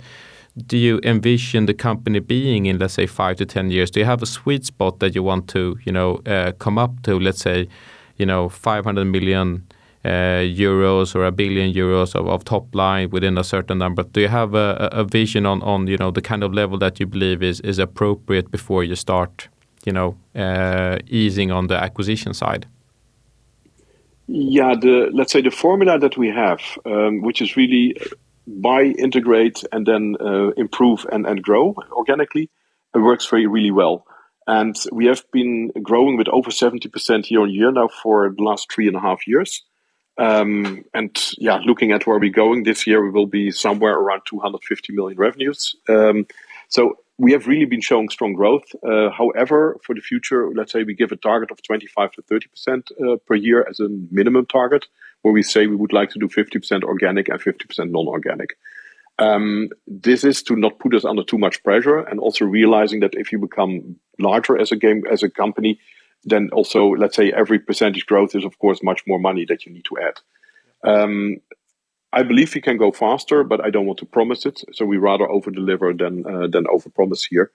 do 0.58 0.78
you 0.78 1.00
envision 1.04 1.66
the 1.66 1.74
company 1.74 2.20
being 2.20 2.66
in, 2.66 2.78
let's 2.78 2.94
say, 2.94 3.08
five 3.08 3.38
to 3.38 3.46
ten 3.46 3.72
years? 3.72 3.90
Do 3.92 4.00
you 4.00 4.06
have 4.06 4.22
a 4.22 4.26
sweet 4.26 4.66
spot 4.66 5.00
that 5.00 5.16
you 5.16 5.24
want 5.24 5.48
to, 5.50 5.78
you 5.86 5.92
know, 5.92 6.16
uh, 6.26 6.52
come 6.60 6.78
up 6.78 7.02
to, 7.04 7.20
let's 7.20 7.42
say, 7.42 7.68
you 8.18 8.26
know, 8.26 8.50
500 8.50 9.06
million 9.06 9.66
uh, 10.04 10.44
euros 10.44 11.16
or 11.16 11.26
a 11.26 11.32
billion 11.32 11.74
euros 11.74 12.16
of, 12.16 12.28
of, 12.28 12.44
top 12.44 12.74
line 12.76 13.10
within 13.12 13.38
a 13.38 13.44
certain 13.44 13.78
number? 13.78 14.04
Do 14.04 14.20
you 14.20 14.28
have 14.28 14.54
a, 14.54 14.90
a, 14.92 15.04
vision 15.04 15.46
on, 15.46 15.62
on, 15.62 15.88
you 15.88 15.98
know, 15.98 16.12
the 16.12 16.22
kind 16.22 16.44
of 16.44 16.54
level 16.54 16.78
that 16.80 17.00
you 17.00 17.06
believe 17.06 17.42
is 17.42 17.62
is 17.62 17.80
appropriate 17.80 18.52
before 18.52 18.84
you 18.84 18.96
start, 18.96 19.48
you 19.86 19.94
know, 19.94 20.18
uh, 20.36 20.98
easing 21.08 21.52
on 21.52 21.68
the 21.68 21.76
acquisition 21.76 22.34
side? 22.34 22.68
Yeah, 24.28 24.76
the 24.76 25.10
let's 25.14 25.32
say 25.32 25.42
the 25.42 25.52
formula 25.52 26.00
that 26.00 26.18
we 26.18 26.30
have, 26.30 26.62
um, 26.86 27.22
which 27.22 27.42
is 27.42 27.56
really 27.58 27.96
buy, 28.60 28.84
integrate, 28.84 29.64
and 29.72 29.86
then 29.86 30.16
uh, 30.20 30.50
improve 30.58 31.06
and, 31.12 31.26
and 31.26 31.42
grow 31.42 31.76
organically, 31.92 32.50
it 32.94 33.00
works 33.00 33.28
very 33.28 33.48
really 33.48 33.72
well. 33.72 34.06
And 34.48 34.76
we 34.92 35.06
have 35.06 35.24
been 35.32 35.71
growing 35.82 36.17
with 36.17 36.28
over 36.28 36.50
70% 36.50 37.30
year 37.30 37.42
on 37.42 37.54
year 37.54 37.71
now 37.71 37.90
for 38.02 38.34
the 38.36 38.44
last 38.44 38.71
three 38.71 38.88
and 38.88 38.98
a 38.98 39.00
half 39.00 39.28
years. 39.28 39.63
Um, 40.17 40.84
and 40.94 41.17
yeah, 41.38 41.60
looking 41.65 41.92
at 41.92 42.06
where 42.06 42.19
we're 42.19 42.32
going 42.32 42.63
this 42.63 42.86
year, 42.86 43.04
we 43.04 43.12
will 43.12 43.28
be 43.28 43.52
somewhere 43.52 43.94
around 43.94 44.21
250 44.25 44.94
million 44.94 45.17
revenues. 45.17 45.75
Um, 45.88 46.28
so 46.67 46.98
we 47.17 47.32
have 47.34 47.48
really 47.48 47.65
been 47.65 47.82
showing 47.82 48.10
strong 48.10 48.34
growth. 48.34 48.63
Uh, 48.84 49.10
however, 49.12 49.78
for 49.84 49.94
the 49.94 50.02
future, 50.02 50.50
let's 50.54 50.71
say 50.71 50.84
we 50.84 50.96
give 50.96 51.12
a 51.12 51.15
target 51.15 51.52
of 51.52 51.62
25 51.62 52.12
to 52.13 52.21
30% 52.23 52.92
uh, 52.92 53.17
per 53.25 53.36
year 53.36 53.65
as 53.69 53.80
a 53.80 53.88
minimum 54.10 54.46
target 54.48 54.88
where 55.22 55.34
we 55.34 55.44
say 55.44 55.67
we 55.67 55.76
would 55.76 55.94
like 55.94 56.10
to 56.12 56.19
do 56.19 56.28
50% 56.28 56.84
organic 56.84 57.30
and 57.30 57.40
50% 57.40 57.92
non-organic. 57.92 58.58
Um, 59.19 59.69
this 59.86 60.24
is 60.24 60.42
to 60.44 60.56
not 60.56 60.80
put 60.80 60.96
us 60.96 61.06
under 61.06 61.24
too 61.24 61.38
much 61.38 61.63
pressure 61.63 62.00
and 62.00 62.19
also 62.19 62.46
realizing 62.46 63.02
that 63.02 63.13
if 63.13 63.32
you 63.32 63.40
become 63.40 63.98
larger 64.19 64.58
as 64.58 64.72
a 64.72 64.76
game, 64.76 65.04
as 65.12 65.22
a 65.22 65.30
company, 65.30 65.80
then 66.24 66.50
also 66.54 66.88
let's 66.88 67.15
say 67.15 67.32
every 67.32 67.60
percentage 67.60 68.06
growth 68.06 68.36
is 68.36 68.46
of 68.46 68.58
course 68.60 68.82
much 68.84 69.04
more 69.08 69.19
money 69.19 69.46
that 69.48 69.65
you 69.65 69.74
need 69.74 69.86
to 69.86 69.98
add. 70.00 70.19
Um, 70.84 71.38
I 72.13 72.24
believe 72.24 72.54
we 72.54 72.62
can 72.62 72.78
go 72.78 72.92
faster, 72.92 73.44
but 73.44 73.63
I 73.63 73.69
don't 73.69 73.86
want 73.86 74.00
to 74.00 74.06
promise 74.06 74.46
it. 74.46 74.62
So 74.74 74.86
we 74.86 74.98
rather 74.98 75.30
over 75.30 75.50
deliver 75.52 75.94
than 75.94 76.26
uh, 76.26 76.48
than 76.48 76.65
over 76.67 76.90
promise 76.90 77.24
here. 77.24 77.52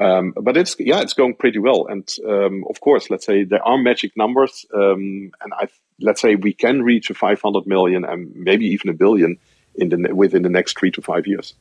Um, 0.00 0.32
but 0.40 0.56
it's 0.56 0.74
yeah, 0.78 1.02
it's 1.02 1.12
going 1.12 1.34
pretty 1.34 1.58
well. 1.58 1.86
And 1.86 2.08
um, 2.26 2.64
of 2.70 2.80
course, 2.80 3.10
let's 3.10 3.26
say 3.26 3.44
there 3.44 3.62
are 3.62 3.76
magic 3.76 4.16
numbers, 4.16 4.64
um, 4.74 5.30
and 5.42 5.52
I 5.52 5.68
let's 6.00 6.22
say 6.22 6.36
we 6.36 6.54
can 6.54 6.82
reach 6.82 7.10
a 7.10 7.14
500 7.14 7.66
million 7.66 8.04
and 8.04 8.34
maybe 8.34 8.64
even 8.66 8.88
a 8.88 8.94
billion 8.94 9.36
in 9.74 9.90
the 9.90 10.14
within 10.14 10.42
the 10.42 10.48
next 10.48 10.78
three 10.78 10.90
to 10.92 11.02
five 11.02 11.26
years. 11.26 11.54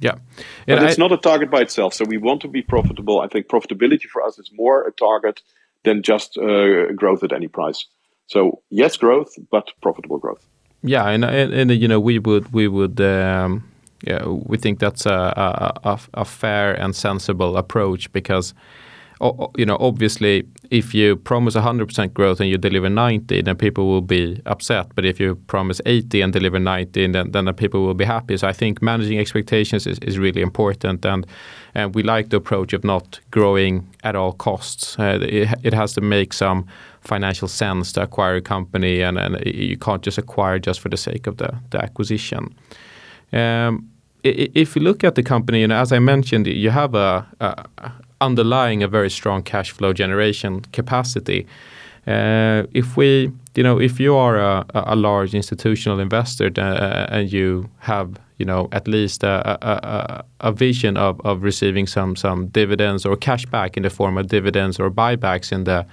Yeah, 0.00 0.16
but 0.66 0.82
it's 0.84 0.98
not 0.98 1.12
a 1.12 1.16
target 1.16 1.50
by 1.50 1.62
itself. 1.62 1.94
So 1.94 2.04
we 2.04 2.18
want 2.18 2.42
to 2.42 2.48
be 2.48 2.62
profitable. 2.62 3.20
I 3.20 3.26
think 3.26 3.48
profitability 3.48 4.04
for 4.04 4.22
us 4.22 4.38
is 4.38 4.50
more 4.52 4.86
a 4.86 4.92
target 4.92 5.40
than 5.84 6.02
just 6.02 6.36
uh, 6.36 6.92
growth 6.92 7.24
at 7.24 7.32
any 7.32 7.48
price. 7.48 7.86
So 8.26 8.62
yes, 8.70 8.96
growth, 8.96 9.34
but 9.50 9.72
profitable 9.80 10.18
growth. 10.18 10.46
Yeah, 10.82 11.08
and 11.08 11.24
and, 11.24 11.52
and 11.52 11.70
you 11.70 11.88
know 11.88 12.00
we 12.00 12.18
would 12.18 12.52
we 12.52 12.68
would. 12.68 13.00
Um, 13.00 13.64
yeah, 14.02 14.24
we 14.26 14.56
think 14.56 14.78
that's 14.78 15.06
a, 15.06 15.74
a, 15.84 15.98
a 16.14 16.24
fair 16.24 16.74
and 16.74 16.94
sensible 16.94 17.56
approach 17.56 18.12
because 18.12 18.54
you 19.56 19.66
know, 19.66 19.76
obviously, 19.80 20.46
if 20.70 20.94
you 20.94 21.16
promise 21.16 21.56
100% 21.56 22.14
growth 22.14 22.40
and 22.40 22.48
you 22.48 22.56
deliver 22.56 22.88
90, 22.88 23.42
then 23.42 23.56
people 23.56 23.88
will 23.88 24.00
be 24.00 24.40
upset. 24.46 24.94
But 24.94 25.04
if 25.04 25.18
you 25.18 25.34
promise 25.48 25.80
80 25.86 26.20
and 26.20 26.32
deliver 26.32 26.58
90, 26.58 27.08
then, 27.08 27.32
then 27.32 27.44
the 27.46 27.52
people 27.52 27.84
will 27.84 27.94
be 27.94 28.04
happy. 28.04 28.36
So 28.36 28.46
I 28.46 28.52
think 28.52 28.80
managing 28.80 29.18
expectations 29.18 29.86
is, 29.86 29.98
is 30.00 30.18
really 30.18 30.40
important. 30.40 31.04
And, 31.04 31.26
and 31.74 31.94
we 31.94 32.02
like 32.02 32.28
the 32.28 32.36
approach 32.36 32.72
of 32.72 32.84
not 32.84 33.18
growing 33.32 33.88
at 34.04 34.14
all 34.14 34.32
costs. 34.32 34.96
Uh, 34.98 35.18
it, 35.22 35.48
it 35.64 35.74
has 35.74 35.94
to 35.94 36.00
make 36.00 36.32
some 36.32 36.66
financial 37.00 37.48
sense 37.48 37.92
to 37.92 38.02
acquire 38.02 38.36
a 38.36 38.40
company, 38.40 39.00
and, 39.00 39.18
and 39.18 39.44
you 39.46 39.76
can't 39.76 40.02
just 40.02 40.18
acquire 40.18 40.58
just 40.58 40.78
for 40.78 40.90
the 40.90 40.96
sake 40.96 41.26
of 41.26 41.38
the, 41.38 41.56
the 41.70 41.82
acquisition. 41.82 42.54
Um, 43.32 43.90
if 44.24 44.74
you 44.74 44.82
look 44.82 45.04
at 45.04 45.14
the 45.14 45.22
company, 45.22 45.62
and 45.62 45.72
as 45.72 45.92
I 45.92 45.98
mentioned, 46.00 46.46
you 46.46 46.70
have 46.70 46.94
a, 46.94 47.26
a 47.40 47.92
underlying 48.20 48.82
a 48.82 48.88
very 48.88 49.10
strong 49.10 49.42
cash 49.42 49.70
flow 49.70 49.92
generation 49.92 50.62
capacity. 50.72 51.46
Uh, 52.06 52.64
if 52.72 52.96
we, 52.96 53.30
you 53.54 53.62
know, 53.62 53.78
if 53.78 54.00
you 54.00 54.16
are 54.16 54.38
a, 54.38 54.64
a 54.74 54.96
large 54.96 55.34
institutional 55.34 56.00
investor 56.00 56.50
uh, 56.56 57.06
and 57.10 57.30
you 57.32 57.68
have, 57.78 58.18
you 58.38 58.46
know, 58.46 58.68
at 58.72 58.88
least 58.88 59.22
a, 59.22 60.24
a, 60.40 60.52
vision 60.52 60.96
of, 60.96 61.20
of 61.20 61.42
receiving 61.42 61.86
some 61.86 62.16
some 62.16 62.46
dividends 62.46 63.04
or 63.04 63.14
cash 63.16 63.44
back 63.46 63.76
in 63.76 63.82
the 63.82 63.90
form 63.90 64.16
of 64.16 64.28
dividends 64.28 64.80
or 64.80 64.90
buybacks 64.90 65.52
in 65.52 65.64
the, 65.64 65.84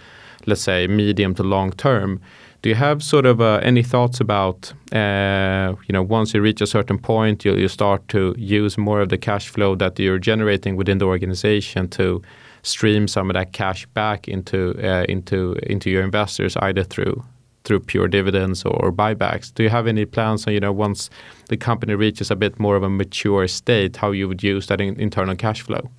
let's 0.46 0.62
say, 0.62 0.88
medium 0.88 1.36
to 1.36 1.44
long 1.44 1.72
term, 1.72 2.22
do 2.66 2.70
you 2.70 2.76
have 2.76 3.04
sort 3.04 3.28
of 3.28 3.42
uh, 3.42 3.60
any 3.62 3.84
thoughts 3.84 4.20
about, 4.20 4.74
uh, 4.92 5.76
you 5.88 5.94
know, 5.94 6.02
once 6.02 6.34
you 6.34 6.42
reach 6.42 6.62
a 6.62 6.66
certain 6.66 6.98
point, 6.98 7.46
you, 7.46 7.54
you 7.56 7.68
start 7.68 8.08
to 8.08 8.34
use 8.40 8.76
more 8.76 9.02
of 9.02 9.10
the 9.10 9.20
cash 9.20 9.50
flow 9.50 9.76
that 9.76 10.00
you're 10.00 10.18
generating 10.18 10.76
within 10.76 10.98
the 10.98 11.06
organization 11.06 11.88
to 11.90 12.24
stream 12.64 13.08
some 13.08 13.30
of 13.30 13.36
that 13.36 13.54
cash 13.54 13.86
back 13.94 14.28
into 14.28 14.74
uh, 14.84 15.06
into 15.08 15.54
into 15.62 15.92
your 15.92 16.02
investors, 16.02 16.58
either 16.58 16.84
through 16.84 17.24
through 17.66 17.82
pure 17.82 18.08
dividends 18.08 18.66
or, 18.66 18.92
buybacks. 18.92 19.54
Do 19.54 19.62
you 19.62 19.70
have 19.70 19.86
any 19.86 20.06
plans 20.06 20.48
on, 20.48 20.54
you 20.54 20.60
know, 20.60 20.74
once 20.74 21.12
the 21.50 21.58
company 21.58 21.94
reaches 21.94 22.32
a 22.32 22.36
bit 22.36 22.60
more 22.60 22.76
of 22.76 22.82
a 22.82 22.90
mature 22.90 23.48
state, 23.48 23.98
how 23.98 24.10
you 24.10 24.28
would 24.28 24.42
use 24.42 24.66
that 24.68 24.82
in, 24.82 25.00
internal 25.00 25.36
cash 25.36 25.62
flow? 25.62 25.92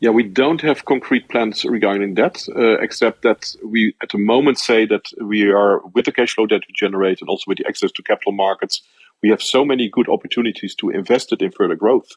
Yeah, 0.00 0.10
we 0.10 0.24
don't 0.24 0.60
have 0.60 0.84
concrete 0.84 1.28
plans 1.28 1.64
regarding 1.64 2.14
that, 2.14 2.46
uh, 2.54 2.78
except 2.82 3.22
that 3.22 3.54
we 3.64 3.94
at 4.02 4.10
the 4.10 4.18
moment 4.18 4.58
say 4.58 4.86
that 4.86 5.06
we 5.20 5.50
are 5.50 5.80
with 5.94 6.04
the 6.04 6.12
cash 6.12 6.34
flow 6.34 6.46
that 6.48 6.62
we 6.68 6.74
generate 6.74 7.20
and 7.20 7.30
also 7.30 7.44
with 7.46 7.58
the 7.58 7.66
access 7.66 7.92
to 7.92 8.02
capital 8.02 8.32
markets, 8.32 8.82
we 9.22 9.30
have 9.30 9.40
so 9.42 9.64
many 9.64 9.88
good 9.88 10.08
opportunities 10.08 10.74
to 10.76 10.90
invest 10.90 11.32
it 11.32 11.40
in 11.40 11.52
further 11.52 11.76
growth 11.76 12.08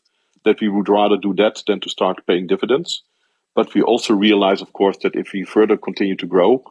that 0.44 0.60
we 0.60 0.68
would 0.68 0.90
rather 0.90 1.18
do 1.18 1.34
that 1.36 1.64
than 1.68 1.80
to 1.80 1.90
start 1.90 2.26
paying 2.28 2.48
dividends. 2.48 3.04
But 3.56 3.74
we 3.74 3.82
also 3.82 4.14
realize, 4.14 4.62
of 4.62 4.74
course, 4.74 4.98
that 5.04 5.16
if 5.16 5.32
we 5.34 5.44
further 5.44 5.78
continue 5.78 6.16
to 6.18 6.28
grow, 6.28 6.64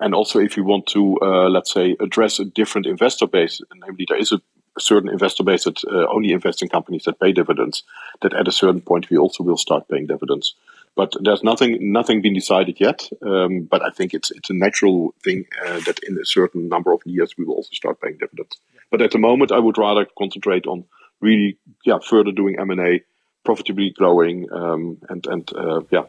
and 0.00 0.14
also 0.14 0.40
if 0.40 0.56
we 0.56 0.62
want 0.62 0.86
to, 0.88 1.18
uh, 1.22 1.48
let's 1.48 1.72
say, 1.72 1.96
address 2.00 2.40
a 2.40 2.44
different 2.44 2.86
investor 2.86 3.26
base, 3.26 3.60
namely 3.74 4.06
there 4.08 4.18
is 4.18 4.32
a 4.32 4.36
a 4.36 4.53
certain 4.78 5.10
investor 5.10 5.44
base 5.44 5.64
that 5.64 5.82
uh, 5.84 6.06
only 6.12 6.32
invests 6.32 6.62
in 6.62 6.68
companies 6.68 7.04
that 7.04 7.20
pay 7.20 7.32
dividends, 7.32 7.82
that 8.22 8.34
at 8.34 8.48
a 8.48 8.52
certain 8.52 8.80
point 8.80 9.10
we 9.10 9.16
also 9.16 9.44
will 9.44 9.56
start 9.56 9.88
paying 9.88 10.06
dividends. 10.06 10.54
But 10.96 11.16
there's 11.20 11.42
nothing 11.42 11.92
nothing 11.92 12.22
been 12.22 12.34
decided 12.34 12.78
yet. 12.80 13.08
Um, 13.20 13.62
but 13.62 13.82
I 13.82 13.90
think 13.90 14.14
it's 14.14 14.30
it's 14.30 14.50
a 14.50 14.54
natural 14.54 15.14
thing 15.22 15.46
uh, 15.66 15.80
that 15.80 15.98
in 16.06 16.16
a 16.18 16.24
certain 16.24 16.68
number 16.68 16.92
of 16.92 17.02
years 17.04 17.34
we 17.36 17.44
will 17.44 17.54
also 17.54 17.70
start 17.72 18.00
paying 18.00 18.18
dividends. 18.18 18.58
But 18.90 19.02
at 19.02 19.10
the 19.10 19.18
moment, 19.18 19.50
I 19.50 19.58
would 19.58 19.78
rather 19.78 20.06
concentrate 20.16 20.66
on 20.66 20.84
really 21.20 21.58
yeah 21.84 21.98
further 21.98 22.30
doing 22.30 22.58
M 22.60 22.70
and 22.70 22.80
A, 22.80 23.02
profitably 23.44 23.90
growing, 23.90 24.46
um, 24.52 24.98
and 25.08 25.26
and 25.26 25.52
uh, 25.56 25.80
yeah 25.90 26.04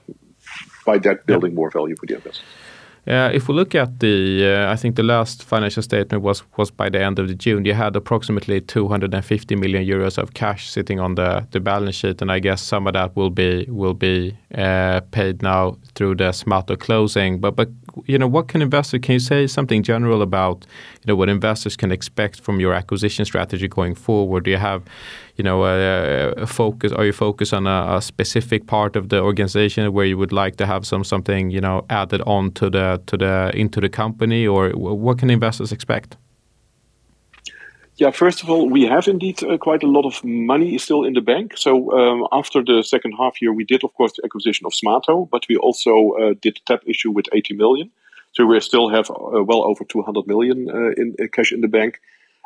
by 0.86 1.00
that 1.00 1.26
building 1.26 1.56
more 1.56 1.72
value 1.72 1.96
for 1.96 2.06
the 2.06 2.16
investors. 2.16 2.44
Uh, 3.08 3.30
if 3.34 3.48
we 3.48 3.54
look 3.54 3.76
at 3.76 4.00
the, 4.00 4.46
uh, 4.46 4.72
I 4.72 4.76
think 4.76 4.96
the 4.96 5.04
last 5.04 5.44
financial 5.44 5.84
statement 5.84 6.24
was 6.24 6.42
was 6.58 6.72
by 6.72 6.90
the 6.90 7.00
end 7.00 7.20
of 7.20 7.28
the 7.28 7.36
June. 7.36 7.64
You 7.64 7.74
had 7.74 7.96
approximately 7.96 8.62
250 8.62 9.56
million 9.56 9.86
euros 9.86 10.18
of 10.18 10.34
cash 10.34 10.70
sitting 10.70 11.00
on 11.00 11.14
the, 11.16 11.46
the 11.52 11.60
balance 11.60 11.98
sheet, 11.98 12.22
and 12.22 12.32
I 12.32 12.40
guess 12.40 12.64
some 12.64 12.88
of 12.88 12.94
that 12.94 13.16
will 13.16 13.30
be 13.30 13.66
will 13.70 13.94
be 13.94 14.36
uh, 14.56 15.02
paid 15.12 15.44
now 15.44 15.78
through 15.94 16.16
the 16.16 16.32
Smaato 16.32 16.80
closing. 16.80 17.40
But 17.40 17.56
but 17.56 17.70
you 18.06 18.18
know, 18.18 18.28
what 18.28 18.48
can 18.48 18.62
investors? 18.62 19.02
Can 19.04 19.14
you 19.14 19.20
say 19.20 19.48
something 19.48 19.84
general 19.84 20.22
about 20.22 20.66
you 21.04 21.08
know 21.12 21.16
what 21.16 21.30
investors 21.30 21.78
can 21.78 21.92
expect 21.92 22.42
from 22.42 22.60
your 22.60 22.74
acquisition 22.74 23.26
strategy 23.26 23.68
going 23.68 23.96
forward? 23.96 24.46
Do 24.46 24.52
you 24.52 24.58
have 24.58 24.82
you 25.36 25.44
know 25.44 25.66
a, 25.66 26.32
a 26.32 26.48
focus? 26.48 26.92
Are 26.92 27.06
you 27.06 27.14
focused 27.14 27.54
on 27.54 27.68
a, 27.68 27.98
a, 27.98 28.02
specific 28.02 28.68
part 28.68 28.96
of 28.96 29.10
the 29.10 29.22
organization 29.22 29.92
where 29.94 30.06
you 30.06 30.18
would 30.18 30.32
like 30.32 30.56
to 30.58 30.66
have 30.66 30.86
some 30.86 31.04
something 31.04 31.50
you 31.50 31.62
know 31.62 31.86
added 31.90 32.22
on 32.22 32.52
to 32.54 32.70
the 32.70 32.95
to 32.98 33.18
the 33.18 33.52
into 33.54 33.82
the 33.82 33.90
company, 33.90 34.48
or 34.48 34.72
what 34.72 35.20
can 35.20 35.30
investors 35.30 35.72
expect? 35.72 36.18
Yeah, 37.98 38.12
first 38.12 38.44
of 38.44 38.50
all, 38.50 38.70
we 38.70 38.84
have 38.84 39.08
indeed 39.08 39.42
uh, 39.42 39.58
quite 39.58 39.82
a 39.82 39.88
lot 39.88 40.06
of 40.06 40.22
money 40.24 40.78
still 40.78 41.06
in 41.06 41.14
the 41.14 41.22
bank. 41.22 41.58
So 41.58 41.92
um, 41.92 42.28
after 42.32 42.62
the 42.62 42.84
second 42.84 43.14
half 43.14 43.42
year, 43.42 43.54
we 43.54 43.64
did, 43.64 43.86
of 43.86 43.94
course, 43.94 44.12
the 44.18 44.26
acquisition 44.26 44.66
of 44.66 44.74
Smaato, 44.74 45.30
but 45.30 45.46
we 45.48 45.56
also 45.56 46.12
uh, 46.20 46.34
did 46.42 46.60
tap 46.66 46.82
issue 46.86 47.12
with 47.12 47.28
80 47.32 47.54
million. 47.54 47.92
So 48.34 48.46
we 48.46 48.60
still 48.60 48.90
have 48.90 49.10
uh, 49.10 49.44
well 49.44 49.64
over 49.64 49.86
200 49.86 50.28
million 50.28 50.70
uh, 50.70 51.02
in 51.02 51.16
uh, 51.22 51.28
cash 51.32 51.54
in 51.54 51.62
the 51.62 51.70
bank. 51.70 52.02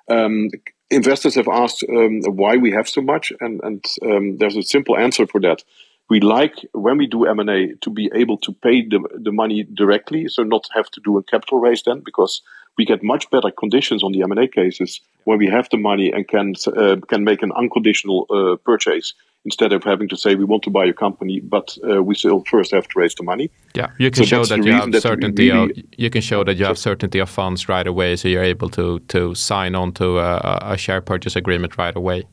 Um, 0.08 0.50
investors 0.92 1.34
have 1.34 1.48
asked 1.48 1.84
um, 1.90 2.22
why 2.28 2.58
we 2.58 2.72
have 2.72 2.88
so 2.88 3.02
much, 3.02 3.34
and, 3.40 3.60
and 3.64 3.84
um, 4.04 4.38
there's 4.38 4.56
a 4.56 4.62
simple 4.62 4.98
answer 4.98 5.26
for 5.26 5.42
that. 5.42 5.64
We 6.10 6.20
like 6.20 6.56
when 6.74 6.98
we 6.98 7.08
do 7.08 7.26
M 7.26 7.40
and 7.40 7.50
A 7.50 7.76
to 7.82 7.90
be 7.90 8.10
able 8.16 8.38
to 8.40 8.52
pay 8.52 8.82
the, 8.82 9.00
the 9.22 9.32
money 9.32 9.64
directly, 9.64 10.28
so 10.28 10.44
not 10.44 10.68
have 10.74 10.90
to 10.92 11.02
do 11.02 11.18
a 11.18 11.24
capital 11.24 11.60
raise 11.60 11.84
then, 11.84 12.02
because 12.04 12.42
we 12.80 12.86
get 12.86 13.04
much 13.04 13.30
better 13.30 13.52
conditions 13.52 14.04
on 14.04 14.14
the 14.14 14.24
M&A 14.24 14.48
cases 14.48 15.02
when 15.26 15.38
we 15.38 15.48
have 15.48 15.68
the 15.70 15.78
money 15.78 16.12
and 16.12 16.28
can 16.28 16.54
uh, 16.76 16.96
can 17.08 17.24
make 17.24 17.44
an 17.44 17.52
unconditional 17.52 18.26
uh, 18.30 18.56
purchase 18.64 19.14
instead 19.46 19.72
of 19.74 19.84
having 19.84 20.10
to 20.10 20.18
say 20.18 20.36
we 20.36 20.44
want 20.44 20.64
to 20.64 20.70
buy 20.70 20.86
a 20.86 20.94
company, 20.94 21.40
but 21.40 21.78
uh, 21.90 22.02
we 22.04 22.16
still 22.16 22.44
first 22.50 22.72
have 22.72 22.88
to 22.88 23.00
raise 23.00 23.16
the 23.16 23.24
money. 23.24 23.50
Yeah, 23.74 23.90
you 23.98 24.12
can 24.12 24.24
so 24.24 24.30
show 24.30 24.46
that 24.46 24.66
you 24.66 24.74
have 24.74 24.92
that 24.92 25.02
certainty. 25.02 25.52
Really, 25.52 25.72
of, 25.72 26.00
you 26.04 26.10
can 26.10 26.22
show 26.22 26.44
that 26.44 26.58
you 26.58 26.66
have 26.66 26.78
certainty 26.78 27.20
of 27.20 27.30
funds 27.30 27.70
right 27.70 27.88
away, 27.88 28.16
so 28.16 28.28
you're 28.28 28.50
able 28.56 28.70
to 28.70 29.00
to 29.00 29.36
sign 29.36 29.76
on 29.76 29.92
to 29.94 30.20
a, 30.20 30.60
a 30.74 30.78
share 30.78 31.02
purchase 31.02 31.36
agreement 31.36 31.78
right 31.78 31.96
away. 31.96 32.24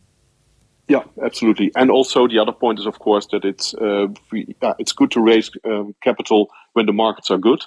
Yeah, 0.88 1.02
absolutely. 1.22 1.72
And 1.74 1.90
also 1.90 2.28
the 2.28 2.38
other 2.38 2.52
point 2.52 2.78
is, 2.78 2.86
of 2.86 2.98
course, 2.98 3.26
that 3.32 3.44
it's 3.44 3.74
uh, 3.74 4.06
we, 4.30 4.54
uh, 4.62 4.74
it's 4.78 4.92
good 4.92 5.10
to 5.12 5.20
raise 5.20 5.50
um, 5.64 5.94
capital 6.02 6.50
when 6.74 6.86
the 6.86 6.92
markets 6.92 7.30
are 7.30 7.38
good 7.38 7.64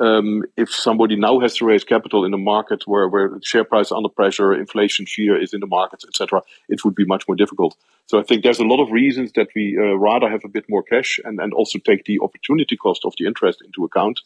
um, 0.00 0.42
if 0.56 0.70
somebody 0.70 1.16
now 1.16 1.38
has 1.40 1.56
to 1.56 1.66
raise 1.66 1.84
capital 1.84 2.24
in 2.24 2.32
a 2.32 2.38
market 2.38 2.86
where, 2.86 3.08
where 3.08 3.38
share 3.42 3.64
price 3.64 3.92
under 3.92 4.08
pressure, 4.08 4.54
inflation 4.54 5.06
fear 5.06 5.40
is 5.40 5.52
in 5.52 5.60
the 5.60 5.66
markets, 5.66 6.04
etc., 6.06 6.42
it 6.68 6.84
would 6.84 6.94
be 6.94 7.04
much 7.04 7.28
more 7.28 7.36
difficult. 7.36 7.76
So 8.06 8.18
I 8.18 8.22
think 8.22 8.42
there's 8.42 8.58
a 8.58 8.64
lot 8.64 8.82
of 8.82 8.90
reasons 8.90 9.32
that 9.32 9.48
we 9.54 9.78
uh, 9.78 9.94
rather 9.94 10.28
have 10.28 10.44
a 10.44 10.48
bit 10.48 10.64
more 10.68 10.82
cash 10.82 11.20
and, 11.24 11.40
and 11.40 11.52
also 11.52 11.78
take 11.78 12.04
the 12.04 12.20
opportunity 12.20 12.76
cost 12.76 13.04
of 13.04 13.14
the 13.18 13.26
interest 13.26 13.62
into 13.62 13.84
account 13.84 14.20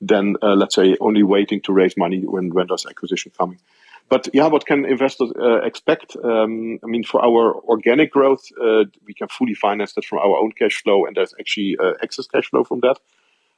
than, 0.00 0.36
uh, 0.42 0.54
let's 0.54 0.74
say, 0.74 0.96
only 1.00 1.22
waiting 1.22 1.60
to 1.62 1.72
raise 1.72 1.96
money 1.96 2.24
when, 2.24 2.52
when 2.52 2.66
there's 2.66 2.86
acquisition 2.86 3.30
coming. 3.38 3.58
But 4.12 4.28
yeah, 4.34 4.48
what 4.48 4.66
can 4.66 4.84
investors 4.84 5.32
uh, 5.40 5.62
expect? 5.62 6.16
Um, 6.22 6.78
I 6.84 6.86
mean, 6.86 7.02
for 7.02 7.24
our 7.24 7.54
organic 7.64 8.12
growth, 8.12 8.44
uh, 8.62 8.84
we 9.06 9.14
can 9.14 9.28
fully 9.28 9.54
finance 9.54 9.94
that 9.94 10.04
from 10.04 10.18
our 10.18 10.36
own 10.36 10.52
cash 10.52 10.82
flow, 10.82 11.06
and 11.06 11.16
there's 11.16 11.32
actually 11.40 11.78
uh, 11.82 11.94
excess 12.02 12.26
cash 12.26 12.50
flow 12.50 12.62
from 12.62 12.80
that. 12.80 12.98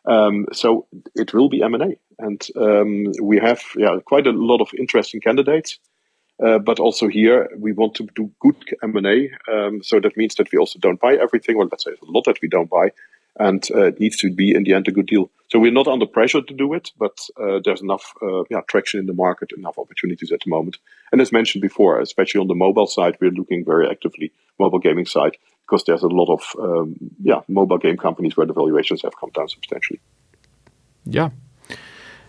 Um, 0.05 0.47
so 0.53 0.87
it 1.17 1.35
will 1.35 1.49
be 1.49 1.61
M&A. 1.61 1.99
And 2.21 2.41
um, 2.55 3.07
we 3.21 3.41
have 3.41 3.63
yeah, 3.77 3.99
quite 4.07 4.29
a 4.29 4.31
lot 4.31 4.61
of 4.61 4.69
interesting 4.79 5.21
candidates. 5.21 5.81
Uh, 6.41 6.61
but 6.61 6.79
also 6.79 7.09
here, 7.09 7.49
we 7.59 7.73
want 7.73 7.97
to 7.97 8.07
do 8.15 8.31
good 8.39 8.57
M&A. 8.81 9.31
Um, 9.53 9.83
so 9.83 9.99
that 9.99 10.17
means 10.17 10.37
that 10.37 10.53
we 10.53 10.59
also 10.59 10.79
don't 10.79 11.01
buy 11.01 11.17
everything, 11.17 11.57
or 11.57 11.65
let's 11.65 11.83
say 11.83 11.91
a 11.91 11.97
lot 12.05 12.27
that 12.27 12.39
we 12.41 12.49
don't 12.49 12.71
buy. 12.71 12.91
And 13.39 13.67
uh, 13.75 13.87
it 13.87 14.01
needs 14.01 14.17
to 14.19 14.33
be 14.33 14.55
in 14.55 14.65
the 14.65 14.75
end 14.75 14.89
a 14.89 14.93
good 14.93 15.07
deal. 15.07 15.31
So 15.49 15.59
we're 15.59 15.73
not 15.73 15.89
under 15.89 16.07
pressure 16.07 16.43
to 16.43 16.55
do 16.55 16.75
it, 16.75 16.91
but 16.99 17.19
uh, 17.41 17.61
there's 17.65 17.83
enough 17.83 18.13
uh, 18.23 18.45
yeah, 18.51 18.61
traction 18.69 19.01
in 19.01 19.07
the 19.07 19.13
market, 19.13 19.53
enough 19.57 19.79
opportunities 19.79 20.33
at 20.33 20.41
the 20.45 20.51
moment. 20.51 20.79
And 21.13 21.21
as 21.21 21.33
mentioned 21.33 21.63
before, 21.63 22.01
especially 22.01 22.41
on 22.41 22.49
the 22.49 22.55
mobile 22.55 22.87
side, 22.87 23.17
we're 23.21 23.31
looking 23.31 23.65
very 23.65 23.89
actively 23.89 24.33
mobile 24.59 24.79
gaming 24.79 25.07
side 25.07 25.37
because 25.67 25.85
there's 25.85 26.03
a 26.03 26.09
lot 26.09 26.33
of 26.33 26.43
um, 26.59 26.97
yeah 27.23 27.41
mobile 27.49 27.79
game 27.79 27.97
companies 27.97 28.37
where 28.37 28.47
the 28.47 28.53
valuations 28.53 29.03
have 29.03 29.17
come 29.19 29.31
down 29.35 29.49
substantially. 29.49 30.01
Yeah, 31.05 31.31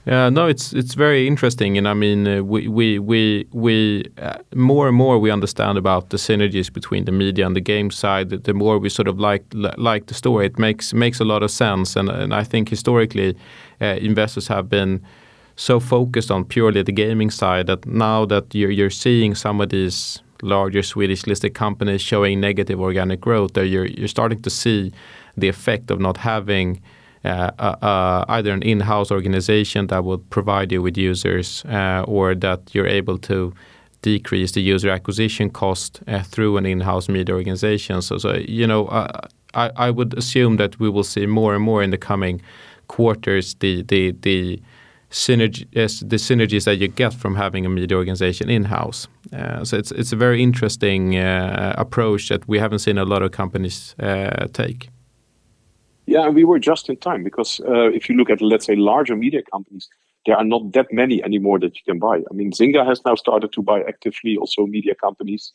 uh, 0.08 0.30
no, 0.30 0.46
it's 0.46 0.72
it's 0.72 0.94
very 0.94 1.26
interesting, 1.28 1.78
and 1.78 1.88
I 1.88 1.96
mean, 1.96 2.28
uh, 2.28 2.44
we 2.44 2.68
we 2.68 3.00
we 3.00 3.48
we 3.52 4.04
uh, 4.22 4.38
more 4.54 4.88
and 4.88 4.96
more 4.96 5.18
we 5.18 5.32
understand 5.32 5.80
about 5.80 6.10
the 6.10 6.18
synergies 6.18 6.72
between 6.72 7.06
the 7.06 7.12
media 7.12 7.46
and 7.48 7.56
the 7.56 7.62
game 7.62 7.90
side. 7.90 8.30
The, 8.30 8.38
the 8.38 8.54
more 8.54 8.78
we 8.78 8.90
sort 8.90 9.08
of 9.08 9.20
like 9.20 9.44
like 9.78 10.06
the 10.06 10.14
story, 10.14 10.46
it 10.46 10.60
makes 10.60 10.94
makes 10.94 11.20
a 11.20 11.26
lot 11.26 11.42
of 11.42 11.50
sense, 11.50 11.96
and 11.96 12.10
and 12.10 12.36
I 12.36 12.44
think 12.44 12.70
historically, 12.70 13.36
uh, 13.82 13.98
investors 14.00 14.48
have 14.48 14.70
been 14.70 15.02
so 15.56 15.80
focused 15.80 16.30
on 16.30 16.46
purely 16.46 16.84
the 16.84 16.92
gaming 16.92 17.32
side 17.32 17.66
that 17.66 17.86
now 17.88 18.26
that 18.26 18.54
you're 18.54 18.72
you're 18.72 18.92
seeing 18.92 19.34
some 19.36 19.60
of 19.60 19.70
these 19.70 20.22
larger 20.44 20.84
Swedish 20.84 21.26
listed 21.26 21.56
companies 21.56 22.02
showing 22.02 22.40
negative 22.40 22.80
organic 22.80 23.22
growth, 23.22 23.54
that 23.54 23.68
you're 23.68 23.88
you're 23.88 24.08
starting 24.08 24.42
to 24.44 24.50
see 24.52 24.92
the 25.36 25.48
effect 25.48 25.90
of 25.90 26.00
not 26.00 26.18
having 26.18 26.80
either 27.26 28.52
an 28.52 28.62
in-house 28.62 29.12
organization 29.12 29.88
that 29.88 30.04
will 30.04 30.20
provide 30.30 30.72
you 30.72 30.82
with 30.82 30.98
users 30.98 31.64
or 32.08 32.36
that 32.36 32.60
you're 32.74 32.88
able 32.88 33.18
to 33.18 33.54
decrease 34.02 34.52
the 34.52 34.62
user 34.62 34.90
acquisition 34.90 35.50
cost 35.50 36.02
through 36.24 36.58
an 36.58 36.66
in-house 36.66 37.10
media 37.10 37.36
organization. 37.36 38.02
So, 38.02 38.18
so 38.18 38.36
you 38.36 38.68
know, 38.68 38.88
I, 39.56 39.72
I 39.76 39.90
would 39.90 40.14
assume 40.18 40.58
that 40.58 40.80
we 40.80 40.90
will 40.90 41.04
see 41.04 41.26
more 41.26 41.56
and 41.56 41.64
more 41.64 41.82
in 41.82 41.90
the 41.90 41.98
coming 41.98 42.42
quarters 42.88 43.56
the 43.56 43.84
the 43.84 44.12
the 44.22 44.62
synergy, 45.10 45.66
the 45.72 46.18
synergies 46.18 46.66
that 46.66 46.76
you 46.76 46.88
get 46.88 47.14
from 47.14 47.36
having 47.36 47.66
a 47.66 47.70
media 47.70 47.98
organization 47.98 48.50
in-house. 48.50 49.08
Uh, 49.34 49.64
so 49.64 49.78
it's 49.78 49.92
it's 49.92 50.14
a 50.14 50.16
very 50.16 50.44
interesting 50.44 51.18
uh, 51.18 51.74
approach 51.78 52.30
that 52.30 52.48
we 52.48 52.60
haven't 52.60 52.80
seen 52.80 52.98
a 52.98 53.06
lot 53.06 53.22
of 53.22 53.32
companies 53.32 53.96
uh, 54.00 54.48
take. 54.54 54.90
Yeah, 56.16 56.30
we 56.30 56.46
were 56.46 56.60
just 56.60 56.88
in 56.88 56.96
time 56.96 57.26
because 57.26 57.60
uh, 57.68 57.90
if 57.92 58.08
you 58.08 58.16
look 58.16 58.30
at, 58.30 58.42
let's 58.42 58.66
say, 58.66 58.78
larger 58.78 59.18
media 59.18 59.42
companies, 59.52 59.90
there 60.26 60.38
are 60.38 60.46
not 60.46 60.72
that 60.72 60.88
many 60.90 61.22
anymore 61.22 61.60
that 61.60 61.76
you 61.76 61.82
can 61.86 62.00
buy. 62.00 62.20
I 62.32 62.34
mean, 62.34 62.52
Zynga 62.52 62.86
has 62.86 63.02
now 63.04 63.16
started 63.16 63.52
to 63.52 63.62
buy 63.62 63.82
actively 63.82 64.38
also 64.38 64.66
media 64.66 64.96
companies. 64.96 65.52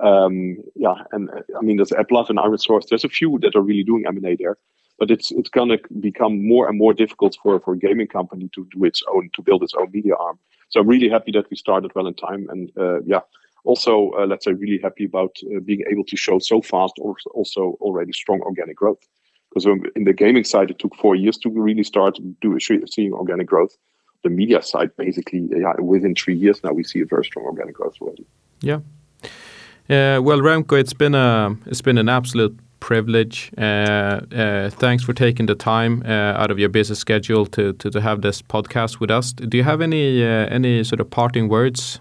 Um, 0.00 0.56
yeah, 0.74 0.94
and 1.12 1.28
uh, 1.28 1.42
I 1.58 1.60
mean, 1.60 1.76
there's 1.76 1.90
Applat 1.90 2.30
and 2.30 2.38
ironSource. 2.38 2.88
There's 2.88 3.04
a 3.04 3.10
few 3.10 3.38
that 3.42 3.54
are 3.54 3.60
really 3.60 3.84
doing 3.84 4.06
M&A 4.06 4.34
there, 4.36 4.56
but 4.98 5.10
it's 5.10 5.30
it's 5.30 5.50
going 5.50 5.68
to 5.68 5.78
become 6.00 6.48
more 6.48 6.68
and 6.70 6.78
more 6.78 6.94
difficult 6.94 7.36
for, 7.42 7.60
for 7.60 7.74
a 7.74 7.78
gaming 7.78 8.08
company 8.08 8.48
to 8.54 8.66
do 8.74 8.84
its 8.84 9.02
own, 9.14 9.28
to 9.34 9.42
build 9.42 9.62
its 9.62 9.74
own 9.78 9.90
media 9.92 10.14
arm. 10.14 10.38
So 10.70 10.80
I'm 10.80 10.88
really 10.88 11.10
happy 11.10 11.32
that 11.32 11.50
we 11.50 11.56
started 11.58 11.90
well 11.94 12.06
in 12.06 12.14
time. 12.14 12.46
And 12.48 12.72
uh, 12.78 13.00
yeah, 13.02 13.24
also, 13.64 14.12
uh, 14.18 14.24
let's 14.24 14.46
say, 14.46 14.52
really 14.52 14.80
happy 14.82 15.04
about 15.04 15.36
uh, 15.54 15.60
being 15.60 15.82
able 15.92 16.04
to 16.04 16.16
show 16.16 16.38
so 16.38 16.62
fast 16.62 16.94
also, 16.98 17.28
also 17.34 17.76
already 17.82 18.12
strong 18.12 18.40
organic 18.40 18.76
growth 18.76 19.04
because 19.64 19.90
in 19.96 20.04
the 20.04 20.12
gaming 20.12 20.44
side 20.44 20.70
it 20.70 20.78
took 20.78 20.94
four 20.96 21.14
years 21.14 21.36
to 21.38 21.50
really 21.50 21.82
start 21.82 22.18
do 22.40 22.58
seeing 22.60 23.12
organic 23.12 23.46
growth. 23.46 23.76
The 24.24 24.30
media 24.30 24.62
side 24.62 24.90
basically 24.96 25.48
yeah, 25.50 25.74
within 25.80 26.14
three 26.14 26.34
years 26.34 26.62
now 26.64 26.72
we 26.72 26.84
see 26.84 27.00
a 27.00 27.06
very 27.06 27.24
strong 27.24 27.46
organic 27.46 27.74
growth 27.74 27.94
already. 28.00 28.26
Yeah. 28.60 28.80
Uh, 29.90 30.20
well 30.20 30.40
remco 30.40 30.78
it's 30.78 30.92
been 30.92 31.14
a 31.14 31.56
it's 31.66 31.82
been 31.82 31.98
an 31.98 32.08
absolute 32.08 32.58
privilege. 32.80 33.50
Uh, 33.58 33.60
uh, 33.60 34.70
thanks 34.70 35.02
for 35.04 35.12
taking 35.12 35.46
the 35.46 35.54
time 35.54 36.02
uh, 36.04 36.40
out 36.40 36.50
of 36.50 36.58
your 36.58 36.68
busy 36.68 36.94
schedule 36.94 37.44
to, 37.46 37.72
to, 37.74 37.90
to 37.90 38.00
have 38.00 38.22
this 38.22 38.40
podcast 38.40 39.00
with 39.00 39.10
us. 39.10 39.32
Do 39.32 39.56
you 39.56 39.64
have 39.64 39.80
any 39.80 40.22
uh, 40.22 40.46
any 40.56 40.84
sort 40.84 41.00
of 41.00 41.10
parting 41.10 41.48
words 41.48 42.00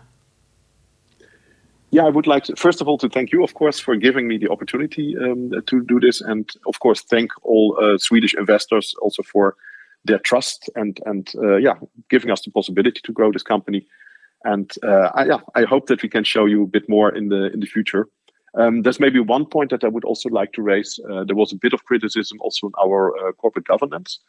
yeah, 1.92 2.06
I 2.06 2.10
would 2.10 2.28
like 2.28 2.44
to, 2.46 2.56
first 2.56 2.82
of 2.82 2.88
all, 2.88 2.98
to 2.98 3.10
thank 3.10 3.32
you, 3.32 3.44
of 3.44 3.54
course, 3.54 3.80
for 3.80 3.96
giving 3.96 4.28
me 4.28 4.38
the 4.38 4.50
opportunity 4.50 5.16
um, 5.18 5.52
to 5.66 5.82
do 5.84 6.00
this. 6.00 6.22
And 6.22 6.50
of 6.66 6.80
course, 6.80 7.02
thank 7.02 7.32
all 7.44 7.78
uh, 7.82 7.98
Swedish 7.98 8.34
investors 8.34 8.94
also 9.02 9.24
for 9.24 9.56
their 10.04 10.20
trust 10.20 10.70
and, 10.76 11.00
and 11.06 11.32
uh, 11.38 11.56
yeah, 11.56 11.76
giving 12.10 12.32
us 12.32 12.42
the 12.42 12.52
possibility 12.52 13.00
to 13.04 13.12
grow 13.12 13.32
this 13.32 13.44
company. 13.44 13.86
And 14.44 14.72
uh, 14.84 15.12
I, 15.14 15.26
yeah, 15.26 15.40
I 15.56 15.64
hope 15.64 15.88
that 15.88 16.04
we 16.04 16.10
can 16.10 16.24
show 16.24 16.46
you 16.46 16.64
a 16.64 16.68
bit 16.68 16.88
more 16.90 17.14
in 17.16 17.30
the, 17.30 17.52
in 17.54 17.60
the 17.60 17.66
future. 17.66 18.08
Um, 18.58 18.82
there's 18.82 19.00
maybe 19.00 19.20
one 19.20 19.46
point 19.46 19.70
that 19.72 19.84
I 19.84 19.88
would 19.88 20.06
also 20.06 20.30
like 20.30 20.54
to 20.54 20.62
raise. 20.62 21.00
Uh, 21.10 21.24
there 21.24 21.36
was 21.36 21.54
a 21.54 21.58
bit 21.58 21.74
of 21.74 21.86
criticism 21.86 22.38
also 22.42 22.68
in 22.68 22.74
our 22.84 23.16
uh, 23.18 23.32
corporate 23.34 23.68
governance. 23.68 24.20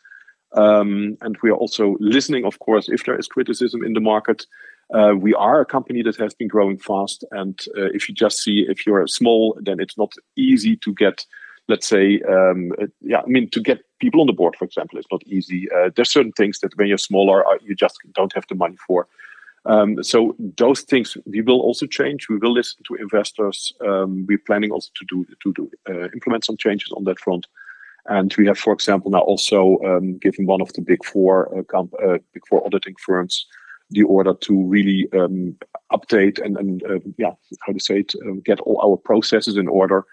Um, 0.52 1.16
and 1.20 1.36
we 1.42 1.50
are 1.50 1.56
also 1.56 1.96
listening, 2.00 2.44
of 2.44 2.58
course, 2.58 2.88
if 2.88 3.04
there 3.04 3.18
is 3.18 3.28
criticism 3.28 3.84
in 3.84 3.92
the 3.92 4.00
market. 4.00 4.46
Uh, 4.94 5.12
we 5.18 5.34
are 5.34 5.60
a 5.60 5.66
company 5.66 6.02
that 6.02 6.16
has 6.16 6.34
been 6.34 6.48
growing 6.48 6.78
fast, 6.78 7.24
and 7.32 7.60
uh, 7.76 7.90
if 7.92 8.08
you 8.08 8.14
just 8.14 8.42
see 8.42 8.64
if 8.68 8.86
you're 8.86 9.06
small, 9.06 9.58
then 9.60 9.80
it's 9.80 9.98
not 9.98 10.12
easy 10.36 10.76
to 10.76 10.94
get, 10.94 11.26
let's 11.68 11.86
say, 11.86 12.22
um, 12.26 12.72
uh, 12.80 12.86
yeah, 13.02 13.20
I 13.20 13.26
mean, 13.26 13.50
to 13.50 13.60
get 13.60 13.84
people 14.00 14.22
on 14.22 14.26
the 14.26 14.32
board, 14.32 14.56
for 14.56 14.64
example, 14.64 14.98
it's 14.98 15.12
not 15.12 15.22
easy. 15.26 15.68
Uh, 15.70 15.90
there's 15.94 16.10
certain 16.10 16.32
things 16.32 16.60
that 16.60 16.74
when 16.76 16.88
you're 16.88 16.96
smaller, 16.96 17.46
uh, 17.46 17.58
you 17.62 17.74
just 17.74 17.98
don't 18.14 18.32
have 18.32 18.46
the 18.48 18.54
money 18.54 18.76
for. 18.86 19.06
Um, 19.66 20.02
so 20.02 20.34
those 20.56 20.80
things 20.80 21.16
we 21.26 21.42
will 21.42 21.60
also 21.60 21.86
change. 21.86 22.28
We 22.30 22.38
will 22.38 22.52
listen 22.52 22.82
to 22.86 22.94
investors. 22.94 23.72
Um, 23.86 24.24
we're 24.26 24.38
planning 24.38 24.70
also 24.70 24.90
to 24.96 25.04
do 25.04 25.26
to 25.42 25.52
do 25.52 25.70
uh, 25.88 26.08
implement 26.14 26.44
some 26.44 26.56
changes 26.56 26.90
on 26.92 27.04
that 27.04 27.18
front. 27.18 27.46
And 28.08 28.34
we 28.38 28.46
have, 28.46 28.58
for 28.58 28.72
example, 28.72 29.10
now 29.10 29.20
also 29.20 29.78
um, 29.84 30.18
given 30.18 30.46
one 30.46 30.62
of 30.62 30.72
the 30.72 30.80
big 30.80 31.04
four 31.04 31.64
comp- 31.68 31.94
big 32.32 32.46
four 32.48 32.64
auditing 32.64 32.94
firms 33.04 33.46
the 33.90 34.02
order 34.02 34.34
to 34.34 34.64
really 34.64 35.08
um, 35.14 35.56
update 35.92 36.40
and, 36.44 36.56
and 36.56 36.82
uh, 36.84 36.98
yeah, 37.16 37.32
how 37.66 37.72
to 37.72 37.80
say 37.80 38.00
it, 38.00 38.14
um, 38.26 38.40
get 38.40 38.60
all 38.60 38.80
our 38.84 38.96
processes 38.96 39.56
in 39.56 39.68
order, 39.68 40.04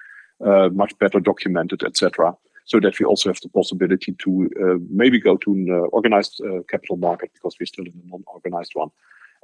uh, 0.45 0.69
much 0.69 0.97
better 0.99 1.19
documented, 1.19 1.83
etc. 1.83 2.33
So 2.65 2.79
that 2.79 2.99
we 2.99 3.05
also 3.05 3.29
have 3.29 3.41
the 3.41 3.49
possibility 3.49 4.13
to 4.13 4.49
uh, 4.61 4.79
maybe 4.89 5.19
go 5.19 5.37
to 5.37 5.51
an 5.51 5.67
uh, 5.69 5.87
organized 5.89 6.41
uh, 6.41 6.63
capital 6.69 6.97
market 6.97 7.31
because 7.33 7.55
we're 7.59 7.67
still 7.67 7.85
in 7.85 7.93
a 8.05 8.09
non-organized 8.09 8.71
one, 8.73 8.89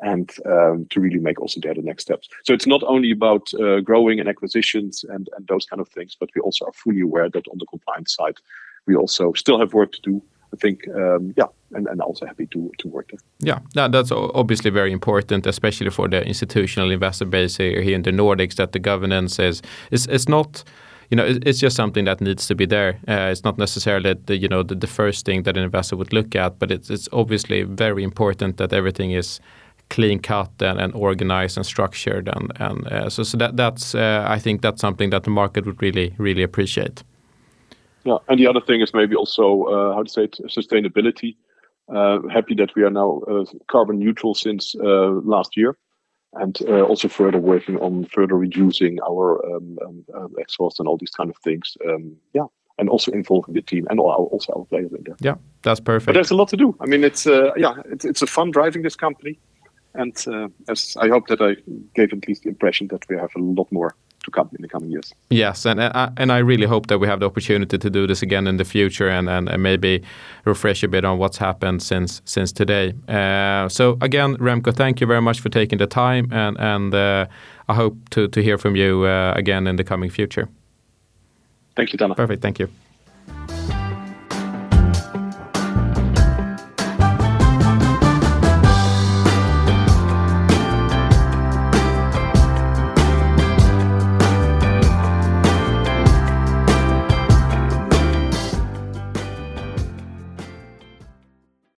and 0.01 0.31
um, 0.45 0.85
to 0.89 0.99
really 0.99 1.19
make 1.19 1.39
also 1.39 1.59
there 1.61 1.73
the 1.73 1.81
next 1.81 2.03
steps. 2.03 2.27
So 2.43 2.53
it's 2.53 2.67
not 2.67 2.83
only 2.83 3.11
about 3.11 3.53
uh, 3.53 3.81
growing 3.81 4.19
and 4.19 4.27
acquisitions 4.27 5.05
and 5.07 5.29
and 5.35 5.47
those 5.47 5.65
kind 5.65 5.81
of 5.81 5.89
things, 5.89 6.15
but 6.19 6.29
we 6.35 6.41
also 6.41 6.65
are 6.65 6.73
fully 6.73 7.01
aware 7.01 7.29
that 7.29 7.47
on 7.47 7.57
the 7.59 7.65
compliance 7.65 8.15
side, 8.15 8.37
we 8.87 8.95
also 8.95 9.33
still 9.33 9.59
have 9.59 9.73
work 9.73 9.91
to 9.93 10.01
do 10.01 10.21
I 10.53 10.57
think, 10.57 10.87
um, 10.89 11.33
yeah, 11.37 11.45
and, 11.71 11.87
and 11.87 12.01
also 12.01 12.25
happy 12.25 12.45
to, 12.47 12.71
to 12.79 12.87
work 12.87 13.09
there. 13.09 13.19
Yeah, 13.39 13.59
that, 13.75 13.91
that's 13.93 14.11
obviously 14.11 14.69
very 14.69 14.91
important, 14.91 15.47
especially 15.47 15.89
for 15.89 16.09
the 16.09 16.25
institutional 16.25 16.91
investor 16.91 17.25
base 17.25 17.57
here, 17.57 17.81
here 17.81 17.95
in 17.95 18.01
the 18.01 18.11
Nordics, 18.11 18.55
that 18.55 18.73
the 18.73 18.79
governance 18.79 19.39
is, 19.39 19.61
is, 19.91 20.07
is 20.07 20.27
not 20.27 20.63
you 21.09 21.17
know, 21.17 21.25
it's 21.45 21.59
just 21.59 21.75
something 21.75 22.05
that 22.05 22.21
needs 22.21 22.47
to 22.47 22.55
be 22.55 22.65
there. 22.65 22.97
Uh, 23.05 23.27
it's 23.31 23.43
not 23.43 23.57
necessarily 23.57 24.13
the, 24.13 24.37
you 24.37 24.47
know 24.47 24.63
the, 24.63 24.75
the, 24.75 24.87
first 24.87 25.25
thing 25.25 25.43
that 25.43 25.57
an 25.57 25.63
investor 25.63 25.97
would 25.97 26.13
look 26.13 26.35
at, 26.37 26.57
but 26.57 26.71
it's 26.71 26.89
it's 26.89 27.09
obviously 27.11 27.63
very 27.63 28.01
important 28.01 28.55
that 28.55 28.71
everything 28.71 29.11
is 29.11 29.41
clean 29.91 30.19
cut 30.19 30.49
and, 30.61 30.79
and 30.79 30.93
organized 30.95 31.57
and 31.57 31.65
structured, 31.65 32.27
and 32.27 32.51
and 32.59 32.87
uh, 32.87 33.09
so 33.09 33.23
so 33.23 33.37
that 33.37 33.57
that's 33.57 33.95
uh, 33.95 34.35
I 34.35 34.39
think 34.39 34.61
that's 34.61 34.81
something 34.81 35.11
that 35.11 35.23
the 35.23 35.29
market 35.29 35.65
would 35.65 35.81
really 35.81 36.15
really 36.17 36.43
appreciate. 36.43 37.03
Yeah, 38.03 38.17
and 38.27 38.39
the 38.39 38.47
other 38.47 38.61
thing 38.61 38.81
is 38.81 38.93
maybe 38.93 39.15
also 39.15 39.63
uh, 39.63 39.93
how 39.95 40.03
to 40.03 40.09
say 40.09 40.23
it, 40.23 40.37
sustainability. 40.47 41.35
Uh, 41.93 42.19
happy 42.29 42.55
that 42.55 42.73
we 42.75 42.83
are 42.83 42.89
now 42.89 43.21
uh, 43.29 43.43
carbon 43.67 43.99
neutral 43.99 44.33
since 44.33 44.75
uh, 44.79 45.11
last 45.25 45.57
year, 45.57 45.77
and 46.33 46.57
uh, 46.67 46.81
also 46.81 47.07
further 47.07 47.39
working 47.39 47.77
on 47.79 48.05
further 48.05 48.37
reducing 48.37 48.97
our 49.09 49.45
um, 49.45 49.77
um, 49.85 50.05
um, 50.15 50.33
exhaust 50.37 50.79
and 50.79 50.87
all 50.87 50.97
these 50.97 51.15
kind 51.17 51.29
of 51.29 51.37
things. 51.43 51.77
Um, 51.87 52.15
yeah, 52.33 52.47
and 52.77 52.89
also 52.89 53.11
involving 53.11 53.53
the 53.53 53.61
team 53.61 53.85
and 53.89 53.99
our, 53.99 54.05
also 54.05 54.53
our 54.53 54.65
players 54.65 54.91
in 54.93 55.03
there. 55.03 55.17
Yeah, 55.19 55.35
that's 55.61 55.79
perfect. 55.79 56.05
But 56.05 56.13
there's 56.13 56.31
a 56.31 56.35
lot 56.35 56.47
to 56.49 56.57
do. 56.57 56.75
I 56.79 56.85
mean, 56.85 57.03
it's 57.03 57.27
uh, 57.27 57.51
yeah, 57.57 57.73
it's, 57.91 58.05
it's 58.05 58.21
a 58.21 58.27
fun 58.27 58.51
driving 58.51 58.83
this 58.83 58.95
company, 58.95 59.39
and 59.93 60.15
as 60.69 60.95
I 60.99 61.09
hope 61.09 61.27
that 61.27 61.41
I 61.41 61.55
gave 61.95 62.13
at 62.13 62.27
least 62.27 62.43
the 62.43 62.49
impression 62.49 62.87
that 62.87 63.07
we 63.09 63.17
have 63.17 63.31
a 63.35 63.39
lot 63.39 63.71
more 63.71 63.95
to 64.23 64.31
come 64.31 64.49
in 64.53 64.61
the 64.61 64.67
coming 64.67 64.91
years. 64.91 65.13
Yes, 65.29 65.65
and 65.65 65.79
uh, 65.79 66.09
and 66.17 66.31
I 66.31 66.37
really 66.37 66.67
hope 66.67 66.87
that 66.87 66.99
we 66.99 67.07
have 67.07 67.19
the 67.19 67.25
opportunity 67.25 67.77
to 67.77 67.89
do 67.89 68.07
this 68.07 68.21
again 68.21 68.47
in 68.47 68.57
the 68.57 68.65
future 68.65 69.09
and 69.09 69.29
and, 69.29 69.49
and 69.49 69.63
maybe 69.63 70.03
refresh 70.45 70.83
a 70.83 70.87
bit 70.87 71.05
on 71.05 71.17
what's 71.17 71.37
happened 71.37 71.81
since 71.81 72.21
since 72.25 72.51
today. 72.51 72.93
Uh, 73.07 73.69
so 73.69 73.97
again, 74.01 74.37
Remco, 74.37 74.73
thank 74.73 75.01
you 75.01 75.07
very 75.07 75.21
much 75.21 75.39
for 75.39 75.49
taking 75.49 75.79
the 75.79 75.87
time, 75.87 76.27
and 76.31 76.57
and 76.59 76.93
uh, 76.93 77.25
I 77.67 77.73
hope 77.73 77.95
to 78.09 78.27
to 78.27 78.41
hear 78.41 78.57
from 78.57 78.75
you 78.75 79.05
uh, 79.05 79.33
again 79.35 79.67
in 79.67 79.75
the 79.75 79.83
coming 79.83 80.11
future. 80.11 80.47
Thank 81.75 81.93
you, 81.93 81.97
Dana. 81.97 82.15
Perfect. 82.15 82.41
Thank 82.41 82.59
you. 82.59 82.67